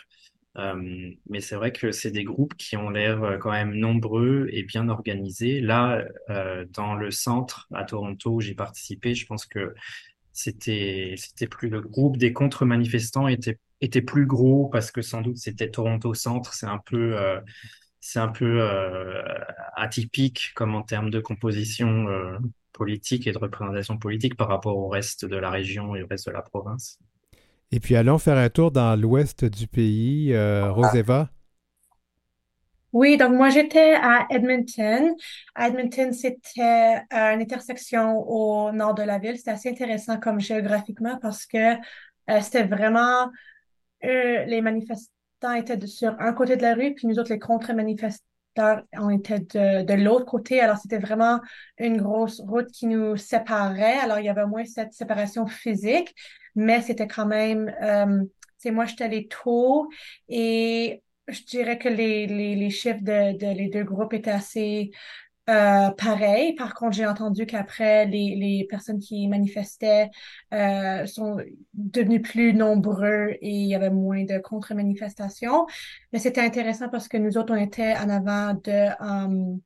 Euh, 0.57 1.11
mais 1.29 1.41
c'est 1.41 1.55
vrai 1.55 1.71
que 1.71 1.91
c'est 1.91 2.11
des 2.11 2.23
groupes 2.23 2.55
qui 2.55 2.75
ont 2.75 2.89
l'air 2.89 3.37
quand 3.39 3.51
même 3.51 3.73
nombreux 3.73 4.47
et 4.51 4.63
bien 4.63 4.89
organisés. 4.89 5.61
Là, 5.61 6.03
dans 6.73 6.95
le 6.95 7.11
centre 7.11 7.67
à 7.73 7.83
Toronto 7.83 8.31
où 8.31 8.41
j'ai 8.41 8.55
participé, 8.55 9.15
je 9.15 9.25
pense 9.25 9.45
que 9.45 9.73
c'était 10.39 11.15
c'était 11.17 11.47
plus 11.47 11.67
le 11.67 11.81
groupe 11.81 12.15
des 12.15 12.31
contre-manifestants 12.31 13.27
était 13.27 13.59
était 13.81 14.01
plus 14.01 14.25
gros 14.25 14.69
parce 14.69 14.89
que 14.89 15.01
sans 15.01 15.21
doute 15.21 15.37
c'était 15.37 15.69
Toronto 15.69 16.13
Centre. 16.13 16.53
C'est 16.53 16.65
un 16.65 16.77
peu 16.77 17.17
euh, 17.17 17.41
c'est 17.99 18.19
un 18.19 18.29
peu 18.29 18.61
euh, 18.61 19.21
atypique 19.75 20.51
comme 20.55 20.75
en 20.75 20.81
termes 20.81 21.09
de 21.09 21.19
composition 21.19 22.07
euh, 22.07 22.37
politique 22.71 23.27
et 23.27 23.33
de 23.33 23.37
représentation 23.37 23.97
politique 23.97 24.37
par 24.37 24.47
rapport 24.47 24.77
au 24.77 24.87
reste 24.87 25.25
de 25.25 25.35
la 25.35 25.49
région 25.49 25.93
et 25.95 26.03
au 26.03 26.07
reste 26.07 26.27
de 26.27 26.31
la 26.31 26.41
province. 26.41 26.99
Et 27.73 27.81
puis 27.81 27.97
allons 27.97 28.17
faire 28.17 28.37
un 28.37 28.49
tour 28.49 28.71
dans 28.71 28.97
l'ouest 28.97 29.43
du 29.43 29.67
pays. 29.67 30.33
Euh, 30.33 30.71
Roseva? 30.71 31.29
Oui, 32.91 33.17
donc 33.17 33.33
moi 33.33 33.49
j'étais 33.49 33.93
à 33.95 34.25
Edmonton. 34.31 35.15
Edmonton, 35.57 36.11
c'était 36.11 37.01
euh, 37.13 37.33
une 37.33 37.41
intersection 37.41 38.27
au 38.27 38.71
nord 38.71 38.95
de 38.95 39.03
la 39.03 39.19
ville. 39.19 39.37
C'était 39.37 39.51
assez 39.51 39.69
intéressant 39.69 40.19
comme 40.19 40.39
géographiquement 40.39 41.17
parce 41.21 41.45
que 41.45 41.75
euh, 42.29 42.41
c'était 42.41 42.63
vraiment 42.63 43.29
euh, 44.03 44.45
les 44.45 44.61
manifestants 44.61 45.53
étaient 45.55 45.85
sur 45.87 46.15
un 46.19 46.33
côté 46.33 46.57
de 46.57 46.61
la 46.61 46.73
rue, 46.73 46.93
puis 46.93 47.07
nous 47.07 47.19
autres, 47.19 47.31
les 47.31 47.39
contre-manifestants, 47.39 48.23
on 48.93 49.09
était 49.09 49.39
de, 49.39 49.93
l'autre 49.93 50.25
côté. 50.25 50.59
Alors 50.59 50.77
c'était 50.77 50.97
vraiment 50.99 51.39
une 51.77 51.97
grosse 52.01 52.41
route 52.41 52.67
qui 52.71 52.87
nous 52.87 53.17
séparait. 53.17 53.99
Alors 53.99 54.19
il 54.19 54.25
y 54.25 54.29
avait 54.29 54.45
moins 54.45 54.65
cette 54.65 54.93
séparation 54.93 55.47
physique, 55.47 56.13
mais 56.55 56.81
c'était 56.81 57.07
quand 57.07 57.25
même, 57.25 57.73
euh, 57.81 58.23
c'est 58.57 58.71
moi 58.71 58.85
j'étais 58.85 59.05
allée 59.05 59.27
tôt 59.27 59.89
et 60.27 61.01
je 61.31 61.43
dirais 61.43 61.77
que 61.77 61.89
les, 61.89 62.27
les, 62.27 62.55
les 62.55 62.69
chiffres 62.69 63.01
de, 63.01 63.53
les 63.53 63.69
deux 63.69 63.83
groupes 63.83 64.13
étaient 64.13 64.31
assez 64.31 64.91
euh, 65.49 65.89
pareils. 65.91 66.53
Par 66.55 66.73
contre, 66.75 66.95
j'ai 66.95 67.07
entendu 67.07 67.45
qu'après, 67.45 68.05
les, 68.05 68.35
les 68.35 68.67
personnes 68.69 68.99
qui 68.99 69.27
manifestaient 69.27 70.09
euh, 70.53 71.05
sont 71.05 71.37
devenues 71.73 72.21
plus 72.21 72.53
nombreux 72.53 73.31
et 73.41 73.49
il 73.49 73.67
y 73.67 73.75
avait 73.75 73.89
moins 73.89 74.23
de 74.25 74.37
contre-manifestations. 74.37 75.65
Mais 76.13 76.19
c'était 76.19 76.41
intéressant 76.41 76.89
parce 76.89 77.07
que 77.07 77.17
nous 77.17 77.37
autres, 77.37 77.53
on 77.53 77.57
était 77.57 77.95
en 77.97 78.09
avant 78.09 78.53
de... 78.53 79.03
um, 79.03 79.59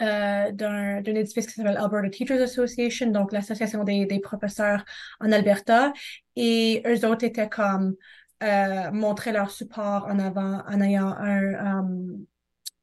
euh, 0.00 0.50
d'un 0.52 1.02
d'un 1.02 1.14
édifice 1.14 1.46
qui 1.46 1.52
s'appelle 1.52 1.76
Alberta 1.76 2.08
Teachers 2.08 2.40
Association, 2.40 3.10
donc 3.10 3.32
l'association 3.32 3.84
des, 3.84 4.06
des 4.06 4.18
professeurs 4.18 4.82
en 5.20 5.30
Alberta. 5.30 5.92
Et 6.36 6.82
eux 6.86 7.04
autres 7.04 7.24
étaient 7.24 7.50
comme 7.50 7.96
euh, 8.42 8.90
montrer 8.90 9.32
leur 9.32 9.50
support 9.50 10.06
en 10.06 10.18
avant 10.18 10.62
en 10.66 10.80
ayant 10.80 11.08
un, 11.08 11.76
um, 11.76 12.26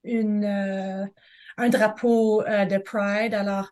euh, 0.06 1.06
un 1.58 1.70
drapeau 1.70 2.44
euh, 2.44 2.66
de 2.66 2.78
Pride. 2.78 3.34
Alors, 3.34 3.72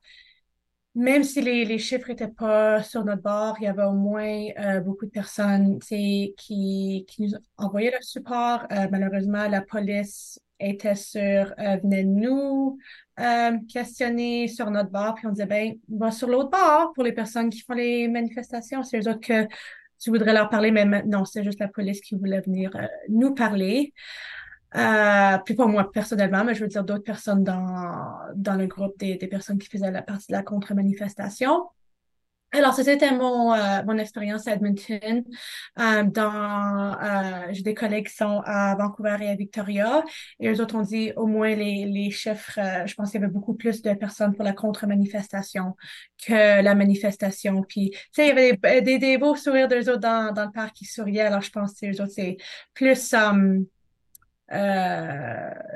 même 0.96 1.24
si 1.24 1.42
les, 1.42 1.64
les 1.64 1.78
chiffres 1.78 2.10
étaient 2.10 2.28
pas 2.28 2.82
sur 2.82 3.06
notre 3.06 3.22
bord, 3.22 3.58
il 3.60 3.66
y 3.66 3.68
avait 3.68 3.84
au 3.84 3.94
moins 3.94 4.48
beaucoup 4.84 5.06
de 5.06 5.12
personnes 5.12 5.78
qui, 5.80 6.34
qui 6.38 7.06
nous 7.20 7.32
envoyaient 7.58 7.92
leur 7.92 8.04
support. 8.04 8.66
Malheureusement, 8.70 9.48
la 9.50 9.62
police 9.62 10.40
était 10.58 10.96
sur, 10.96 11.54
venait 11.58 12.06
nous 12.06 12.80
questionner 13.68 14.48
sur 14.48 14.72
notre 14.72 14.90
bord, 14.90 15.16
puis 15.16 15.28
on 15.28 15.32
disait, 15.32 15.46
ben, 15.46 15.74
va 15.90 16.12
sur 16.12 16.30
l'autre 16.30 16.52
bord 16.52 16.94
pour 16.94 17.04
les 17.04 17.12
personnes 17.12 17.50
qui 17.50 17.60
font 17.60 17.74
les 17.74 18.08
manifestations. 18.08 18.82
C'est 18.82 19.00
eux 19.00 19.10
autres 19.10 19.20
que 19.20 19.50
tu 20.00 20.10
voudrais 20.10 20.34
leur 20.34 20.50
parler, 20.50 20.72
mais 20.72 20.86
non, 21.04 21.26
c'est 21.26 21.44
juste 21.44 21.60
la 21.60 21.68
police 21.68 22.02
qui 22.02 22.16
voulait 22.16 22.42
venir 22.42 22.76
euh, 22.76 22.86
nous 23.10 23.34
parler. 23.34 23.94
Euh, 24.76 25.38
puis 25.46 25.56
pas 25.56 25.68
moi 25.68 25.90
personnellement, 25.90 26.44
mais 26.44 26.54
je 26.54 26.62
veux 26.62 26.68
dire 26.68 26.84
d'autres 26.84 27.04
personnes 27.04 27.44
dans, 27.44 28.18
dans 28.36 28.56
le 28.56 28.68
groupe 28.68 28.98
des, 29.00 29.16
des 29.16 29.28
personnes 29.28 29.58
qui 29.58 29.70
faisaient 29.70 29.92
la 29.92 30.02
partie 30.02 30.28
de 30.28 30.34
la 30.34 30.44
contre-manifestation. 30.44 31.64
Alors, 32.52 32.74
c'était 32.74 33.12
mon, 33.12 33.54
euh, 33.54 33.84
mon 33.86 33.98
expérience 33.98 34.48
à 34.48 34.54
Edmonton. 34.54 35.26
Euh, 35.78 36.04
dans, 36.04 36.94
euh, 36.94 37.48
j'ai 37.52 37.64
des 37.64 37.74
collègues 37.74 38.08
qui 38.08 38.16
sont 38.16 38.42
à 38.46 38.76
Vancouver 38.76 39.18
et 39.20 39.30
à 39.30 39.36
Victoria. 39.36 40.06
Et 40.40 40.48
eux 40.50 40.62
autres 40.62 40.76
ont 40.76 40.82
dit 40.82 41.12
au 41.18 41.28
moins 41.28 41.54
les, 41.54 41.86
les 41.86 42.12
chiffres, 42.12 42.58
je 42.86 42.94
pense 42.94 43.12
qu'il 43.12 43.20
y 43.20 43.24
avait 43.24 43.34
beaucoup 43.34 43.56
plus 43.56 43.82
de 43.82 43.94
personnes 43.94 44.34
pour 44.34 44.46
la 44.46 44.54
contre-manifestation 44.54 45.76
que 46.26 46.62
la 46.62 46.76
manifestation. 46.76 47.62
Puis, 47.68 47.90
tu 47.90 48.00
sais, 48.14 48.26
il 48.26 48.30
y 48.30 48.32
avait 48.32 48.54
des, 48.56 48.82
des, 48.82 49.00
des 49.00 49.18
beaux 49.18 49.36
sourires 49.36 49.68
d'eux 49.68 49.90
autres 49.90 50.00
dans, 50.00 50.32
dans 50.34 50.46
le 50.46 50.52
parc 50.52 50.76
qui 50.76 50.86
souriaient. 50.86 51.22
Alors, 51.22 51.42
je 51.42 51.52
pense 51.52 51.74
que 51.74 51.88
eux 51.88 52.02
autres, 52.02 52.14
c'est 52.16 52.38
plus... 52.74 53.14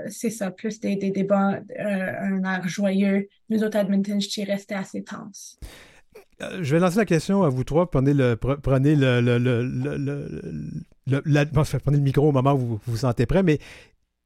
c'est 0.07 0.30
ça, 0.30 0.51
plus 0.51 0.80
des, 0.80 0.95
des 0.95 1.11
débats, 1.11 1.59
un 1.78 2.43
air 2.43 2.65
joyeux. 2.70 3.28
Nous 3.49 3.63
autres, 3.65 3.76
à 3.78 3.82
Edmonton, 3.82 4.22
je 4.22 4.30
dirais, 4.30 4.57
c'était 4.57 4.76
assez 4.76 5.03
tense. 5.03 5.59
Euh, 6.42 6.60
Je 6.62 6.76
vais 6.76 6.80
lancer 6.80 6.98
la 6.98 7.06
question 7.06 7.44
à 7.44 7.50
vous 7.50 7.64
trois. 7.64 7.90
Prenez 7.90 8.14
le, 8.14 8.36
pre- 8.36 8.58
prenez 8.58 8.96
le, 8.96 9.22
le, 9.22 9.38
le, 9.38 11.22
prenez 11.84 11.98
le 11.98 12.04
micro 12.04 12.30
au 12.30 12.32
moment 12.32 12.54
où 12.54 12.58
vous 12.58 12.80
vous 12.88 12.98
sentez 12.98 13.26
prêt, 13.26 13.44
mais 13.44 13.60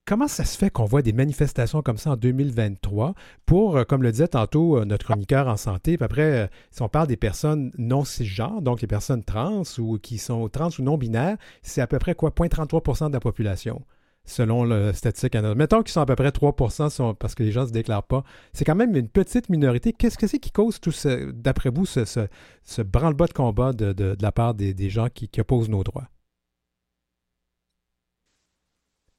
comment 0.06 0.28
ça 0.28 0.44
se 0.44 0.58
fait 0.58 0.70
qu'on 0.70 0.86
voit 0.86 1.02
des 1.02 1.14
manifestations 1.14 1.82
comme 1.82 1.98
ça 1.98 2.12
en 2.12 2.16
2023 2.18 3.14
pour, 3.46 3.78
euh, 3.78 3.84
comme 3.84 4.04
le 4.04 4.12
disait 4.12 4.28
tantôt 4.28 4.78
euh, 4.78 4.86
notre 4.86 5.06
chroniqueur 5.06 5.48
en 5.48 5.58
santé, 5.58 5.98
puis 5.98 6.06
après, 6.06 6.50
si 6.72 6.82
on 6.82 6.90
parle 6.90 7.08
des 7.08 7.18
personnes 7.18 7.72
non 7.78 8.04
cisgenres, 8.04 8.62
donc 8.62 8.82
les 8.82 8.88
personnes 8.88 9.24
trans 9.24 9.64
ou 9.80 9.98
qui 9.98 10.18
sont 10.18 10.48
trans 10.50 10.70
ou 10.78 10.82
non 10.84 10.98
binaires, 10.98 11.38
c'est 11.62 11.82
à 11.82 11.88
peu 11.88 12.00
près 12.00 12.16
quoi, 12.16 12.30
0,33% 12.32 13.08
de 13.10 13.14
la 13.14 13.20
population 13.20 13.82
selon 14.26 14.64
le 14.64 14.94
statistique 14.94 15.34
canadien. 15.34 15.56
Mettons 15.56 15.82
qu'ils 15.82 15.92
sont 15.92 16.02
à 16.02 16.06
peu 16.06 16.16
près 16.16 16.32
3 16.32 16.90
sont- 16.90 17.14
parce 17.16 17.36
que 17.36 17.44
les 17.44 17.52
gens 17.52 17.64
ne 17.64 17.68
se 17.68 17.72
déclarent 17.72 18.04
pas. 18.08 18.24
C'est 18.54 18.66
quand 18.66 18.76
même 18.76 18.96
une 18.96 19.10
petite 19.10 19.50
minorité. 19.50 19.94
Qu'est-ce 19.94 20.18
que 20.18 20.28
c'est 20.28 20.40
qui 20.40 20.52
cause 20.52 20.80
tout 20.80 20.92
ce, 20.92 21.32
d'après 21.32 21.70
vous, 21.70 21.86
ce, 21.86 22.82
branle-bas 22.82 23.28
de 23.28 23.34
combat 23.34 23.74
de, 23.74 24.16
la 24.22 24.32
part 24.32 24.54
des, 24.54 24.90
gens 24.90 25.08
qui, 25.10 25.30
opposent 25.40 25.70
nos 25.70 25.84
droits? 25.84 26.08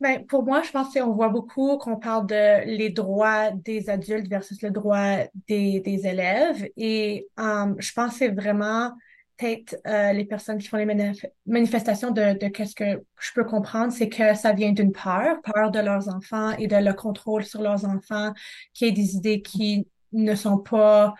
Ben, 0.00 0.26
pour 0.26 0.42
moi, 0.42 0.62
je 0.62 0.70
pense 0.70 0.92
qu'on 0.92 1.12
voit 1.12 1.28
beaucoup 1.28 1.78
qu'on 1.78 1.96
parle 1.96 2.26
de 2.26 2.66
les 2.66 2.90
droits 2.90 3.50
des 3.52 3.88
adultes 3.88 4.28
versus 4.28 4.60
le 4.60 4.70
droit 4.70 5.18
des, 5.48 5.80
des 5.80 6.06
élèves. 6.06 6.68
Et 6.76 7.28
euh, 7.38 7.74
je 7.78 7.92
pense 7.92 8.12
que 8.12 8.18
c'est 8.18 8.28
vraiment 8.28 8.92
peut-être 9.36 9.76
euh, 9.86 10.12
les 10.12 10.24
personnes 10.24 10.58
qui 10.58 10.68
font 10.68 10.76
les 10.76 10.86
manif- 10.86 11.26
manifestations 11.46 12.10
de, 12.10 12.38
de 12.38 12.48
qu'est-ce 12.48 12.74
que 12.74 13.02
je 13.20 13.32
peux 13.34 13.44
comprendre, 13.44 13.92
c'est 13.92 14.08
que 14.08 14.34
ça 14.34 14.52
vient 14.52 14.72
d'une 14.72 14.92
peur, 14.92 15.40
peur 15.42 15.70
de 15.70 15.80
leurs 15.80 16.08
enfants 16.08 16.52
et 16.52 16.66
de 16.66 16.76
le 16.76 16.92
contrôle 16.92 17.44
sur 17.44 17.62
leurs 17.62 17.84
enfants, 17.84 18.32
qui 18.72 18.86
est 18.86 18.92
des 18.92 19.16
idées 19.16 19.42
qui 19.42 19.86
ne 20.12 20.34
sont 20.34 20.58
pas 20.58 21.14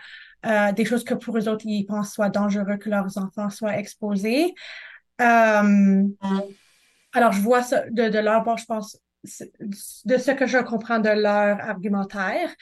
euh, 0.45 0.71
des 0.71 0.85
choses 0.85 1.03
que 1.03 1.13
pour 1.13 1.37
eux 1.37 1.47
autres, 1.49 1.65
ils 1.65 1.85
pensent 1.85 2.13
soit 2.13 2.29
dangereux 2.29 2.77
que 2.77 2.89
leurs 2.89 3.17
enfants 3.17 3.49
soient 3.49 3.77
exposés. 3.77 4.53
Euh, 5.21 6.03
alors, 7.13 7.31
je 7.31 7.41
vois 7.41 7.63
ça 7.63 7.89
de, 7.89 8.19
leur 8.19 8.43
bord, 8.43 8.57
je 8.57 8.65
pense, 8.65 8.97
de 9.23 10.17
ce 10.17 10.31
que 10.31 10.45
je 10.45 10.57
comprends 10.59 10.99
de 10.99 11.09
leur 11.09 11.59
argumentaire. 11.59 12.53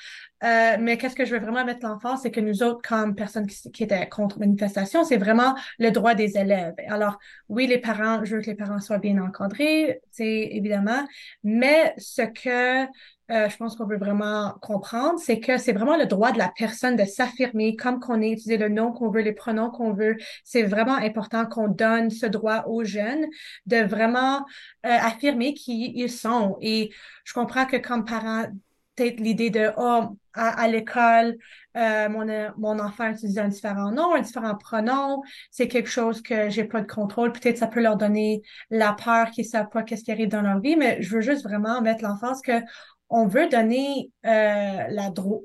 Euh, 0.44 0.78
mais 0.80 0.98
qu'est-ce 0.98 1.16
que 1.16 1.26
je 1.26 1.36
veux 1.36 1.40
vraiment 1.40 1.64
mettre 1.64 1.86
l'emphase, 1.86 2.22
c'est 2.22 2.32
que 2.32 2.40
nous 2.42 2.64
autres, 2.64 2.82
comme 2.88 3.16
personnes 3.16 3.48
qui, 3.48 3.72
qui 3.72 3.84
étaient 3.84 4.08
contre 4.10 4.40
manifestation, 4.40 5.04
c'est 5.04 5.18
vraiment 5.18 5.56
le 5.80 5.92
droit 5.92 6.16
des 6.16 6.38
élèves. 6.38 6.74
Alors, 6.90 7.18
oui, 7.50 7.68
les 7.68 7.78
parents, 7.78 8.24
je 8.26 8.36
veux 8.36 8.42
que 8.42 8.48
les 8.48 8.56
parents 8.56 8.80
soient 8.80 8.98
bien 8.98 9.22
encadrés, 9.22 10.02
c'est 10.12 10.50
évidemment, 10.52 11.08
mais 11.44 11.94
ce 11.98 12.24
que 12.24 12.88
euh, 13.32 13.48
je 13.48 13.56
pense 13.56 13.78
qu'on 13.78 13.86
veut 13.86 13.98
vraiment 13.98 14.54
comprendre, 14.62 15.18
c'est 15.18 15.40
que 15.40 15.58
c'est 15.58 15.72
vraiment 15.72 15.96
le 15.96 16.06
droit 16.06 16.34
de 16.34 16.38
la 16.38 16.52
personne 16.56 16.98
de 16.98 17.06
s'affirmer 17.06 17.76
comme 17.78 18.00
qu'on 18.00 18.22
est, 18.22 18.32
utiliser 18.32 18.58
le 18.58 18.68
nom 18.68 18.92
qu'on 18.92 19.10
veut, 19.10 19.22
les 19.22 19.32
pronoms 19.32 19.70
qu'on 19.70 19.94
veut. 19.94 20.18
C'est 20.44 20.64
vraiment 20.64 20.96
important 20.96 21.46
qu'on 21.46 21.70
donne 21.70 22.10
ce 22.10 22.26
droit 22.26 22.66
aux 22.68 22.84
jeunes 22.84 23.26
de 23.66 23.78
vraiment 23.78 24.40
euh, 24.86 24.90
affirmer 24.90 25.54
qui 25.54 25.94
ils 25.96 26.12
sont. 26.12 26.58
Et 26.62 26.92
je 27.24 27.34
comprends 27.34 27.66
que 27.66 27.78
comme 27.78 28.04
parent, 28.04 28.48
peut-être 28.96 29.20
l'idée 29.20 29.50
de, 29.50 29.72
oh, 29.78 30.18
à, 30.34 30.62
à 30.62 30.68
l'école, 30.68 31.38
euh, 31.78 32.10
mon, 32.10 32.28
euh, 32.30 32.50
mon 32.58 32.80
enfant 32.80 33.10
utilise 33.10 33.38
un 33.40 33.48
différent 33.48 33.92
nom, 33.92 34.14
un 34.16 34.22
différent 34.22 34.56
pronom, 34.56 35.22
c'est 35.52 35.68
quelque 35.68 35.90
chose 35.90 36.22
que 36.22 36.50
j'ai 36.50 36.64
pas 36.64 36.82
de 36.82 36.92
contrôle. 36.92 37.32
Peut-être 37.32 37.58
ça 37.58 37.68
peut 37.68 37.82
leur 37.82 37.98
donner 37.98 38.42
la 38.70 38.94
peur 38.94 39.32
qu'ils 39.32 39.46
savent 39.46 39.70
pas 39.70 39.84
qu'est-ce 39.84 40.04
qui 40.04 40.12
arrive 40.12 40.30
dans 40.30 40.42
leur 40.42 40.60
vie, 40.60 40.76
mais 40.76 41.02
je 41.02 41.16
veux 41.16 41.22
juste 41.22 41.44
vraiment 41.44 41.82
mettre 41.82 42.04
l'emphase 42.04 42.42
que 42.42 42.54
on 43.14 43.28
veut 43.28 43.48
donner 43.48 44.12
euh, 44.26 44.88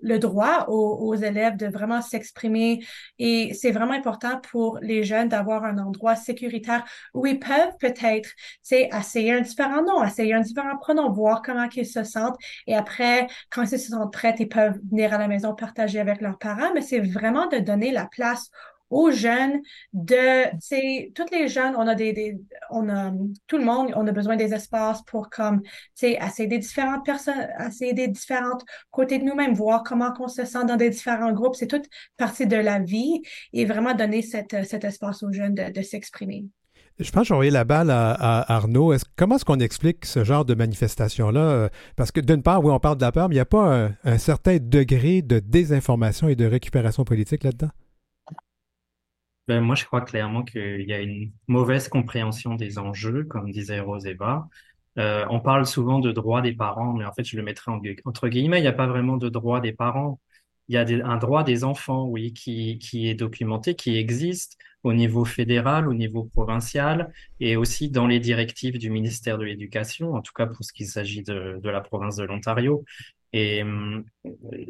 le 0.02 0.16
droit 0.16 0.64
aux, 0.68 1.14
élèves 1.14 1.56
de 1.56 1.66
vraiment 1.66 2.00
s'exprimer 2.00 2.82
et 3.18 3.52
c'est 3.52 3.72
vraiment 3.72 3.92
important 3.92 4.40
pour 4.50 4.78
les 4.80 5.04
jeunes 5.04 5.28
d'avoir 5.28 5.64
un 5.64 5.76
endroit 5.76 6.16
sécuritaire 6.16 6.84
où 7.12 7.26
ils 7.26 7.38
peuvent 7.38 7.76
peut-être, 7.78 8.30
essayer 8.70 9.32
un 9.32 9.42
différent 9.42 9.82
nom, 9.82 10.02
essayer 10.02 10.32
un 10.32 10.40
différent 10.40 10.78
pronom, 10.78 11.12
voir 11.12 11.42
comment 11.42 11.68
ils 11.74 11.84
se 11.84 12.04
sentent 12.04 12.38
et 12.66 12.74
après, 12.74 13.26
quand 13.50 13.64
ils 13.64 13.78
se 13.78 13.90
sentent 13.90 14.12
prêts, 14.12 14.34
ils 14.38 14.48
peuvent 14.48 14.78
venir 14.90 15.12
à 15.12 15.18
la 15.18 15.28
maison 15.28 15.54
partager 15.54 16.00
avec 16.00 16.22
leurs 16.22 16.38
parents, 16.38 16.72
mais 16.74 16.80
c'est 16.80 17.00
vraiment 17.00 17.48
de 17.48 17.58
donner 17.58 17.90
la 17.90 18.06
place 18.06 18.50
aux 18.90 19.10
jeunes 19.10 19.60
de, 19.92 20.44
c'est 20.60 21.12
toutes 21.14 21.30
les 21.30 21.48
jeunes, 21.48 21.74
on 21.76 21.86
a 21.86 21.94
des, 21.94 22.38
on 22.70 22.88
a 22.88 23.12
tout 23.46 23.58
le 23.58 23.64
monde, 23.64 23.92
on 23.94 24.06
a 24.06 24.12
besoin 24.12 24.36
des 24.36 24.54
espaces 24.54 25.02
pour 25.02 25.28
comme, 25.30 25.62
tu 25.62 25.70
sais, 25.94 26.18
essayer 26.20 26.48
des 26.48 26.58
différentes 26.58 27.04
personnes, 27.04 27.48
essayer 27.66 27.92
des 27.92 28.08
différentes 28.08 28.64
côtés 28.90 29.18
de 29.18 29.24
nous-mêmes, 29.24 29.54
voir 29.54 29.82
comment 29.82 30.12
on 30.20 30.28
se 30.28 30.44
sent 30.44 30.64
dans 30.66 30.76
des 30.76 30.90
différents 30.90 31.32
groupes. 31.32 31.54
C'est 31.54 31.66
toute 31.66 31.86
partie 32.16 32.46
de 32.46 32.56
la 32.56 32.78
vie 32.78 33.22
et 33.52 33.64
vraiment 33.64 33.94
donner 33.94 34.22
cet 34.22 34.54
espace 34.54 35.22
aux 35.22 35.32
jeunes 35.32 35.54
de, 35.54 35.82
s'exprimer. 35.82 36.44
Je 36.98 37.10
pense 37.12 37.22
que 37.22 37.28
j'aurais 37.28 37.50
la 37.50 37.64
balle 37.64 37.90
à, 37.90 38.52
Arnaud. 38.52 38.92
comment 39.16 39.36
est-ce 39.36 39.44
qu'on 39.44 39.60
explique 39.60 40.04
ce 40.04 40.24
genre 40.24 40.44
de 40.44 40.54
manifestation-là? 40.54 41.70
Parce 41.94 42.10
que 42.10 42.20
d'une 42.20 42.42
part, 42.42 42.64
oui, 42.64 42.72
on 42.72 42.80
parle 42.80 42.96
de 42.96 43.02
la 43.02 43.12
peur, 43.12 43.28
mais 43.28 43.36
il 43.36 43.38
n'y 43.38 43.42
a 43.42 43.46
pas 43.46 43.90
un, 44.04 44.18
certain 44.18 44.58
degré 44.60 45.22
de 45.22 45.38
désinformation 45.38 46.28
et 46.28 46.34
de 46.34 46.44
récupération 46.44 47.04
politique 47.04 47.44
là-dedans? 47.44 47.70
Ben, 49.48 49.62
moi, 49.62 49.74
je 49.74 49.86
crois 49.86 50.02
clairement 50.02 50.44
qu'il 50.44 50.82
y 50.82 50.92
a 50.92 51.00
une 51.00 51.32
mauvaise 51.46 51.88
compréhension 51.88 52.54
des 52.54 52.78
enjeux, 52.78 53.24
comme 53.24 53.50
disait 53.50 53.80
Roseva. 53.80 54.46
Euh, 54.98 55.24
on 55.30 55.40
parle 55.40 55.66
souvent 55.66 56.00
de 56.00 56.12
droit 56.12 56.42
des 56.42 56.52
parents, 56.52 56.92
mais 56.92 57.06
en 57.06 57.12
fait, 57.14 57.24
je 57.24 57.36
le 57.36 57.42
mettrais 57.42 57.72
entre 58.04 58.28
guillemets, 58.28 58.58
il 58.58 58.62
n'y 58.62 58.68
a 58.68 58.72
pas 58.72 58.86
vraiment 58.86 59.16
de 59.16 59.28
droit 59.30 59.60
des 59.60 59.72
parents. 59.72 60.20
Il 60.68 60.74
y 60.74 60.78
a 60.78 60.82
un 61.06 61.16
droit 61.16 61.44
des 61.44 61.64
enfants, 61.64 62.06
oui, 62.06 62.34
qui, 62.34 62.78
qui 62.78 63.08
est 63.08 63.14
documenté, 63.14 63.74
qui 63.74 63.96
existe 63.96 64.58
au 64.82 64.92
niveau 64.92 65.24
fédéral, 65.24 65.88
au 65.88 65.94
niveau 65.94 66.24
provincial 66.24 67.12
et 67.40 67.56
aussi 67.56 67.90
dans 67.90 68.06
les 68.06 68.20
directives 68.20 68.78
du 68.78 68.90
ministère 68.90 69.38
de 69.38 69.44
l'Éducation, 69.44 70.14
en 70.14 70.20
tout 70.22 70.32
cas 70.34 70.46
pour 70.46 70.62
ce 70.64 70.72
qui 70.72 70.86
s'agit 70.86 71.22
de, 71.22 71.58
de, 71.62 71.70
la 71.70 71.80
province 71.80 72.16
de 72.16 72.24
l'Ontario. 72.24 72.84
Et 73.32 73.62
hum, 73.62 74.04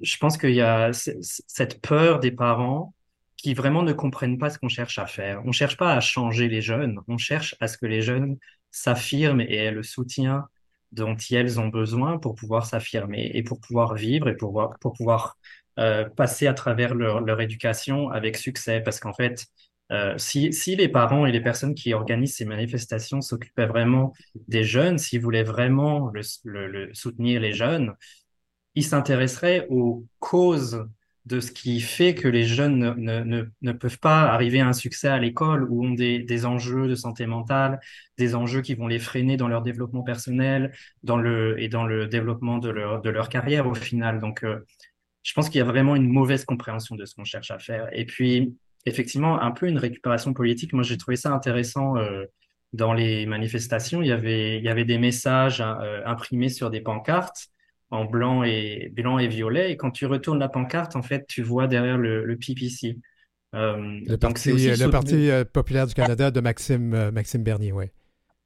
je 0.03 0.17
pense 0.19 0.39
qu'il 0.39 0.55
y 0.55 0.61
a 0.61 0.93
cette 0.93 1.81
peur 1.81 2.21
des 2.21 2.33
parents 2.33 2.95
qui 3.39 3.55
vraiment 3.55 3.83
ne 3.83 3.93
comprennent 3.93 4.37
pas 4.37 4.51
ce 4.51 4.59
qu'on 4.59 4.69
cherche 4.69 4.99
à 4.99 5.07
faire. 5.07 5.41
On 5.45 5.49
ne 5.49 5.53
cherche 5.53 5.77
pas 5.77 5.95
à 5.95 6.01
changer 6.01 6.49
les 6.49 6.61
jeunes, 6.61 7.01
on 7.09 7.17
cherche 7.17 7.55
à 7.61 7.69
ce 7.69 7.79
que 7.79 7.87
les 7.87 8.03
jeunes 8.03 8.37
s'affirment 8.71 9.41
et 9.41 9.55
aient 9.55 9.71
le 9.71 9.83
soutien 9.83 10.49
dont 10.93 11.17
elles 11.31 11.61
ont 11.61 11.69
besoin 11.69 12.19
pour 12.19 12.35
pouvoir 12.35 12.67
s'affirmer 12.67 13.31
et 13.35 13.43
pour 13.43 13.61
pouvoir 13.61 13.95
vivre 13.95 14.29
et 14.29 14.37
pour, 14.37 14.71
pouvoir 14.81 15.39
euh, 15.79 16.09
passer 16.09 16.47
à 16.47 16.55
travers 16.55 16.95
leur, 16.95 17.41
éducation 17.41 18.11
avec 18.11 18.37
succès. 18.37 18.81
Parce 18.81 18.99
qu'en 18.99 19.13
fait, 19.13 19.47
euh, 19.93 20.15
si, 20.19 20.51
les 20.77 20.89
parents 20.89 21.25
et 21.27 21.33
les 21.33 21.41
personnes 21.41 21.75
qui 21.75 21.95
organisent 21.95 22.37
ces 22.37 22.45
manifestations 22.45 23.21
s'occupaient 23.21 23.67
vraiment 23.67 24.13
des 24.49 24.65
jeunes, 24.65 24.99
s'ils 24.99 25.21
voulaient 25.21 25.45
vraiment 25.45 26.13
soutenir 26.93 27.41
les 27.41 27.53
jeunes, 27.53 27.95
ils 28.75 28.85
s'intéresseraient 28.85 29.67
aux 29.71 30.07
causes 30.19 30.89
de 31.29 31.41
ce 31.41 31.53
qui 31.53 31.81
fait 31.81 32.15
que 32.15 32.27
les 32.27 32.45
jeunes 32.45 32.79
ne, 32.79 33.21
ne, 33.21 33.45
ne, 33.61 33.73
peuvent 33.73 33.99
pas 33.99 34.23
arriver 34.23 34.61
à 34.61 34.69
un 34.69 34.73
succès 34.73 35.09
à 35.09 35.19
l'école 35.19 35.71
ou 35.71 35.85
ont 35.85 35.93
des, 35.93 36.21
des, 36.21 36.47
enjeux 36.47 36.89
de 36.89 36.95
santé 36.95 37.27
mentale, 37.27 37.81
des 38.17 38.35
enjeux 38.35 38.63
qui 38.63 38.75
vont 38.75 38.87
les 38.87 38.99
freiner 38.99 39.37
dans 39.37 39.49
leur 39.49 39.63
développement 39.63 40.03
personnel 40.03 40.73
dans 41.03 41.19
le, 41.19 41.61
et 41.61 41.69
dans 41.69 41.85
le 41.85 42.07
développement 42.07 42.59
de 42.59 42.71
leur, 42.71 43.03
de 43.03 43.11
leur 43.11 43.29
carrière 43.29 43.67
au 43.67 43.75
final. 43.75 44.21
Donc, 44.21 44.43
euh, 44.43 44.65
je 45.23 45.35
pense 45.35 45.51
qu'il 45.51 45.59
y 45.59 45.63
a 45.63 45.67
vraiment 45.67 45.97
une 45.97 46.09
mauvaise 46.09 46.47
compréhension 46.47 46.97
de 46.97 47.05
ce 47.05 47.15
qu'on 47.15 47.25
cherche 47.25 47.51
à 47.51 47.59
faire. 47.59 47.89
Et 47.93 48.07
puis, 48.07 48.57
effectivement 48.87 49.41
un 49.41 49.51
peu 49.51 49.69
une 49.69 49.79
récupération 49.79 50.33
politique. 50.33 50.73
Moi, 50.73 50.83
j'ai 50.83 50.97
trouvé 50.97 51.17
ça 51.17 51.31
intéressant 51.33 51.99
euh, 51.99 52.25
dans 52.73 52.95
les 52.95 53.27
manifestations. 53.27 54.01
Il 54.01 54.09
y 54.09 54.13
avait, 54.13 54.59
il 54.59 54.65
y 54.65 54.69
avait 54.69 54.87
des 54.87 54.99
messages 54.99 55.61
euh, 55.61 56.01
imprimés 56.07 56.49
sur 56.49 56.71
des 56.71 56.81
pancartes 56.81 57.51
en 57.91 58.05
blanc 58.05 58.43
et 58.43 58.93
blanc 58.95 59.19
et 59.19 59.29
violet. 59.29 59.73
Et 59.73 59.77
quand 59.77 59.91
tu 59.91 60.07
retournes 60.07 60.39
la 60.39 60.49
pancarte, 60.49 60.97
en 60.97 61.03
fait, 61.03 61.27
tu 61.27 61.43
vois 61.43 61.67
derrière 61.67 61.99
le, 61.99 62.25
le 62.25 62.37
PPC. 62.37 62.99
Euh, 63.55 64.01
le 64.07 64.17
parti, 64.17 64.53
le 64.53 64.91
parti 64.91 65.31
populaire 65.53 65.87
du 65.87 65.95
Canada 65.95 66.31
de 66.31 66.41
Maxime, 66.41 67.11
Maxime 67.11 67.43
Bernier, 67.43 67.73
oui. 67.73 67.87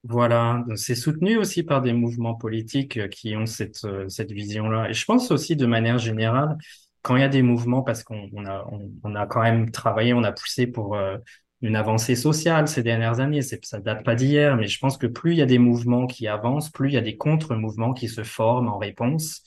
Voilà, 0.04 0.64
c'est 0.74 0.96
soutenu 0.96 1.36
aussi 1.36 1.62
par 1.62 1.80
des 1.80 1.92
mouvements 1.92 2.34
politiques 2.34 3.08
qui 3.10 3.36
ont 3.36 3.46
cette, 3.46 3.86
cette 4.08 4.32
vision-là. 4.32 4.90
Et 4.90 4.94
je 4.94 5.04
pense 5.04 5.30
aussi 5.30 5.54
de 5.54 5.64
manière 5.64 5.98
générale, 5.98 6.56
quand 7.02 7.16
il 7.16 7.20
y 7.20 7.24
a 7.24 7.28
des 7.28 7.42
mouvements, 7.42 7.82
parce 7.82 8.02
qu'on 8.04 8.28
on 8.32 8.46
a, 8.46 8.64
on, 9.02 9.14
a 9.14 9.26
quand 9.26 9.42
même 9.42 9.70
travaillé, 9.70 10.14
on 10.14 10.22
a 10.22 10.32
poussé 10.32 10.66
pour 10.66 10.96
euh, 10.96 11.18
une 11.62 11.76
avancée 11.76 12.16
sociale 12.16 12.66
ces 12.66 12.82
dernières 12.82 13.20
années, 13.20 13.40
ça 13.40 13.78
date 13.78 14.04
pas 14.04 14.16
d'hier, 14.16 14.56
mais 14.56 14.66
je 14.66 14.78
pense 14.80 14.98
que 14.98 15.06
plus 15.06 15.32
il 15.32 15.38
y 15.38 15.42
a 15.42 15.46
des 15.46 15.58
mouvements 15.58 16.06
qui 16.06 16.26
avancent, 16.26 16.70
plus 16.70 16.90
il 16.90 16.94
y 16.94 16.98
a 16.98 17.02
des 17.02 17.16
contre-mouvements 17.16 17.94
qui 17.94 18.08
se 18.08 18.24
forment 18.24 18.68
en 18.68 18.78
réponse. 18.78 19.42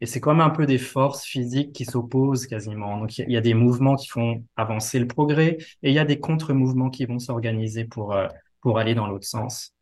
Et 0.00 0.06
c'est 0.06 0.20
comme 0.20 0.40
un 0.40 0.50
peu 0.50 0.64
des 0.64 0.78
forces 0.78 1.24
physiques 1.24 1.72
qui 1.72 1.84
s'opposent 1.84 2.46
quasiment. 2.46 2.98
Donc 2.98 3.18
il 3.18 3.30
y, 3.30 3.36
a 3.36 3.40
des 3.40 3.54
mouvements 3.54 3.96
qui 3.96 4.08
font 4.08 4.44
avancer 4.56 4.98
le 4.98 5.06
progrès 5.06 5.58
et 5.82 5.90
il 5.90 5.92
y 5.92 5.98
a 5.98 6.04
des 6.04 6.20
contre-mouvements 6.20 6.88
qui 6.88 7.04
vont 7.04 7.18
s'organiser 7.18 7.84
pour, 7.84 8.14
euh, 8.14 8.28
pour 8.60 8.78
aller 8.78 8.94
dans 8.94 9.06
l'autre 9.06 9.26
sens. 9.26 9.74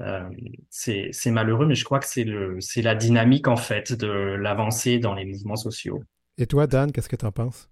Euh, 0.00 0.28
c'est 0.70 1.30
malheureux, 1.30 1.66
mais 1.66 1.74
je 1.74 1.84
crois 1.84 1.98
que 1.98 2.06
c'est 2.06 2.82
la 2.82 2.94
dynamique 2.94 3.48
en 3.48 3.56
fait 3.56 3.92
de 3.92 4.08
l'avancée 4.08 4.98
dans 4.98 5.14
les 5.14 5.24
mouvements 5.24 5.56
sociaux. 5.56 6.02
Et 6.36 6.46
toi, 6.46 6.66
Dan, 6.66 6.92
qu'est-ce 6.92 7.08
que 7.08 7.16
tu 7.16 7.26
en 7.26 7.32
penses? 7.32 7.70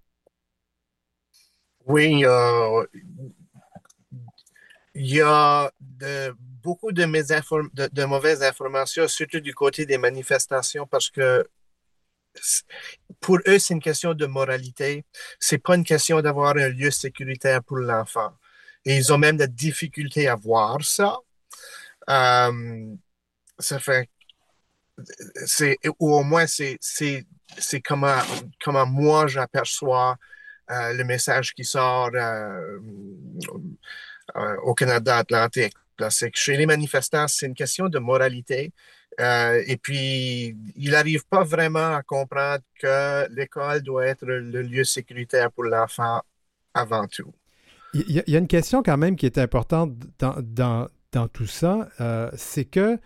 Oui, 1.87 2.25
il 4.95 5.07
y 5.07 5.21
a 5.21 5.71
beaucoup 6.63 6.91
de, 6.91 7.05
mauvaises 8.07 8.43
informations, 8.43 9.07
surtout 9.07 9.41
du 9.41 9.55
côté 9.55 9.87
des 9.87 9.99
manifestations, 9.99 10.87
parce 10.87 11.11
que 11.11 11.47
pour 13.21 13.39
eux, 13.47 13.59
c'est 13.59 13.75
une 13.75 13.81
question 13.81 14.15
de 14.15 14.27
moralité. 14.27 15.05
C'est 15.39 15.59
pas 15.59 15.77
une 15.77 15.85
question 15.85 16.21
d'avoir 16.21 16.57
un 16.57 16.69
lieu 16.69 16.91
sécuritaire 16.91 17.63
pour 17.63 17.79
l'enfant. 17.79 18.33
Et 18.85 18.97
ils 18.97 19.13
ont 19.13 19.19
même 19.19 19.37
de 19.37 19.47
difficultés 19.47 20.29
à 20.29 20.35
voir 20.35 20.85
ça. 20.85 21.19
Euh, 22.11 22.95
ça 23.59 23.79
fait, 23.79 24.09
ou 25.99 26.15
au 26.15 26.23
moins, 26.25 26.47
c'est 26.47 26.79
c'est 26.81 27.81
comment, 27.81 28.19
comment 28.61 28.87
moi 28.87 29.27
j'aperçois 29.29 30.17
euh, 30.71 30.93
le 30.95 31.05
message 31.05 31.55
qui 31.55 31.65
sort 31.65 32.11
euh, 32.15 32.79
euh, 34.37 34.57
au 34.65 34.75
Canada 34.75 35.19
Atlantique. 35.19 35.75
C'est 36.11 36.31
que 36.31 36.39
chez 36.39 36.57
les 36.57 36.67
manifestants, 36.67 37.29
c'est 37.29 37.47
une 37.47 37.55
question 37.55 37.89
de 37.89 37.99
moralité. 37.99 38.73
et 39.19 39.79
puis, 39.81 40.55
il 40.77 40.91
n'arrive 40.91 41.25
pas 41.27 41.43
vraiment 41.43 41.95
à 41.95 42.03
comprendre 42.03 42.63
que 42.79 43.27
l'école 43.33 43.81
doit 43.81 44.07
être 44.07 44.27
le 44.27 44.61
lieu 44.61 44.85
sécuritaire 44.85 45.51
pour 45.51 45.65
l'enfant 45.65 46.21
avant 46.75 47.07
tout. 47.07 47.33
Il 47.95 48.23
y, 48.27 48.37
a 48.37 48.39
une 48.39 48.47
question 48.47 48.83
quand 48.83 48.99
même 48.99 49.17
qui 49.17 49.25
est 49.25 49.39
importante 49.39 49.95
dans, 50.19 50.89
dans 51.13 51.29
tout 51.29 51.47
ça, 51.47 51.89
c'est 52.37 52.67
que 52.67 52.99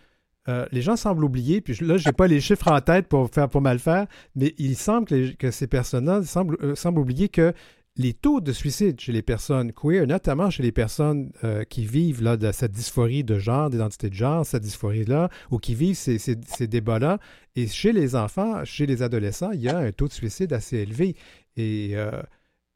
euh, 0.49 0.66
les 0.72 0.80
gens 0.80 0.97
semblent 0.97 1.24
oublier, 1.24 1.61
puis 1.61 1.76
là, 1.82 1.99
je 1.99 2.09
n'ai 2.09 2.12
pas 2.12 2.26
les 2.26 2.41
chiffres 2.41 2.68
en 2.68 2.80
tête 2.80 3.09
pour, 3.09 3.28
faire, 3.30 3.49
pour 3.49 3.61
mal 3.61 3.78
faire, 3.78 4.07
mais 4.34 4.55
il 4.59 4.74
semble 4.74 5.07
que, 5.36 5.51
ces 5.51 5.66
personnes-là 5.66 6.22
euh, 6.62 6.74
semblent, 6.74 6.99
oublier 6.99 7.28
que 7.28 7.53
les 7.97 8.14
taux 8.14 8.41
de 8.41 8.53
suicide 8.53 8.99
chez 8.99 9.12
les 9.12 9.20
personnes 9.20 9.72
queer, 9.72 10.07
notamment 10.07 10.49
chez 10.49 10.62
les 10.62 10.72
personnes 10.72 11.30
euh, 11.45 11.64
qui 11.64 11.84
vivent 11.84 12.22
là, 12.22 12.38
de 12.38 12.51
cette 12.53 12.72
dysphorie 12.72 13.22
de 13.22 13.38
genre, 13.38 13.68
d'identité 13.68 14.09
de 14.09 14.14
genre, 14.14 14.47
cette 14.47 14.62
dysphorie-là, 14.62 15.28
ou 15.51 15.59
qui 15.59 15.74
vivent 15.74 15.97
ces, 15.97 16.36
débats-là, 16.66 17.18
et 17.55 17.66
chez 17.66 17.93
les 17.93 18.16
enfants, 18.16 18.64
chez 18.64 18.86
les 18.86 19.03
adolescents, 19.03 19.51
il 19.53 19.61
y 19.61 19.68
a 19.68 19.76
un 19.76 19.93
taux 19.93 20.09
de 20.09 20.12
suicide 20.12 20.55
assez 20.55 20.78
élevé. 20.78 21.16
Et 21.57 21.95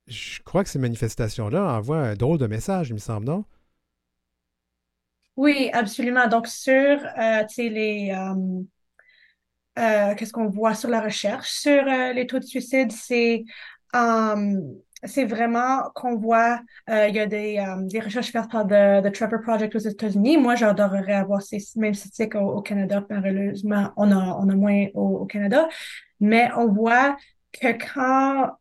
je 0.06 0.42
crois 0.42 0.64
que 0.64 0.68
ces 0.68 0.78
manifestations-là 0.78 1.76
envoient 1.78 2.02
un 2.02 2.14
drôle 2.14 2.38
de 2.38 2.46
message, 2.46 2.90
il 2.90 2.94
me 2.94 2.98
semble, 2.98 3.26
non? 3.26 3.44
Oui, 5.36 5.70
absolument. 5.72 6.28
Donc, 6.28 6.46
sur 6.46 6.72
euh, 6.72 7.44
les. 7.58 8.12
Euh, 8.16 8.62
euh, 9.76 10.14
qu'est-ce 10.14 10.32
qu'on 10.32 10.48
voit 10.48 10.74
sur 10.74 10.88
la 10.88 11.00
recherche 11.00 11.50
sur 11.50 11.84
les 11.84 12.26
taux 12.26 12.38
de 12.38 12.44
suicide, 12.44 12.92
c'est. 12.92 13.44
c'est 15.04 15.24
vraiment 15.24 15.90
qu'on 15.94 16.16
voit, 16.16 16.60
il 16.88 17.14
y 17.14 17.18
a 17.18 17.26
des, 17.26 17.62
des 17.82 18.00
recherches 18.00 18.30
faites 18.30 18.50
par 18.50 18.64
le 18.68 19.08
Trevor 19.10 19.40
Project 19.42 19.74
aux 19.74 19.78
États-Unis. 19.78 20.38
Moi, 20.38 20.54
j'adorerais 20.54 21.14
avoir 21.14 21.42
ces 21.42 21.58
mêmes 21.76 21.94
statistiques 21.94 22.36
au, 22.36 22.62
Canada. 22.62 23.04
Malheureusement, 23.10 23.90
on 23.96 24.10
a, 24.12 24.36
on 24.40 24.48
a 24.48 24.54
moins 24.54 24.86
au 24.94 25.26
Canada. 25.26 25.68
Mais 26.20 26.48
on 26.56 26.68
voit 26.68 27.16
que 27.60 27.68
quand 27.94 28.56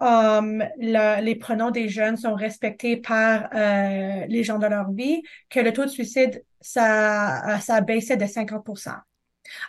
les 0.78 1.36
pronoms 1.36 1.72
des 1.72 1.90
jeunes 1.90 2.18
sont 2.18 2.36
respectés 2.36 2.98
par 2.98 3.50
euh, 3.54 4.26
les 4.28 4.44
gens 4.44 4.60
de 4.60 4.68
leur 4.68 4.92
vie, 4.92 5.24
que 5.50 5.60
le 5.60 5.74
taux 5.74 5.86
de 5.86 5.90
suicide, 5.90 6.44
ça, 6.64 7.60
ça 7.62 7.76
a 7.76 7.82
baissé 7.82 8.18
de 8.18 8.26
50 8.26 8.66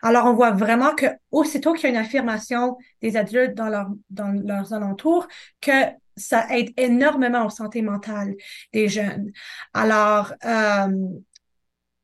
alors, 0.02 0.26
on 0.26 0.34
voit 0.34 0.52
vraiment 0.52 0.94
que 0.94 1.06
aussitôt 1.30 1.74
qu'il 1.74 1.84
y 1.84 1.86
a 1.86 1.90
une 1.90 1.96
affirmation 1.96 2.76
des 3.02 3.16
adultes 3.16 3.54
dans, 3.54 3.68
leur, 3.68 3.88
dans 4.10 4.28
leurs 4.28 4.72
alentours, 4.72 5.26
que 5.60 5.70
ça 6.16 6.46
aide 6.56 6.72
énormément 6.76 7.44
aux 7.44 7.50
santé 7.50 7.82
mentale 7.82 8.34
des 8.72 8.88
jeunes. 8.88 9.32
Alors, 9.72 10.32
euh, 10.44 10.88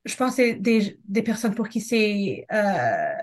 je 0.05 0.17
pense 0.17 0.31
que 0.31 0.37
c'est 0.37 0.55
des, 0.55 0.99
des 1.05 1.23
personnes 1.23 1.55
pour 1.55 1.69
qui 1.69 1.81
c'est 1.81 2.47
euh, 2.53 3.15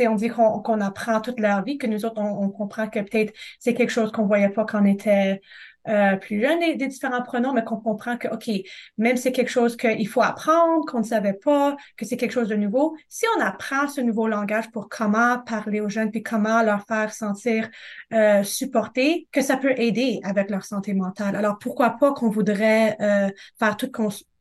on 0.00 0.14
dit 0.14 0.28
qu'on 0.28 0.80
apprend 0.80 1.20
toute 1.20 1.40
leur 1.40 1.62
vie, 1.64 1.78
que 1.78 1.86
nous 1.86 2.04
autres, 2.04 2.20
on, 2.20 2.48
comprend 2.50 2.88
que 2.88 3.00
peut-être 3.00 3.34
c'est 3.58 3.74
quelque 3.74 3.90
chose 3.90 4.12
qu'on 4.12 4.26
voyait 4.26 4.48
pas 4.48 4.64
quand 4.64 4.82
on 4.82 4.86
était 4.86 5.40
euh, 5.88 6.16
plus 6.16 6.40
jeunes 6.40 6.58
des, 6.58 6.86
différents 6.86 7.22
pronoms, 7.22 7.52
mais 7.52 7.64
qu'on 7.64 7.78
comprend 7.78 8.16
que, 8.16 8.28
OK, 8.28 8.50
même 8.98 9.16
c'est 9.16 9.32
quelque 9.32 9.50
chose 9.50 9.76
qu'il 9.76 10.08
faut 10.08 10.22
apprendre, 10.22 10.84
qu'on 10.86 10.98
ne 10.98 11.04
savait 11.04 11.34
pas, 11.34 11.76
que 11.96 12.04
c'est 12.04 12.16
quelque 12.16 12.32
chose 12.32 12.48
de 12.48 12.56
nouveau, 12.56 12.96
si 13.08 13.24
on 13.36 13.40
apprend 13.40 13.88
ce 13.88 14.00
nouveau 14.00 14.28
langage 14.28 14.70
pour 14.70 14.88
comment 14.88 15.38
parler 15.38 15.80
aux 15.80 15.88
jeunes, 15.88 16.10
puis 16.10 16.22
comment 16.22 16.62
leur 16.62 16.84
faire 16.86 17.12
sentir 17.12 17.68
euh, 18.12 18.42
supportés, 18.42 19.28
que 19.32 19.40
ça 19.40 19.56
peut 19.56 19.74
aider 19.76 20.20
avec 20.22 20.50
leur 20.50 20.64
santé 20.64 20.94
mentale. 20.94 21.36
Alors, 21.36 21.58
pourquoi 21.58 21.90
pas 21.90 22.12
qu'on 22.12 22.30
voudrait 22.30 22.96
euh, 23.00 23.30
faire 23.58 23.76
tout 23.76 23.90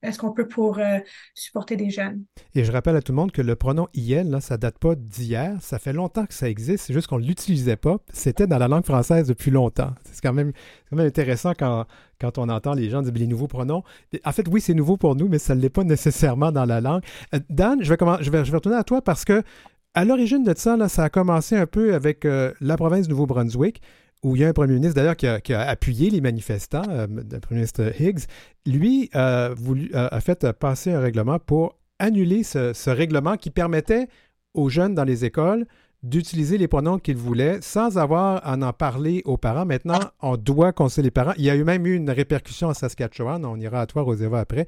est-ce 0.02 0.18
qu'on 0.18 0.32
peut 0.32 0.48
pour 0.48 0.80
euh, 0.80 1.00
supporter 1.34 1.76
des 1.76 1.90
jeunes? 1.90 2.24
Et 2.56 2.64
je 2.64 2.72
rappelle 2.72 2.96
à 2.96 3.02
tout 3.02 3.12
le 3.12 3.18
monde 3.18 3.32
que 3.32 3.42
le 3.42 3.56
pronom 3.56 3.88
IL, 3.94 4.30
là, 4.30 4.40
ça 4.40 4.58
date 4.58 4.80
pas 4.80 4.96
d'hier, 4.96 5.58
ça 5.62 5.78
fait 5.78 5.92
longtemps 5.92 6.26
que 6.26 6.34
ça 6.34 6.50
existe, 6.50 6.86
c'est 6.86 6.94
juste 6.94 7.08
qu'on 7.08 7.20
ne 7.20 7.26
l'utilisait 7.26 7.76
pas. 7.76 7.98
C'était 8.14 8.48
dans 8.48 8.58
la 8.58 8.68
langue 8.68 8.86
française 8.86 9.28
depuis 9.28 9.52
longtemps. 9.52 9.94
C'est 10.12 10.22
quand 10.22 10.34
même, 10.34 10.54
intéressant 10.98 11.54
quand, 11.54 11.86
on 12.38 12.50
entend 12.50 12.74
les 12.74 12.90
gens 12.90 13.02
dire 13.02 13.14
les 13.14 13.28
nouveaux 13.28 13.48
pronoms. 13.48 13.84
En 14.24 14.32
fait, 14.32 14.48
oui, 14.48 14.62
c'est 14.62 14.74
nouveau 14.74 14.96
pour 14.96 15.16
nous, 15.16 15.28
mais 15.28 15.40
ça 15.40 15.54
ne 15.54 15.62
l'est 15.62 15.70
pas 15.70 15.84
nécessairement 15.84 16.52
dans 16.52 16.66
la 16.66 16.80
langue. 16.80 17.04
Euh, 17.34 17.40
Dan, 17.50 17.80
je 17.82 17.94
vais, 17.94 18.46
je, 18.46 18.52
retourner 18.54 18.78
à 18.78 18.84
toi 18.84 19.02
parce 19.02 19.26
que 19.26 19.44
à 19.96 20.06
l'origine 20.06 20.44
de 20.44 20.54
ça, 20.56 20.88
ça 20.88 21.04
a 21.04 21.10
commencé 21.10 21.58
un 21.58 21.66
peu 21.66 21.94
avec 21.94 22.24
euh, 22.24 22.54
la 22.62 22.78
province 22.78 23.08
du 23.08 23.14
Nouveau-Brunswick 23.14 23.82
où 24.24 24.36
il 24.36 24.42
y 24.42 24.46
a 24.46 24.50
un 24.50 24.54
premier 24.54 24.74
ministre 24.74 24.96
d'ailleurs 24.96 25.16
qui, 25.16 25.54
a, 25.54 25.62
appuyé 25.62 26.10
les 26.10 26.22
manifestants, 26.22 26.84
euh, 26.90 27.08
le 27.08 27.40
premier 27.40 27.62
ministre 27.62 27.94
Higgs, 28.00 28.26
lui 28.66 29.10
a, 29.14 29.50
voulu, 29.50 29.92
a 29.94 30.20
fait 30.22 30.52
passer 30.54 30.92
un 30.92 31.00
règlement 31.00 31.40
pour 31.40 31.80
annuler 32.00 32.44
ce, 32.44 32.90
règlement 32.90 33.38
qui 33.38 33.52
permettait 33.52 34.08
aux 34.54 34.70
jeunes 34.70 34.96
dans 34.96 35.04
les 35.04 35.26
écoles 35.26 35.66
d'utiliser 36.02 36.58
les 36.58 36.70
pronoms 36.70 36.98
qu'ils 36.98 37.18
voulaient 37.18 37.60
sans 37.62 37.98
avoir 37.98 38.46
à 38.48 38.56
en 38.56 38.74
parler 38.74 39.22
aux 39.26 39.38
parents. 39.38 39.66
Maintenant, 39.66 40.00
on 40.22 40.38
doit 40.38 40.72
consulter 40.72 41.04
les 41.04 41.12
parents. 41.12 41.34
Il 41.38 41.44
y 41.44 41.50
a 41.50 41.56
eu 41.58 41.66
même 41.66 41.86
eu 41.86 41.96
une 41.96 42.10
répercussion 42.10 42.70
en 42.70 42.74
Saskatchewan. 42.74 43.46
On 43.46 43.58
ira 43.58 43.82
à 43.82 43.86
toi, 43.86 44.04
Roséva, 44.04 44.40
après. 44.40 44.66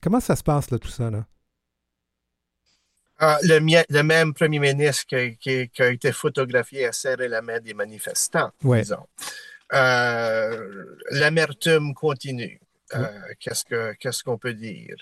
comment 0.00 0.20
ça 0.20 0.36
se 0.36 0.44
passe, 0.44 0.70
là, 0.70 0.78
tout 0.78 0.88
ça? 0.88 1.10
Là? 1.10 1.26
Ah, 3.20 3.38
le, 3.42 4.02
même 4.02 4.32
premier 4.32 4.60
ministre 4.60 5.06
qui, 5.06 5.70
a 5.78 5.88
été 5.88 6.12
photographié 6.12 6.86
a 6.86 6.92
serré 6.92 7.26
la 7.26 7.42
main 7.42 7.58
des 7.58 7.74
manifestants, 7.74 8.52
disons. 8.62 9.06
Euh, 9.72 10.96
l'amertume 11.10 11.94
continue. 11.94 12.60
Euh, 12.94 13.34
qu'est-ce 13.40 14.22
qu'on 14.22 14.38
peut 14.38 14.54
dire? 14.54 14.96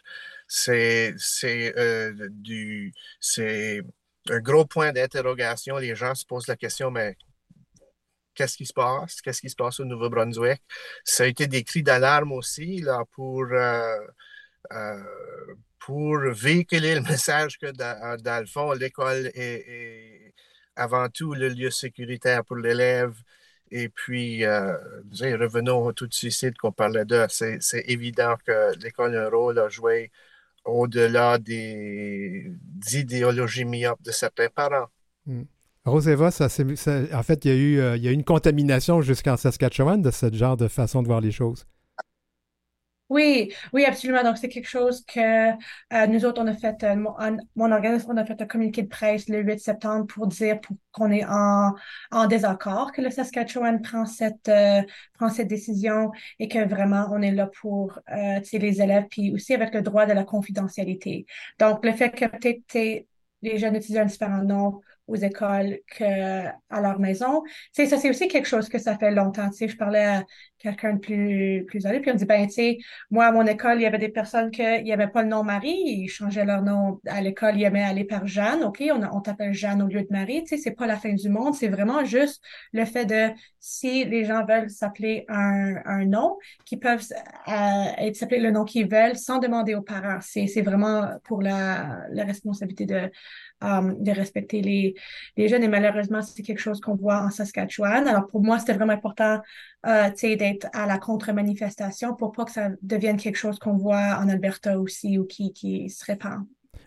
C'est 0.49 1.14
euh, 1.45 2.12
du 2.31 2.93
c'est 3.21 3.83
un 4.31 4.41
gros 4.41 4.64
point 4.64 4.93
d'interrogation. 4.93 5.77
Les 5.77 5.95
gens 5.95 6.14
se 6.14 6.25
posent 6.25 6.49
la 6.49 6.57
question, 6.57 6.91
mais 6.91 7.17
qu'est-ce 8.35 8.57
qui 8.57 8.67
se 8.67 8.73
passe? 8.73 9.21
Qu'est-ce 9.21 9.43
qui 9.43 9.51
se 9.51 9.57
passe 9.57 9.79
au 9.79 9.85
Nouveau-Brunswick? 9.85 10.62
Ça 11.05 11.25
a 11.25 11.27
été 11.27 11.47
des 11.47 11.62
cris 11.64 11.83
d'alarme 11.83 12.33
aussi 12.33 12.81
là, 12.81 13.05
pour 13.12 13.45
pour 15.79 16.19
véhiculer 16.19 16.95
le 16.95 17.01
message 17.12 17.59
que 17.59 17.71
dans, 17.71 18.41
le 18.41 18.47
fond, 18.47 18.73
l'école 18.73 19.31
est, 19.35 20.33
avant 20.75 21.09
tout 21.09 21.35
le 21.35 21.49
lieu 21.49 21.71
sécuritaire 21.71 22.45
pour 22.45 22.57
l'élève. 22.57 23.14
Et 23.71 23.89
puis, 23.89 24.45
euh, 24.45 24.77
revenons 25.21 25.85
au 25.85 25.93
tout 25.93 26.07
de 26.07 26.14
suicide 26.14 26.57
qu'on 26.57 26.73
parlait 26.73 27.05
de. 27.05 27.27
C'est 27.29 27.85
évident 27.89 28.37
que 28.47 28.79
l'école 28.81 29.17
a 29.17 29.27
un 29.27 29.29
rôle 29.29 29.59
à 29.59 29.69
jouer 29.69 30.12
au-delà 30.64 31.39
des 31.39 32.53
idéologies 32.93 33.64
myopes 33.64 34.03
de 34.03 34.11
certains 34.11 34.49
parents. 34.49 34.89
Hmm. 35.27 35.45
Roseva, 35.85 36.31
en 36.31 37.23
fait, 37.23 37.45
il 37.45 37.49
y, 37.49 37.51
a 37.51 37.57
eu, 37.57 37.79
euh, 37.79 37.97
il 37.97 38.03
y 38.03 38.09
a 38.09 38.11
eu 38.11 38.14
une 38.14 38.25
contamination 38.25 39.03
jusqu'en 39.03 39.37
Saskatchewan 39.37 40.03
de 40.03 40.11
ce 40.11 40.33
genre 40.33 40.57
de 40.57 40.67
façon 40.67 41.01
de 41.01 41.07
voir 41.07 41.21
les 41.21 41.31
choses. 41.31 41.64
Oui, 43.09 43.52
oui, 43.72 43.84
absolument. 43.84 44.24
Donc, 44.24 44.36
c'est 44.36 44.48
quelque 44.48 44.68
chose 44.68 45.04
que 45.07 45.50
euh, 45.50 46.07
nous 46.09 46.24
autres, 46.24 46.42
on 46.42 46.46
a 46.48 46.54
fait, 46.54 46.82
euh, 46.82 46.96
mon, 47.54 47.70
organisme, 47.70 48.11
on 48.11 48.16
a 48.16 48.24
fait 48.24 48.40
un 48.42 48.46
communiqué 48.46 48.82
de 48.82 48.88
presse 48.88 49.28
le 49.28 49.42
8 49.42 49.61
septembre 49.61 50.07
pour 50.07 50.26
dire 50.26 50.59
qu'on 50.90 51.12
est 51.12 51.24
en, 51.24 51.72
en 52.11 52.26
désaccord, 52.26 52.90
que 52.90 53.02
le 53.02 53.11
Saskatchewan 53.11 53.80
prend 53.80 54.07
cette, 54.07 54.48
euh, 54.48 54.82
prend 55.14 55.28
cette 55.28 55.46
décision 55.46 56.11
et 56.40 56.48
que 56.48 56.66
vraiment, 56.68 57.07
on 57.12 57.22
est 57.22 57.30
là 57.30 57.48
pour 57.61 58.00
les 58.09 58.82
élèves, 58.82 59.07
puis 59.09 59.32
aussi 59.32 59.54
avec 59.54 59.72
le 59.72 59.82
droit 59.82 60.07
de 60.07 60.12
la 60.12 60.24
confidentialité. 60.24 61.26
Donc, 61.61 61.84
le 61.84 61.92
fait 61.92 62.11
que 62.11 62.24
peut-être 62.26 63.07
les 63.42 63.59
jeunes 63.59 63.76
utilisent 63.76 63.98
un 63.98 64.04
différent 64.07 64.42
nom 64.42 64.80
aux 65.07 65.16
écoles 65.16 65.78
que 65.96 66.46
à 66.46 66.80
leur 66.80 66.98
maison. 66.98 67.42
Tu 67.44 67.52
sais, 67.72 67.86
ça, 67.86 67.98
c'est 67.98 68.11
aussi 68.11 68.28
quelque 68.28 68.48
chose 68.48 68.68
que 68.68 68.78
ça 68.78 68.98
fait 68.98 69.11
longtemps. 69.12 69.50
Je 69.59 69.76
parlais 69.76 70.04
à 70.04 70.24
quelqu'un 70.59 70.94
de 70.94 70.98
plus, 70.98 71.64
plus 71.66 71.86
âgé, 71.86 72.00
puis 72.00 72.11
on 72.11 72.14
dit, 72.14 72.24
ben, 72.24 72.46
tu 72.46 72.52
sais, 72.54 72.78
moi, 73.11 73.26
à 73.26 73.32
mon 73.32 73.46
école, 73.46 73.78
il 73.78 73.82
y 73.82 73.86
avait 73.86 73.98
des 73.98 74.09
personnes 74.09 74.50
qui 74.50 74.62
avait 74.62 75.09
pas 75.09 75.22
le 75.22 75.28
nom 75.28 75.42
Marie, 75.42 75.76
ils 75.76 76.09
changeaient 76.09 76.44
leur 76.44 76.62
nom 76.62 77.00
à 77.07 77.20
l'école, 77.20 77.57
ils 77.57 77.64
aimaient 77.64 77.82
aller 77.82 78.04
par 78.04 78.26
Jeanne, 78.26 78.64
OK, 78.64 78.82
on, 78.92 79.02
on 79.12 79.20
t'appelle 79.20 79.52
Jeanne 79.52 79.82
au 79.82 79.86
lieu 79.86 80.02
de 80.02 80.09
Marie, 80.11 80.42
tu 80.42 80.57
sais, 80.57 80.57
c'est 80.57 80.74
pas 80.74 80.86
la 80.86 80.96
fin 80.96 81.12
du 81.12 81.28
monde, 81.28 81.54
c'est 81.54 81.68
vraiment 81.68 82.04
juste 82.04 82.42
le 82.72 82.84
fait 82.84 83.04
de, 83.07 83.34
si 83.61 84.04
les 84.04 84.24
gens 84.24 84.44
veulent 84.46 84.70
s'appeler 84.70 85.24
un, 85.28 85.76
un 85.84 86.04
nom, 86.04 86.36
qui 86.64 86.76
peuvent 86.76 87.04
euh, 87.48 88.12
s'appeler 88.14 88.40
le 88.40 88.50
nom 88.50 88.64
qu'ils 88.64 88.88
veulent 88.88 89.16
sans 89.16 89.38
demander 89.38 89.74
aux 89.74 89.82
parents. 89.82 90.18
C'est, 90.20 90.46
c'est 90.46 90.62
vraiment 90.62 91.09
pour 91.24 91.42
la, 91.42 92.00
la 92.11 92.24
responsabilité 92.24 92.86
de, 92.86 93.11
euh, 93.64 93.94
de 93.98 94.11
respecter 94.12 94.61
les, 94.61 94.94
les 95.36 95.48
jeunes. 95.48 95.64
Et 95.64 95.68
malheureusement, 95.68 96.22
c'est 96.22 96.42
quelque 96.42 96.61
chose 96.61 96.80
qu'on 96.80 96.94
voit 96.94 97.22
en 97.22 97.30
Saskatchewan. 97.30 98.07
Alors, 98.07 98.26
pour 98.26 98.42
moi, 98.42 98.59
c'était 98.59 98.74
vraiment 98.74 98.92
important 98.92 99.40
euh, 99.87 100.11
d'être 100.37 100.66
à 100.72 100.87
la 100.87 100.99
contre-manifestation 100.99 102.14
pour 102.14 102.32
pas 102.32 102.45
que 102.45 102.53
ça 102.53 102.70
devienne 102.82 103.16
quelque 103.16 103.37
chose 103.37 103.59
qu'on 103.59 103.76
voit 103.76 104.18
en 104.20 104.28
Alberta 104.28 104.78
aussi 104.78 105.18
ou 105.18 105.24
qui, 105.24 105.53
qui 105.53 105.89
se 105.91 106.05
répand. 106.05 106.45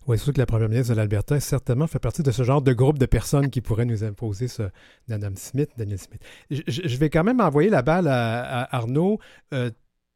Oui, 0.07 0.17
surtout 0.17 0.33
que 0.33 0.39
la 0.39 0.45
première 0.45 0.69
ministre 0.69 0.93
de 0.93 0.97
l'Alberta, 0.97 1.39
certainement, 1.39 1.85
fait 1.85 1.99
partie 1.99 2.23
de 2.23 2.31
ce 2.31 2.43
genre 2.43 2.61
de 2.61 2.73
groupe 2.73 2.97
de 2.97 3.05
personnes 3.05 3.49
qui 3.49 3.61
pourraient 3.61 3.85
nous 3.85 4.03
imposer 4.03 4.47
ce 4.47 4.63
Madame 5.07 5.35
Smith, 5.35 5.69
Daniel 5.77 5.99
Smith. 5.99 6.21
Je, 6.49 6.97
vais 6.97 7.09
quand 7.09 7.23
même 7.23 7.39
envoyer 7.39 7.69
la 7.69 7.83
balle 7.83 8.07
à, 8.07 8.75
Arnaud. 8.75 9.19
Euh, 9.53 9.69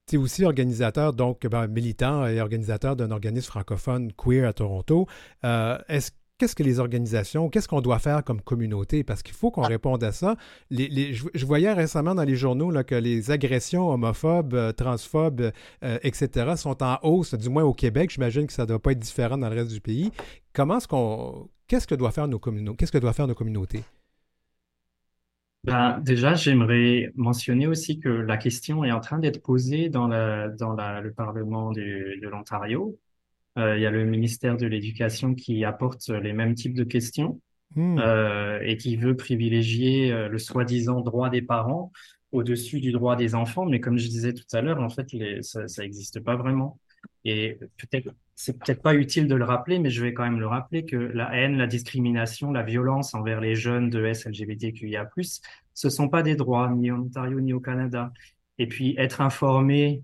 tu 0.07 0.15
es 0.15 0.17
aussi 0.17 0.43
organisateur, 0.45 1.13
donc 1.13 1.45
ben, 1.45 1.67
militant 1.67 2.25
et 2.25 2.41
organisateur 2.41 2.95
d'un 2.95 3.11
organisme 3.11 3.47
francophone 3.47 4.11
queer 4.13 4.47
à 4.47 4.53
Toronto. 4.53 5.07
Euh, 5.45 5.77
est-ce 5.87 6.11
qu'est-ce 6.43 6.55
que 6.57 6.63
les 6.63 6.81
organisations, 6.81 7.47
qu'est-ce 7.47 7.69
qu'on 7.69 7.79
doit 7.79 7.99
faire 7.99 8.21
comme 8.21 8.41
communauté? 8.41 9.05
Parce 9.05 9.23
qu'il 9.23 9.33
faut 9.33 9.49
qu'on 9.49 9.61
réponde 9.61 10.03
à 10.03 10.11
ça. 10.11 10.35
je, 10.69 11.45
voyais 11.45 11.71
récemment 11.71 12.13
dans 12.13 12.25
les 12.25 12.35
journaux 12.35 12.69
là, 12.69 12.83
que 12.83 12.95
les 12.95 13.31
agressions 13.31 13.89
homophobes, 13.89 14.53
euh, 14.53 14.73
transphobes, 14.73 15.53
euh, 15.85 15.99
etc. 16.03 16.57
sont 16.57 16.83
en 16.83 16.97
hausse, 17.01 17.33
du 17.33 17.47
moins 17.47 17.63
au 17.63 17.73
Québec. 17.73 18.09
J'imagine 18.09 18.45
que 18.45 18.51
ça 18.51 18.63
ne 18.63 18.67
doit 18.67 18.79
pas 18.79 18.91
être 18.91 18.99
différent 18.99 19.37
dans 19.37 19.47
le 19.47 19.55
reste 19.55 19.71
du 19.71 19.79
pays. 19.79 20.11
Comment 20.51 20.79
est-ce 20.79 20.87
qu'on. 20.89 21.47
Qu'est-ce 21.69 21.87
que 21.87 21.95
doit 21.95 22.11
faire 22.11 22.27
nos 22.27 22.39
communautés? 22.39 22.75
Qu'est-ce 22.75 22.91
que 22.91 22.97
doivent 22.97 23.15
faire 23.15 23.27
nos 23.27 23.35
communautés? 23.35 23.83
Ben, 25.63 26.01
déjà, 26.01 26.35
j'aimerais 26.35 27.09
mentionner 27.15 27.67
aussi 27.67 28.01
que 28.01 28.09
la 28.09 28.35
question 28.35 28.83
est 28.83 28.91
en 28.91 28.99
train 28.99 29.17
d'être 29.17 29.41
posée 29.41 29.87
dans, 29.87 30.09
dans 30.09 30.75
le 30.75 31.13
Parlement 31.13 31.71
de 31.71 32.27
l'Ontario 32.27 32.99
il 33.57 33.81
y 33.81 33.85
a 33.85 33.91
le 33.91 34.05
ministère 34.05 34.57
de 34.57 34.65
l'Éducation 34.65 35.35
qui 35.35 35.63
apporte 35.63 36.09
les 36.09 36.33
mêmes 36.33 36.55
types 36.55 36.73
de 36.73 36.83
questions 36.83 37.39
hmm. 37.75 37.99
euh, 37.99 38.59
et 38.63 38.77
qui 38.77 38.95
veut 38.95 39.15
privilégier 39.15 40.11
euh, 40.11 40.27
le 40.27 40.39
soi-disant 40.39 41.01
droit 41.01 41.29
des 41.29 41.41
parents 41.41 41.91
au-dessus 42.31 42.79
du 42.79 42.91
droit 42.91 43.15
des 43.15 43.35
enfants. 43.35 43.65
Mais 43.65 43.79
comme 43.79 43.97
je 43.97 44.07
disais 44.07 44.33
tout 44.33 44.43
à 44.53 44.61
l'heure, 44.61 44.81
en 44.81 44.89
fait, 44.89 45.11
les, 45.13 45.43
ça 45.43 45.65
n'existe 45.79 46.19
pas 46.19 46.35
vraiment. 46.35 46.79
Et 47.25 47.57
peut-être, 47.77 48.13
c'est 48.35 48.57
peut-être 48.57 48.81
pas 48.81 48.95
utile 48.95 49.27
de 49.27 49.35
le 49.35 49.45
rappeler, 49.45 49.79
mais 49.79 49.89
je 49.89 50.01
vais 50.01 50.13
quand 50.13 50.23
même 50.23 50.39
le 50.39 50.47
rappeler 50.47 50.85
que 50.85 50.95
la 50.95 51.33
haine, 51.35 51.57
la 51.57 51.67
discrimination, 51.67 52.51
la 52.51 52.63
violence 52.63 53.13
envers 53.13 53.39
les 53.39 53.55
jeunes 53.55 53.89
de 53.89 54.11
SLGBTQIA+, 54.11 55.09
ce 55.73 55.89
sont 55.89 56.09
pas 56.09 56.23
des 56.23 56.35
droits, 56.35 56.71
ni 56.71 56.91
en 56.91 57.01
Ontario, 57.01 57.39
ni 57.39 57.53
au 57.53 57.59
Canada. 57.59 58.11
Et 58.57 58.67
puis, 58.67 58.95
être 58.97 59.21
informé 59.21 60.03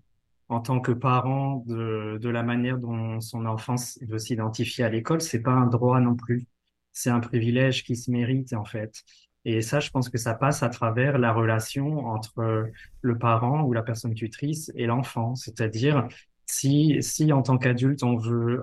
en 0.50 0.62
tant 0.62 0.80
que 0.80 0.92
parent 0.92 1.64
de, 1.68 2.18
de 2.22 2.30
la 2.30 2.44
manière 2.44 2.78
dont 2.78 3.22
son 3.22 3.46
enfant 3.46 3.76
veut 4.02 4.20
s'identifier 4.20 4.84
à 4.84 4.90
l'école, 4.90 5.22
c'est 5.22 5.42
pas 5.42 5.52
un 5.52 5.68
droit 5.68 6.00
non 6.00 6.16
plus. 6.16 6.48
C'est 6.92 7.12
un 7.12 7.20
privilège 7.20 7.84
qui 7.84 7.96
se 7.96 8.12
mérite 8.12 8.54
en 8.54 8.66
fait. 8.66 9.04
Et 9.46 9.62
ça, 9.62 9.80
je 9.80 9.90
pense 9.90 10.10
que 10.10 10.18
ça 10.18 10.34
passe 10.34 10.64
à 10.64 10.70
travers 10.70 11.18
la 11.18 11.32
relation 11.32 12.06
entre 12.08 12.70
le 13.02 13.18
parent 13.18 13.64
ou 13.64 13.74
la 13.74 13.84
personne 13.84 14.14
tutrice 14.14 14.72
et 14.76 14.86
l'enfant. 14.86 15.36
C'est-à-dire, 15.36 16.08
si, 16.46 16.98
si 17.02 17.32
en 17.32 17.42
tant 17.42 17.58
qu'adulte, 17.58 18.04
on 18.04 18.18
veut 18.18 18.62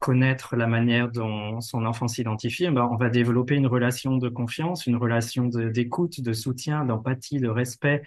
connaître 0.00 0.56
la 0.56 0.66
manière 0.66 1.10
dont 1.10 1.60
son 1.60 1.86
enfant 1.86 2.08
s'identifie, 2.08 2.68
ben 2.68 2.88
on 2.90 2.96
va 2.96 3.08
développer 3.08 3.54
une 3.54 3.68
relation 3.68 4.16
de 4.16 4.28
confiance, 4.28 4.86
une 4.88 4.96
relation 4.96 5.46
d'écoute, 5.46 6.20
de, 6.20 6.32
soutien, 6.32 6.84
d'empathie, 6.84 7.38
de 7.38 7.48
respect 7.48 8.02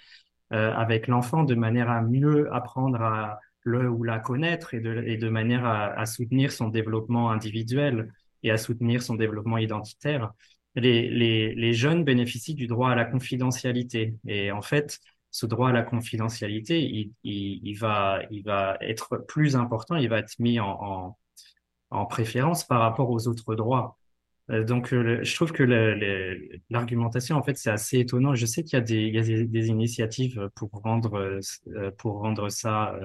avec 0.55 1.07
l'enfant 1.07 1.43
de 1.43 1.55
manière 1.55 1.89
à 1.89 2.01
mieux 2.01 2.53
apprendre 2.53 3.01
à 3.01 3.39
le 3.65 3.89
ou 3.89 4.03
la 4.03 4.19
connaître 4.19 4.73
et 4.73 4.79
de, 4.79 5.29
manière 5.29 5.65
à, 5.65 6.05
soutenir 6.05 6.51
son 6.51 6.69
développement 6.69 7.31
individuel 7.31 8.13
et 8.43 8.51
à 8.51 8.57
soutenir 8.57 9.01
son 9.01 9.15
développement 9.15 9.57
identitaire. 9.57 10.31
Les, 10.75 11.73
jeunes 11.73 12.03
bénéficient 12.03 12.53
du 12.53 12.67
droit 12.67 12.91
à 12.91 12.95
la 12.95 13.05
confidentialité. 13.05 14.15
Et 14.27 14.51
en 14.51 14.61
fait, 14.61 14.99
ce 15.31 15.47
droit 15.47 15.69
à 15.69 15.73
la 15.73 15.81
confidentialité, 15.81 17.11
il, 17.23 17.77
va, 17.79 18.21
être 18.81 19.17
plus 19.27 19.55
important, 19.55 19.95
il 19.95 20.09
va 20.09 20.19
être 20.19 20.35
mis 20.39 20.59
en 20.59 21.15
préférence 22.07 22.63
par 22.65 22.81
rapport 22.81 23.09
aux 23.09 23.27
autres 23.27 23.55
droits. 23.55 23.97
Euh, 24.51 24.63
donc, 24.63 24.93
euh, 24.93 25.23
je 25.23 25.35
trouve 25.35 25.51
que 25.51 25.63
l'argumentation, 26.69 27.35
en 27.37 27.43
fait, 27.43 27.57
c'est 27.57 27.71
assez 27.71 27.99
étonnant. 27.99 28.35
Je 28.35 28.45
sais 28.45 28.63
qu'il 28.63 28.73
y 28.73 28.81
a 28.81 28.81
des, 28.81 29.67
initiatives 29.67 30.49
pour 30.55 30.69
rendre, 30.71 31.39
rendre 32.03 32.49
ça 32.49 32.95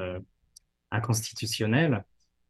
inconstitutionnel. 0.90 2.04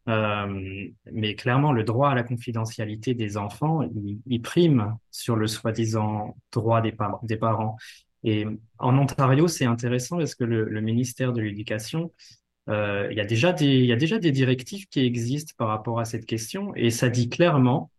Euh, 0.08 0.88
mais 1.12 1.34
clairement, 1.34 1.72
le 1.72 1.84
droit 1.84 2.10
à 2.10 2.14
la 2.14 2.22
confidentialité 2.22 3.14
des 3.14 3.36
enfants, 3.36 3.82
il, 4.26 4.42
prime 4.42 4.96
sur 5.10 5.36
le 5.36 5.46
soi-disant 5.46 6.36
droit 6.52 6.80
des, 6.80 6.92
parents. 6.92 7.76
Et 8.24 8.46
en 8.78 8.98
Ontario, 8.98 9.46
c'est 9.48 9.66
intéressant 9.66 10.18
parce 10.18 10.34
que 10.34 10.44
le, 10.44 10.80
ministère 10.80 11.32
de 11.32 11.42
l'Éducation, 11.42 12.12
euh, 12.68 13.08
il 13.10 13.16
y 13.16 13.20
a 13.20 13.24
déjà 13.24 13.52
des 13.52 14.32
directives 14.32 14.88
qui 14.88 15.00
existent 15.00 15.54
par 15.56 15.68
rapport 15.68 16.00
à 16.00 16.04
cette 16.04 16.26
question 16.26 16.74
et 16.74 16.90
ça 16.90 17.08
dit 17.08 17.28
clairement, 17.28 17.90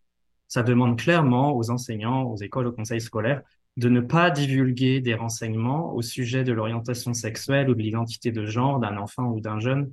ça 0.51 0.63
demande 0.63 0.99
clairement 0.99 1.55
aux 1.55 1.71
enseignants, 1.71 2.23
aux 2.23 2.35
écoles, 2.35 2.67
aux 2.67 2.73
conseils 2.73 2.99
scolaires 2.99 3.41
de 3.77 3.87
ne 3.87 4.01
pas 4.01 4.29
divulguer 4.29 4.99
des 4.99 5.13
renseignements 5.13 5.93
au 5.93 6.01
sujet 6.01 6.43
de 6.43 6.51
l'orientation 6.51 7.13
sexuelle 7.13 7.69
ou 7.69 7.73
de 7.73 7.81
l'identité 7.81 8.33
de 8.33 8.45
genre 8.45 8.79
d'un 8.79 8.97
enfant 8.97 9.27
ou 9.31 9.39
d'un 9.39 9.59
jeune 9.61 9.89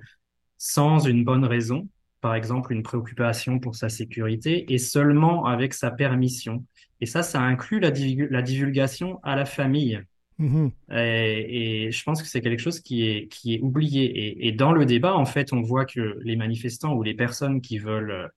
sans 0.59 1.06
une 1.06 1.24
bonne 1.24 1.44
raison 1.44 1.88
par 2.20 2.34
exemple, 2.34 2.72
une 2.72 2.82
préoccupation 2.82 3.61
pour 3.61 3.76
sa 3.76 3.88
sécurité 3.88 4.72
et 4.72 4.78
seulement 4.78 5.46
avec 5.46 5.72
sa 5.72 5.90
permission. 5.90 6.64
Et 7.00 7.06
ça, 7.06 7.22
ça 7.22 7.40
inclut 7.40 7.78
la, 7.78 7.92
la 8.30 8.42
divulgation 8.42 9.20
à 9.22 9.36
la 9.36 9.44
famille. 9.44 10.02
Mm-hmm. 10.40 10.70
Et, 10.96 11.92
je 11.92 12.02
pense 12.02 12.22
que 12.22 12.28
c'est 12.28 12.40
quelque 12.40 12.61
chose 12.61 12.80
qui 12.80 13.06
est, 13.06 13.28
qui 13.28 13.54
est 13.54 13.61
oublié. 13.61 14.04
Et, 14.04 14.48
et, 14.48 14.52
dans 14.52 14.72
le 14.72 14.84
débat, 14.84 15.14
en 15.14 15.26
fait, 15.26 15.52
on 15.52 15.62
voit 15.62 15.84
que 15.84 16.18
les 16.22 16.36
manifestants 16.36 16.94
ou 16.94 17.02
les 17.02 17.14
personnes 17.14 17.61
qui 17.61 17.78
veulent, 17.78 18.30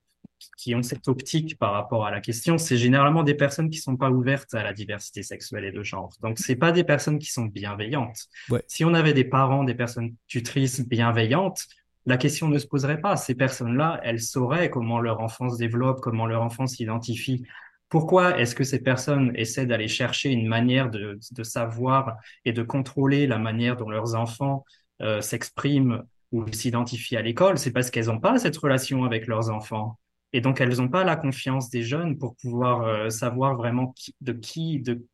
qui 0.58 0.76
ont 0.76 0.84
cette 0.84 1.08
optique 1.08 1.58
par 1.58 1.74
rapport 1.74 2.06
à 2.06 2.12
la 2.12 2.22
question, 2.22 2.58
c'est 2.58 2.78
généralement 2.78 3.24
des 3.24 3.36
personnes 3.36 3.70
qui 3.70 3.80
sont 3.80 3.98
pas 3.98 4.10
ouvertes 4.10 4.54
à 4.54 4.64
la 4.64 4.74
diversité 4.74 5.24
sexuelle 5.24 5.66
et 5.66 5.72
de 5.72 5.84
genre. 5.84 6.14
Donc, 6.22 6.40
c'est 6.40 6.56
pas 6.56 6.72
des 6.72 6.84
personnes 6.84 7.20
qui 7.20 7.32
sont 7.32 7.46
bienveillantes. 7.46 8.28
Si 8.68 8.86
on 8.86 8.94
avait 8.94 9.14
des 9.14 9.24
parents, 9.24 9.64
des 9.64 9.76
personnes 9.76 10.16
tutrices 10.28 10.88
bienveillantes, 10.88 11.68
la 12.06 12.18
question 12.18 12.48
ne 12.48 12.58
se 12.58 12.68
poserait 12.68 13.02
pas. 13.02 13.16
Ces 13.16 13.36
personnes-là, 13.36 14.00
elles 14.04 14.22
sauraient 14.22 14.70
comment 14.70 15.00
leur 15.00 15.22
enfant 15.22 15.50
se 15.50 15.58
développe, 15.58 16.02
comment 16.02 16.26
leur 16.26 16.42
enfant 16.42 16.66
s'identifie. 16.66 17.46
Pourquoi 17.90 18.40
est-ce 18.40 18.56
que 18.56 18.64
ces 18.64 18.82
personnes 18.82 19.34
essaient 19.36 19.66
d'aller 19.66 19.88
chercher 19.88 20.30
une 20.30 20.48
manière 20.48 20.90
de, 20.90 21.20
savoir 21.44 22.18
et 22.46 22.54
de 22.54 22.64
contrôler 22.64 23.28
la 23.28 23.38
manière 23.38 23.76
dont 23.76 23.90
leurs 23.90 24.16
enfants 24.16 24.64
euh, 25.02 25.22
s'expriment 25.22 26.04
ou 26.32 26.52
s'identifient 26.52 27.18
à 27.18 27.22
l'école? 27.22 27.58
C'est 27.58 27.72
parce 27.72 27.92
qu'elles 27.92 28.06
n'ont 28.06 28.20
pas 28.20 28.40
cette 28.40 28.58
relation 28.58 29.04
avec 29.04 29.28
leurs 29.28 29.50
enfants. 29.50 30.00
Et 30.34 30.42
donc, 30.42 30.62
elles 30.62 30.78
n'ont 30.78 30.88
pas 30.88 31.04
la 31.04 31.16
confiance 31.16 31.70
des 31.70 31.84
jeunes 31.84 32.18
pour 32.18 32.36
pouvoir 32.38 32.84
euh, 32.84 33.10
savoir 33.10 33.56
vraiment 33.56 33.94
de 34.22 34.32
qui, 34.32 34.80
de 34.80 35.06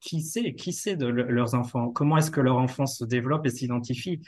qui 0.00 0.22
c'est, 0.22 0.54
qui 0.54 0.72
c'est 0.72 0.96
de 0.96 1.06
leurs 1.06 1.54
enfants, 1.54 1.90
comment 1.90 2.16
est-ce 2.16 2.30
que 2.30 2.40
leur 2.40 2.56
enfant 2.56 2.86
se 2.86 3.04
développe 3.04 3.46
et 3.46 3.50
s'identifie? 3.50 4.22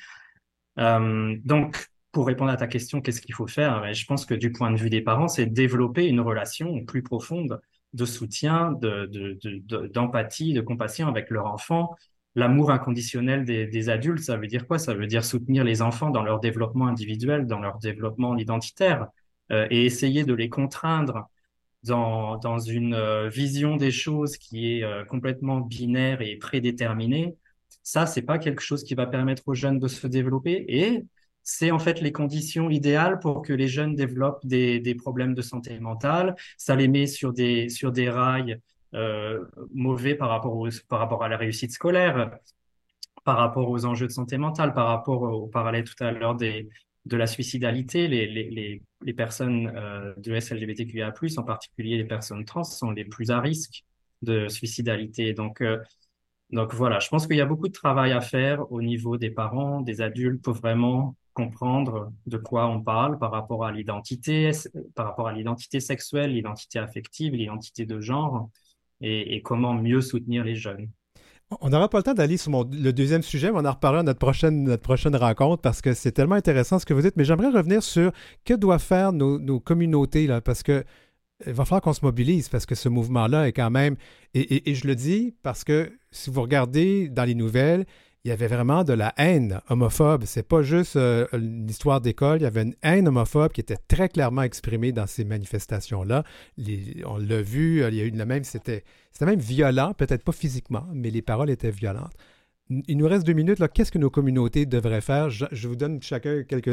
Euh, 0.78 1.36
donc, 1.45 1.88
pour 2.12 2.26
répondre 2.26 2.51
à 2.51 2.57
ta 2.57 2.66
question, 2.66 3.01
qu'est-ce 3.01 3.20
qu'il 3.20 3.34
faut 3.34 3.47
faire? 3.47 3.80
Ben, 3.80 3.95
Je 3.95 4.07
pense 4.07 4.26
que 4.26 4.34
du 4.34 4.53
point 4.53 4.70
de 4.70 4.76
vue 4.76 4.90
des 4.90 5.01
parents, 5.01 5.28
c'est 5.28 5.47
développer 5.47 6.07
une 6.07 6.20
relation 6.20 6.84
plus 6.84 7.03
profonde 7.03 7.61
de 7.95 8.05
soutien, 8.05 8.72
d'empathie, 9.92 10.53
de, 10.53 10.59
de, 10.59 10.61
de, 10.61 10.66
compassion 10.66 11.09
avec 11.09 11.30
leur 11.30 11.47
enfant. 11.47 11.95
L'amour 12.34 12.72
inconditionnel 12.72 13.45
des, 13.45 13.88
adultes, 13.88 14.24
ça 14.24 14.36
veut 14.36 14.49
dire 14.49 14.66
quoi? 14.66 14.78
Ça 14.78 14.95
veut 14.95 15.07
dire 15.07 15.24
soutenir 15.24 15.62
les 15.62 15.82
enfants 15.82 16.11
dans 16.11 16.22
leur 16.22 16.40
développement 16.40 16.88
individuel, 16.88 17.47
dans 17.47 17.61
leur 17.61 17.78
développement 17.78 18.36
identitaire, 18.36 19.07
et 19.51 19.84
essayer 19.84 20.24
de 20.24 20.34
les 20.34 20.49
contraindre 20.49 21.28
dans, 21.84 22.38
dans 22.38 22.59
une 22.59 22.95
euh, 22.95 23.28
vision 23.28 23.76
des 23.76 23.90
choses 23.90 24.36
qui 24.36 24.78
est 24.78 24.84
euh, 24.84 25.05
complètement 25.05 25.61
binaire 25.61 26.22
et 26.22 26.36
prédéterminée. 26.36 27.36
Ça, 27.82 28.07
c'est 28.07 28.22
pas 28.22 28.38
quelque 28.38 28.62
chose 28.62 28.82
qui 28.84 28.95
va 28.95 29.07
permettre 29.07 29.42
aux 29.47 29.55
jeunes 29.55 29.78
de 29.78 29.88
se 29.88 30.07
développer. 30.07 30.64
Et 30.68 31.05
c'est 31.42 31.70
en 31.70 31.78
fait 31.78 32.01
les 32.01 32.12
conditions 32.12 32.70
idéales 32.70 33.20
pour 33.20 33.42
que 33.42 33.53
les 33.53 33.68
jeunes 33.68 33.95
développent 33.95 34.45
des, 34.47 34.80
des 34.80 34.95
problèmes 34.95 35.34
de 35.34 35.42
santé 35.42 35.78
mentale. 35.78 36.34
Ça 36.57 36.74
les 36.74 36.88
met 36.88 37.07
sur 37.07 37.32
des, 37.34 37.68
sur 37.68 37.92
des 37.92 38.09
rails 38.09 38.59
euh, 38.95 39.45
mauvais 39.74 40.14
par 40.14 40.30
rapport, 40.30 40.57
au, 40.57 40.68
par 40.88 41.01
rapport 41.01 41.22
à 41.22 41.28
la 41.28 41.36
réussite 41.36 41.72
scolaire, 41.72 42.30
par 43.24 43.36
rapport 43.36 43.68
aux 43.68 43.84
enjeux 43.84 44.07
de 44.07 44.12
santé 44.12 44.38
mentale, 44.38 44.72
par 44.72 44.86
rapport 44.86 45.22
au 45.22 45.47
parallèle 45.49 45.84
tout 45.84 46.03
à 46.03 46.12
l'heure 46.12 46.34
des, 46.34 46.68
de 47.07 47.17
la 47.17 47.27
suicidalité. 47.27 48.09
Les, 48.09 48.27
les, 48.27 48.83
les, 49.03 49.15
personnes 49.15 49.73
euh, 49.77 50.15
de 50.17 50.39
SLGBTQIA+, 50.39 51.13
en 51.37 51.43
particulier 51.43 51.99
les 51.99 52.05
personnes 52.05 52.45
trans, 52.45 52.65
sont 52.65 52.91
les 52.91 53.05
plus 53.05 53.31
à 53.31 53.41
risque 53.41 53.85
de 54.23 54.49
suicidalité. 54.49 55.35
Donc, 55.35 55.61
euh, 55.61 55.79
donc 56.51 56.75
voilà, 56.75 56.99
je 57.01 57.09
pense 57.09 57.27
qu'il 57.27 57.37
y 57.37 57.41
a 57.41 57.47
beaucoup 57.47 57.69
de 57.69 57.73
travail 57.73 58.13
à 58.13 58.21
faire 58.21 58.71
au 58.73 58.83
niveau 58.83 59.17
des 59.17 59.31
parents, 59.31 59.81
des 59.81 60.01
adultes, 60.01 60.43
pour 60.43 60.55
vraiment 60.55 61.17
comprendre 61.35 62.13
de 62.27 62.39
quoi 62.39 62.69
on 62.69 62.81
parle 62.81 63.19
par 63.19 63.33
rapport 63.33 63.65
à 63.65 63.73
l'identité, 63.73 64.53
par 64.95 65.07
rapport 65.07 65.29
à 65.29 65.33
l'identité 65.33 65.81
sexuelle, 65.81 66.33
l'identité 66.33 66.79
affective, 66.79 67.35
l'identité 67.35 67.87
de 67.87 68.01
genre, 68.01 68.49
et, 69.01 69.43
comment 69.43 69.75
mieux 69.75 70.01
soutenir 70.01 70.45
les 70.45 70.55
jeunes. 70.55 70.89
On 71.61 71.71
n'aura 71.71 71.89
pas 71.89 71.99
le 71.99 72.03
temps 72.03 72.15
d'aller 72.15 72.37
sur 72.37 72.51
le 72.51 72.93
deuxième 72.93 73.23
sujet, 73.23 73.51
mais 73.51 73.59
on 73.59 73.65
en 73.65 73.73
reparlera 73.73 74.01
à 74.01 74.03
notre 74.05 74.19
prochaine, 74.19 74.65
notre 74.65 74.83
prochaine 74.83 75.17
rencontre 75.17 75.63
parce 75.63 75.81
que 75.81 75.93
c'est 75.95 76.13
tellement 76.13 76.35
intéressant 76.35 76.79
ce 76.79 76.87
que 76.87 76.95
vous 76.95 77.03
dites. 77.03 77.17
Mais 77.17 77.25
j'aimerais 77.25 77.51
revenir 77.51 77.83
sur 77.83 78.13
que 78.45 78.55
doivent 78.55 78.83
faire 78.83 79.13
nos, 79.13 79.61
communautés, 79.61 80.27
là, 80.27 80.41
parce 80.41 80.63
que 80.63 80.85
il 81.47 81.53
va 81.53 81.65
falloir 81.65 81.83
qu'on 81.83 81.93
se 81.93 82.05
mobilise 82.05 82.49
parce 82.49 82.65
que 82.65 82.75
ce 82.77 82.89
mouvement-là 82.89 83.49
est 83.49 83.53
quand 83.53 83.71
même. 83.71 83.97
et, 84.35 84.75
je 84.75 84.87
le 84.87 84.95
dis 84.95 85.35
parce 85.43 85.65
que 85.65 85.93
si 86.11 86.31
vous 86.31 86.41
regardez 86.43 87.09
dans 87.09 87.25
les 87.25 87.35
nouvelles, 87.35 87.85
il 88.25 88.31
y 88.31 88.33
avait 88.33 88.47
vraiment 88.47 88.85
de 88.85 88.95
la 88.95 89.12
haine 89.18 89.61
homophobe. 89.68 90.25
C'est 90.25 90.49
pas 90.49 90.62
juste 90.62 90.97
euh, 90.97 91.27
une 91.35 91.68
histoire 91.68 92.01
d'école, 92.01 92.39
il 92.41 92.45
y 92.45 92.47
avait 92.47 92.62
une 92.62 92.75
haine 92.83 93.07
homophobe 93.07 93.53
qui 93.53 93.61
était 93.61 93.77
très 93.77 94.09
clairement 94.09 94.43
exprimée 94.43 94.93
dans 94.93 95.07
ces 95.07 95.25
manifestations-là. 95.25 96.25
on 97.05 97.18
l'a 97.18 97.43
vu, 97.43 97.87
il 97.87 97.95
y 97.95 98.01
a 98.01 98.05
eu 98.05 98.11
la 98.11 98.25
même, 98.25 98.45
c'était, 98.45 98.85
même 99.20 99.39
violent, 99.39 99.93
peut-être 99.93 100.25
pas 100.25 100.33
physiquement, 100.33 100.87
mais 100.95 101.11
les 101.11 101.20
paroles 101.20 101.51
étaient 101.51 101.70
violentes. 101.70 102.14
Il 102.70 102.97
nous 102.97 103.07
reste 103.07 103.27
deux 103.27 103.35
minutes. 103.35 103.62
Qu'est-ce 103.75 103.93
que 103.93 103.99
nos 103.99 104.09
communautés 104.09 104.64
devraient 104.64 105.03
faire? 105.03 105.29
Je, 105.29 105.68
vous 105.68 105.77
donne 105.77 106.03
chacun 106.03 106.45
quelques, 106.45 106.64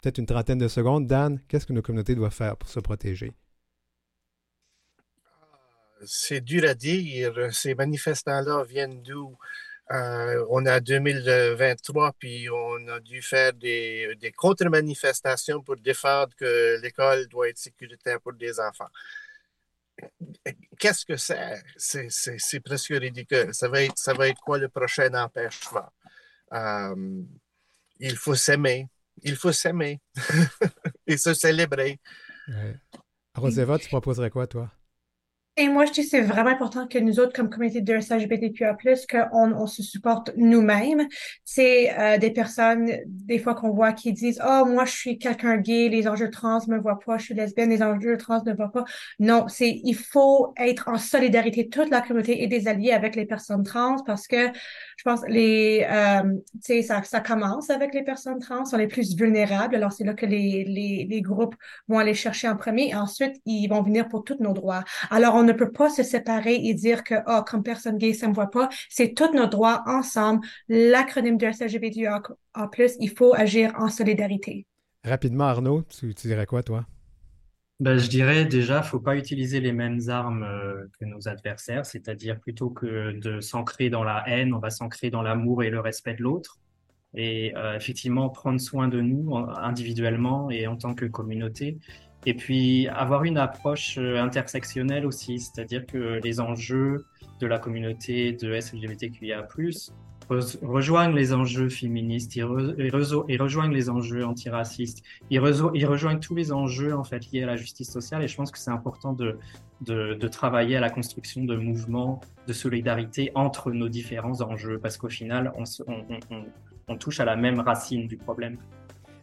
peut-être 0.00 0.18
une 0.18 0.26
trentaine 0.26 0.58
de 0.58 0.66
secondes. 0.66 1.06
Dan, 1.06 1.38
qu'est-ce 1.46 1.66
que 1.66 1.72
nos 1.72 1.82
communautés 1.82 2.16
doivent 2.16 2.34
faire 2.34 2.56
pour 2.56 2.68
se 2.68 2.80
protéger? 2.80 3.32
C'est 6.04 6.40
dur 6.40 6.68
à 6.68 6.74
dire. 6.74 7.32
Ces 7.52 7.76
manifestants-là 7.76 8.64
viennent 8.64 9.02
d'où? 9.02 9.36
Euh, 9.92 10.44
on 10.50 10.66
a 10.66 10.80
2023, 10.80 12.12
puis 12.18 12.48
on 12.50 12.88
a 12.88 12.98
dû 13.00 13.22
faire 13.22 13.52
des, 13.52 14.32
contre-manifestations 14.36 15.62
pour 15.62 15.76
défendre 15.76 16.34
que 16.36 16.80
l'école 16.82 17.28
doit 17.28 17.48
être 17.48 17.58
sécuritaire 17.58 18.20
pour 18.20 18.32
des 18.32 18.58
enfants. 18.58 18.88
Qu'est-ce 20.78 21.06
que 21.06 21.16
c'est? 21.16 21.62
C'est 21.76 22.60
presque 22.60 22.88
ridicule. 22.88 23.54
Ça 23.54 23.68
va, 23.68 23.82
être, 23.82 23.96
ça 23.96 24.12
va 24.12 24.28
être 24.28 24.40
quoi 24.40 24.58
le 24.58 24.68
prochain 24.68 25.14
empêchement? 25.14 25.88
Euh, 26.52 27.22
il 28.00 28.16
faut 28.16 28.34
s'aimer. 28.34 28.88
Il 29.22 29.36
faut 29.36 29.52
s'aimer 29.52 30.00
et 31.06 31.16
se 31.16 31.32
célébrer. 31.32 31.98
Ouais. 32.48 32.76
tu 33.78 33.88
proposerais 33.88 34.30
quoi, 34.30 34.46
toi? 34.46 34.70
Et 35.58 35.68
moi, 35.68 35.86
je 35.86 35.92
dis 35.92 36.02
c'est 36.04 36.20
vraiment 36.20 36.50
important 36.50 36.86
que 36.86 36.98
nous 36.98 37.18
autres, 37.18 37.32
comme 37.32 37.48
communauté 37.48 37.80
de 37.80 37.94
LGBTQA+, 37.94 38.76
qu'on 39.10 39.52
on 39.52 39.66
se 39.66 39.82
supporte 39.82 40.30
nous-mêmes. 40.36 41.08
C'est 41.44 41.98
euh, 41.98 42.18
des 42.18 42.30
personnes, 42.30 42.90
des 43.06 43.38
fois 43.38 43.54
qu'on 43.54 43.70
voit 43.70 43.94
qui 43.94 44.12
disent 44.12 44.38
«Oh, 44.46 44.66
moi, 44.66 44.84
je 44.84 44.92
suis 44.92 45.18
quelqu'un 45.18 45.56
gay, 45.56 45.88
les 45.88 46.08
enjeux 46.08 46.28
trans 46.30 46.60
me 46.68 46.78
voient 46.78 46.98
pas, 46.98 47.16
je 47.16 47.24
suis 47.24 47.34
lesbienne, 47.34 47.70
les 47.70 47.82
enjeux 47.82 48.18
trans 48.18 48.42
ne 48.44 48.52
voient 48.52 48.70
pas.» 48.70 48.84
Non, 49.18 49.48
c'est 49.48 49.80
il 49.82 49.94
faut 49.94 50.52
être 50.58 50.88
en 50.88 50.98
solidarité, 50.98 51.70
toute 51.70 51.88
la 51.88 52.02
communauté 52.02 52.42
et 52.42 52.48
des 52.48 52.68
alliés 52.68 52.92
avec 52.92 53.16
les 53.16 53.24
personnes 53.24 53.62
trans 53.62 53.96
parce 54.04 54.28
que 54.28 54.50
je 54.96 55.02
pense 55.04 55.20
les 55.28 55.86
euh, 55.90 56.22
tu 56.54 56.60
sais 56.60 56.82
ça, 56.82 57.02
ça 57.02 57.20
commence 57.20 57.70
avec 57.70 57.94
les 57.94 58.02
personnes 58.02 58.38
trans 58.38 58.64
sont 58.64 58.76
les 58.76 58.88
plus 58.88 59.14
vulnérables. 59.14 59.74
Alors 59.76 59.92
c'est 59.92 60.04
là 60.04 60.14
que 60.14 60.26
les, 60.26 60.64
les, 60.64 61.06
les 61.08 61.20
groupes 61.22 61.54
vont 61.88 61.98
aller 61.98 62.14
chercher 62.14 62.48
en 62.48 62.56
premier. 62.56 62.88
Et 62.90 62.94
ensuite 62.94 63.36
ils 63.44 63.68
vont 63.68 63.82
venir 63.82 64.08
pour 64.08 64.24
tous 64.24 64.38
nos 64.40 64.52
droits. 64.52 64.84
Alors 65.10 65.34
on 65.34 65.42
ne 65.42 65.52
peut 65.52 65.70
pas 65.70 65.90
se 65.90 66.02
séparer 66.02 66.54
et 66.54 66.74
dire 66.74 67.04
que 67.04 67.14
oh 67.26 67.42
comme 67.46 67.62
personne 67.62 67.98
gay 67.98 68.14
ça 68.14 68.28
me 68.28 68.34
voit 68.34 68.50
pas. 68.50 68.68
C'est 68.88 69.14
tous 69.14 69.32
nos 69.32 69.46
droits 69.46 69.82
ensemble. 69.86 70.46
L'acronyme 70.68 71.36
de 71.36 71.50
SLGBTQIA+, 71.50 72.22
il 73.00 73.10
faut 73.10 73.34
agir 73.34 73.72
en 73.78 73.88
solidarité. 73.88 74.66
Rapidement 75.04 75.44
Arnaud 75.44 75.82
tu 75.82 76.12
dirais 76.14 76.46
quoi 76.46 76.62
toi? 76.62 76.86
Ben, 77.78 77.98
je 77.98 78.08
dirais 78.08 78.46
déjà, 78.46 78.82
faut 78.82 79.00
pas 79.00 79.16
utiliser 79.16 79.60
les 79.60 79.72
mêmes 79.72 80.00
armes 80.08 80.44
euh, 80.44 80.86
que 80.98 81.04
nos 81.04 81.28
adversaires, 81.28 81.84
c'est-à-dire 81.84 82.40
plutôt 82.40 82.70
que 82.70 83.12
de 83.12 83.40
s'ancrer 83.42 83.90
dans 83.90 84.02
la 84.02 84.24
haine, 84.28 84.54
on 84.54 84.58
va 84.58 84.70
s'ancrer 84.70 85.10
dans 85.10 85.20
l'amour 85.22 85.62
et 85.62 85.68
le 85.68 85.80
respect 85.80 86.14
de 86.14 86.22
l'autre. 86.22 86.58
Et 87.14 87.54
euh, 87.56 87.76
effectivement, 87.76 88.30
prendre 88.30 88.60
soin 88.60 88.88
de 88.88 89.00
nous 89.02 89.30
en- 89.32 89.48
individuellement 89.48 90.50
et 90.50 90.66
en 90.66 90.76
tant 90.76 90.94
que 90.94 91.04
communauté. 91.06 91.78
Et 92.24 92.34
puis, 92.34 92.88
avoir 92.88 93.24
une 93.24 93.38
approche 93.38 93.98
euh, 93.98 94.18
intersectionnelle 94.22 95.04
aussi, 95.06 95.38
c'est-à-dire 95.38 95.84
que 95.86 96.18
les 96.24 96.40
enjeux 96.40 97.04
de 97.40 97.46
la 97.46 97.58
communauté 97.58 98.32
de 98.32 98.54
SLGBTQIA+, 98.54 99.46
rejoignent 100.28 101.14
les 101.14 101.32
enjeux 101.32 101.68
féministes, 101.68 102.34
ils, 102.36 102.42
re- 102.44 102.74
ils 102.78 102.90
rezo- 102.90 103.24
ils 103.28 103.40
rejoignent 103.40 103.72
les 103.72 103.88
enjeux 103.90 104.24
antiracistes, 104.26 105.02
ils, 105.30 105.38
rejoignent 105.40 106.18
tous 106.20 106.34
les 106.34 106.52
enjeux 106.52 106.94
en 106.96 107.04
fait 107.04 107.30
liés 107.32 107.42
à 107.44 107.46
la 107.46 107.56
justice 107.56 107.90
sociale 107.90 108.22
et 108.22 108.28
je 108.28 108.36
pense 108.36 108.50
que 108.50 108.58
c'est 108.58 108.70
important 108.70 109.12
de, 109.12 109.38
de, 109.82 110.14
de 110.14 110.28
travailler 110.28 110.76
à 110.76 110.80
la 110.80 110.90
construction 110.90 111.44
de 111.44 111.54
mouvements 111.56 112.20
de 112.48 112.52
solidarité 112.52 113.30
entre 113.34 113.70
nos 113.70 113.88
différents 113.88 114.40
enjeux 114.42 114.78
parce 114.78 114.96
qu'au 114.96 115.08
final 115.08 115.52
on, 115.56 115.64
se- 115.64 115.82
on, 115.86 115.98
on- 116.10 116.34
on- 116.36 116.44
on 116.88 116.96
touche 116.96 117.20
à 117.20 117.24
la 117.24 117.36
même 117.36 117.60
racine 117.60 118.06
du 118.06 118.16
problème. 118.16 118.56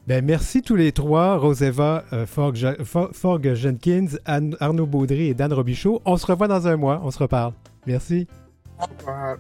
Ben, 0.06 0.24
merci 0.26 0.62
tous 0.62 0.76
les 0.76 0.92
trois, 0.92 1.38
Roseva 1.38 2.04
euh, 2.12 2.26
Forg, 2.26 2.58
For- 2.84 3.10
Forg 3.14 3.54
Jenkins, 3.54 4.08
Anne- 4.26 4.58
Arnaud 4.60 4.86
Baudry 4.86 5.28
et 5.28 5.34
Dan 5.34 5.54
Robichaud. 5.54 6.02
On 6.04 6.18
se 6.18 6.26
revoit 6.26 6.50
dans 6.50 6.68
un 6.68 6.76
mois, 6.76 7.00
on 7.06 7.10
se 7.12 7.20
reparle. 7.20 7.54
Merci. 7.88 8.28
Euh, 9.08 9.36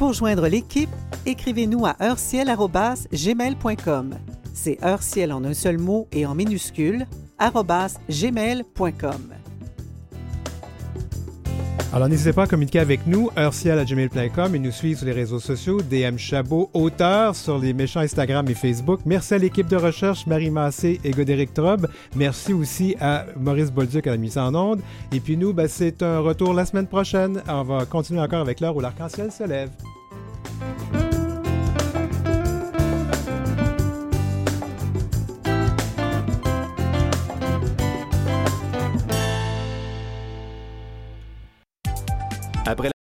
Pour 0.00 0.12
joindre 0.14 0.48
l'équipe, 0.48 0.90
écrivez-nous 1.26 1.84
à 1.84 1.94
heurciel.gmail.com. 2.00 4.14
C'est 4.54 4.82
heurciel 4.82 5.30
en 5.30 5.44
un 5.44 5.52
seul 5.52 5.76
mot 5.76 6.08
et 6.10 6.24
en 6.24 6.34
minuscule, 6.34 7.06
gmail.com. 8.08 9.39
Alors 11.92 12.08
n'hésitez 12.08 12.32
pas 12.32 12.44
à 12.44 12.46
communiquer 12.46 12.78
avec 12.78 13.04
nous, 13.08 13.30
heurciel.gmail.com 13.36 14.54
et 14.54 14.58
nous 14.60 14.70
suivre 14.70 15.00
sur 15.00 15.06
les 15.08 15.12
réseaux 15.12 15.40
sociaux, 15.40 15.82
DM 15.82 16.18
Chabot, 16.18 16.70
auteur 16.72 17.34
sur 17.34 17.58
les 17.58 17.72
méchants 17.72 17.98
Instagram 17.98 18.46
et 18.48 18.54
Facebook. 18.54 19.00
Merci 19.06 19.34
à 19.34 19.38
l'équipe 19.38 19.66
de 19.66 19.74
recherche, 19.74 20.24
Marie 20.28 20.50
Massé 20.50 21.00
et 21.02 21.10
Godéric 21.10 21.52
Trobe. 21.52 21.88
Merci 22.14 22.52
aussi 22.52 22.94
à 23.00 23.26
Maurice 23.36 23.72
Bolduc 23.72 24.06
à 24.06 24.12
la 24.12 24.18
mise 24.18 24.38
en 24.38 24.54
onde. 24.54 24.80
Et 25.12 25.18
puis 25.18 25.36
nous, 25.36 25.52
ben, 25.52 25.66
c'est 25.66 26.00
un 26.04 26.20
retour 26.20 26.54
la 26.54 26.64
semaine 26.64 26.86
prochaine. 26.86 27.42
On 27.48 27.64
va 27.64 27.84
continuer 27.86 28.20
encore 28.20 28.40
avec 28.40 28.60
l'heure 28.60 28.76
où 28.76 28.80
l'arc-en-ciel 28.80 29.32
se 29.32 29.42
lève. 29.42 29.70
Après 42.70 42.99